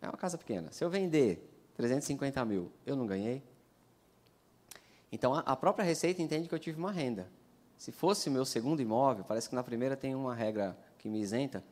[0.00, 0.70] É uma casa pequena.
[0.72, 3.42] Se eu vender 350 mil, eu não ganhei?
[5.10, 7.28] Então, a própria Receita entende que eu tive uma renda.
[7.76, 11.62] Se fosse meu segundo imóvel, parece que na primeira tem uma regra que me isenta.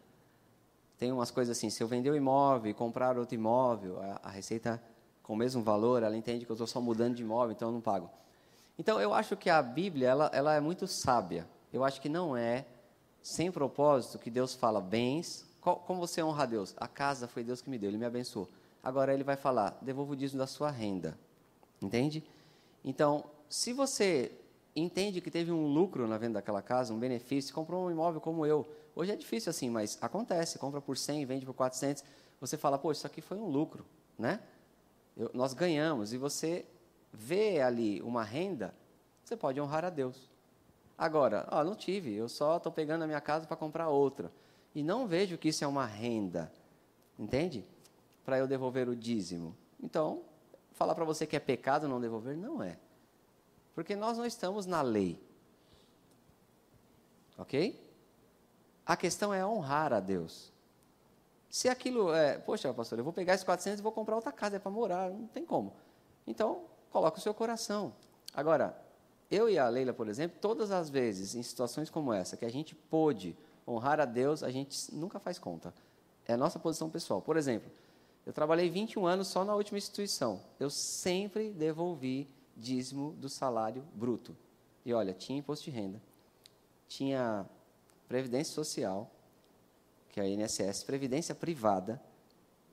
[0.99, 4.83] Tem umas coisas assim, se eu vender o imóvel e comprar outro imóvel, a Receita,
[5.23, 7.73] com o mesmo valor, ela entende que eu estou só mudando de imóvel, então eu
[7.73, 8.11] não pago.
[8.79, 11.47] Então, eu acho que a Bíblia, ela, ela é muito sábia.
[11.73, 12.65] Eu acho que não é
[13.23, 15.47] sem propósito que Deus fala bens.
[15.61, 16.75] Qual, como você honra a Deus?
[16.79, 18.49] A casa foi Deus que me deu, Ele me abençoou.
[18.83, 21.19] Agora Ele vai falar, devolva o dízimo da sua renda.
[21.83, 22.25] Entende?
[22.83, 24.33] Então, se você
[24.75, 28.47] entende que teve um lucro na venda daquela casa, um benefício, comprou um imóvel como
[28.47, 28.67] eu.
[28.95, 30.59] Hoje é difícil assim, mas acontece.
[30.59, 32.03] Compra por 100, vende por 400.
[32.41, 33.85] Você fala, pô, isso aqui foi um lucro,
[34.19, 34.41] né?
[35.17, 36.13] Eu, nós ganhamos.
[36.13, 36.67] E você
[37.13, 38.75] vê ali uma renda,
[39.25, 40.31] você pode honrar a Deus.
[40.97, 44.31] Agora, ó, não tive, eu só estou pegando a minha casa para comprar outra.
[44.75, 46.53] E não vejo que isso é uma renda,
[47.19, 47.65] entende?
[48.25, 49.57] Para eu devolver o dízimo.
[49.83, 50.23] Então,
[50.73, 52.79] falar para você que é pecado não devolver, não é.
[53.75, 55.19] Porque nós não estamos na lei.
[57.39, 57.83] Ok?
[58.85, 60.53] A questão é honrar a Deus.
[61.51, 64.57] Se aquilo é, poxa, pastor, eu vou pegar esses 400 e vou comprar outra casa,
[64.57, 65.73] é para morar, não tem como.
[66.25, 66.63] Então,
[66.93, 67.93] coloca o seu coração.
[68.33, 68.81] Agora,
[69.29, 72.51] eu e a Leila, por exemplo, todas as vezes, em situações como essa, que a
[72.51, 73.37] gente pôde
[73.67, 75.75] honrar a Deus, a gente nunca faz conta.
[76.27, 77.21] É a nossa posição pessoal.
[77.21, 77.69] Por exemplo,
[78.25, 80.41] eu trabalhei 21 anos só na última instituição.
[80.61, 84.37] Eu sempre devolvi dízimo do salário bruto.
[84.85, 86.01] E olha, tinha imposto de renda,
[86.89, 87.45] tinha
[88.09, 89.11] previdência social,
[90.11, 92.01] que é a INSS, previdência privada,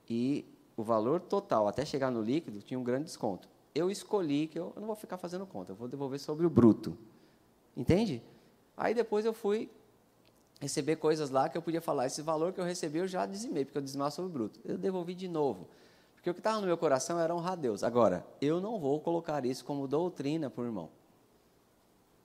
[0.08, 0.44] e
[0.76, 3.48] o valor total, até chegar no líquido, tinha um grande desconto.
[3.74, 6.96] Eu escolhi que eu, não vou ficar fazendo conta, eu vou devolver sobre o bruto.
[7.76, 8.22] Entende?
[8.76, 9.70] Aí depois eu fui
[10.60, 13.64] receber coisas lá que eu podia falar, esse valor que eu recebi eu já dizimei,
[13.64, 14.60] porque eu dizimava sobre o bruto.
[14.64, 15.68] Eu devolvi de novo.
[16.14, 17.84] Porque o que estava no meu coração era honrar Deus.
[17.84, 20.90] Agora, eu não vou colocar isso como doutrina para o irmão.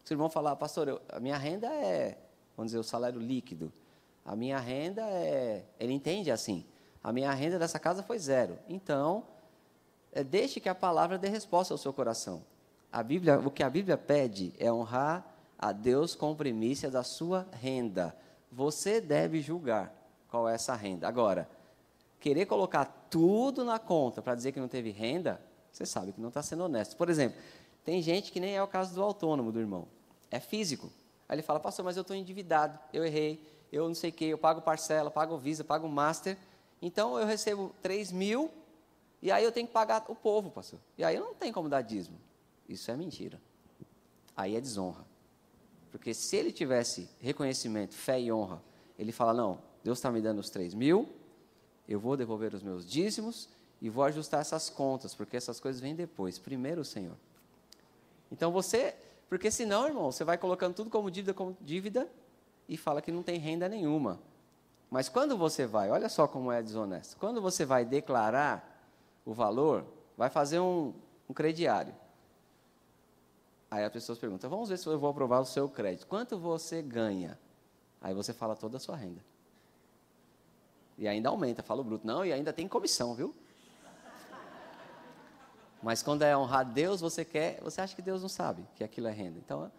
[0.03, 2.18] Se o irmão falar, pastor, eu, a minha renda é,
[2.57, 3.72] vamos dizer, o salário líquido.
[4.25, 5.65] A minha renda é.
[5.79, 6.65] Ele entende assim.
[7.03, 8.57] A minha renda dessa casa foi zero.
[8.69, 9.25] Então,
[10.11, 12.43] é, deixe que a palavra dê resposta ao seu coração.
[12.91, 15.25] A Bíblia, o que a Bíblia pede é honrar
[15.57, 18.15] a Deus com primícia da sua renda.
[18.51, 19.93] Você deve julgar
[20.29, 21.07] qual é essa renda.
[21.07, 21.49] Agora,
[22.19, 25.41] querer colocar tudo na conta para dizer que não teve renda,
[25.71, 26.95] você sabe que não está sendo honesto.
[26.95, 27.37] Por exemplo,
[27.83, 29.87] tem gente que nem é o caso do autônomo do irmão.
[30.31, 30.91] É físico.
[31.27, 33.41] Aí ele fala, pastor, mas eu estou endividado, eu errei,
[33.73, 36.37] eu não sei o que, eu pago parcela, pago Visa, pago Master.
[36.79, 38.51] Então eu recebo 3 mil
[39.19, 40.79] e aí eu tenho que pagar o povo, pastor.
[40.95, 42.19] E aí eu não tenho como dar dízimo.
[42.69, 43.41] Isso é mentira.
[44.37, 45.03] Aí é desonra.
[45.91, 48.61] Porque se ele tivesse reconhecimento, fé e honra,
[48.97, 51.09] ele fala: não, Deus está me dando os 3 mil,
[51.89, 53.49] eu vou devolver os meus dízimos
[53.81, 56.37] e vou ajustar essas contas, porque essas coisas vêm depois.
[56.37, 57.17] Primeiro o Senhor.
[58.31, 58.93] Então você,
[59.27, 62.07] porque senão, irmão, você vai colocando tudo como dívida, como dívida
[62.68, 64.19] e fala que não tem renda nenhuma.
[64.90, 67.18] Mas quando você vai, olha só como é desonesto.
[67.18, 68.88] Quando você vai declarar
[69.26, 69.85] o valor,
[70.18, 70.94] vai fazer um,
[71.30, 71.94] um crediário.
[73.72, 76.06] Aí as pessoas perguntam: vamos ver se eu vou aprovar o seu crédito.
[76.06, 77.40] Quanto você ganha?
[78.02, 79.22] Aí você fala toda a sua renda.
[80.98, 82.06] E ainda aumenta, fala o bruto.
[82.06, 83.34] Não, e ainda tem comissão, viu?
[85.81, 89.07] Mas quando é honrar Deus, você quer, você acha que Deus não sabe que aquilo
[89.07, 89.38] é renda.
[89.38, 89.69] Então,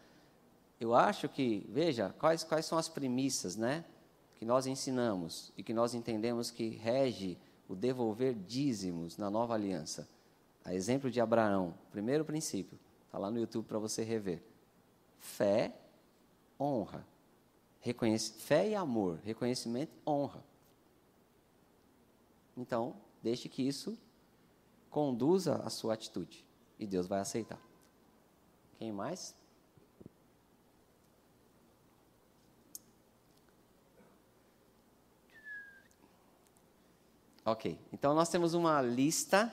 [0.80, 3.84] eu acho que, veja, quais, quais são as premissas, né?
[4.36, 7.38] Que nós ensinamos e que nós entendemos que rege
[7.68, 10.08] o devolver dízimos na nova aliança.
[10.64, 14.42] A exemplo de Abraão, primeiro princípio, está lá no YouTube para você rever.
[15.18, 15.74] Fé,
[16.58, 17.06] honra.
[17.80, 20.42] Reconhece, fé e amor, reconhecimento, honra.
[22.56, 23.98] Então, deixe que isso
[24.88, 26.46] conduza a sua atitude
[26.78, 27.60] e Deus vai aceitar.
[28.78, 29.34] Quem mais?
[37.44, 39.52] Ok, então nós temos uma lista.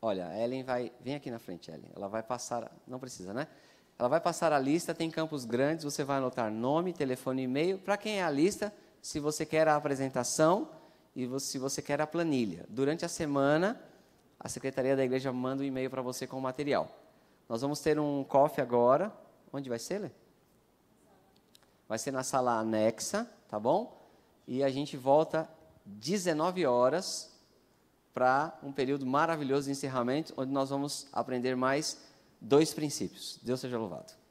[0.00, 0.92] Olha, a Ellen vai.
[1.00, 1.90] Vem aqui na frente, Ellen.
[1.96, 2.70] Ela vai passar.
[2.86, 3.48] Não precisa, né?
[3.98, 7.78] Ela vai passar a lista, tem campos grandes, você vai anotar nome, telefone e e-mail.
[7.78, 10.70] Para quem é a lista, se você quer a apresentação
[11.14, 12.64] e se você quer a planilha.
[12.68, 13.80] Durante a semana,
[14.38, 16.88] a secretaria da igreja manda um e-mail para você com o material.
[17.48, 19.12] Nós vamos ter um coffee agora.
[19.52, 20.10] Onde vai ser, Lê?
[21.88, 24.00] Vai ser na sala anexa, tá bom?
[24.48, 25.48] E a gente volta
[25.84, 27.30] 19 horas
[28.12, 31.98] para um período maravilhoso de encerramento, onde nós vamos aprender mais
[32.40, 33.38] dois princípios.
[33.42, 34.21] Deus seja louvado.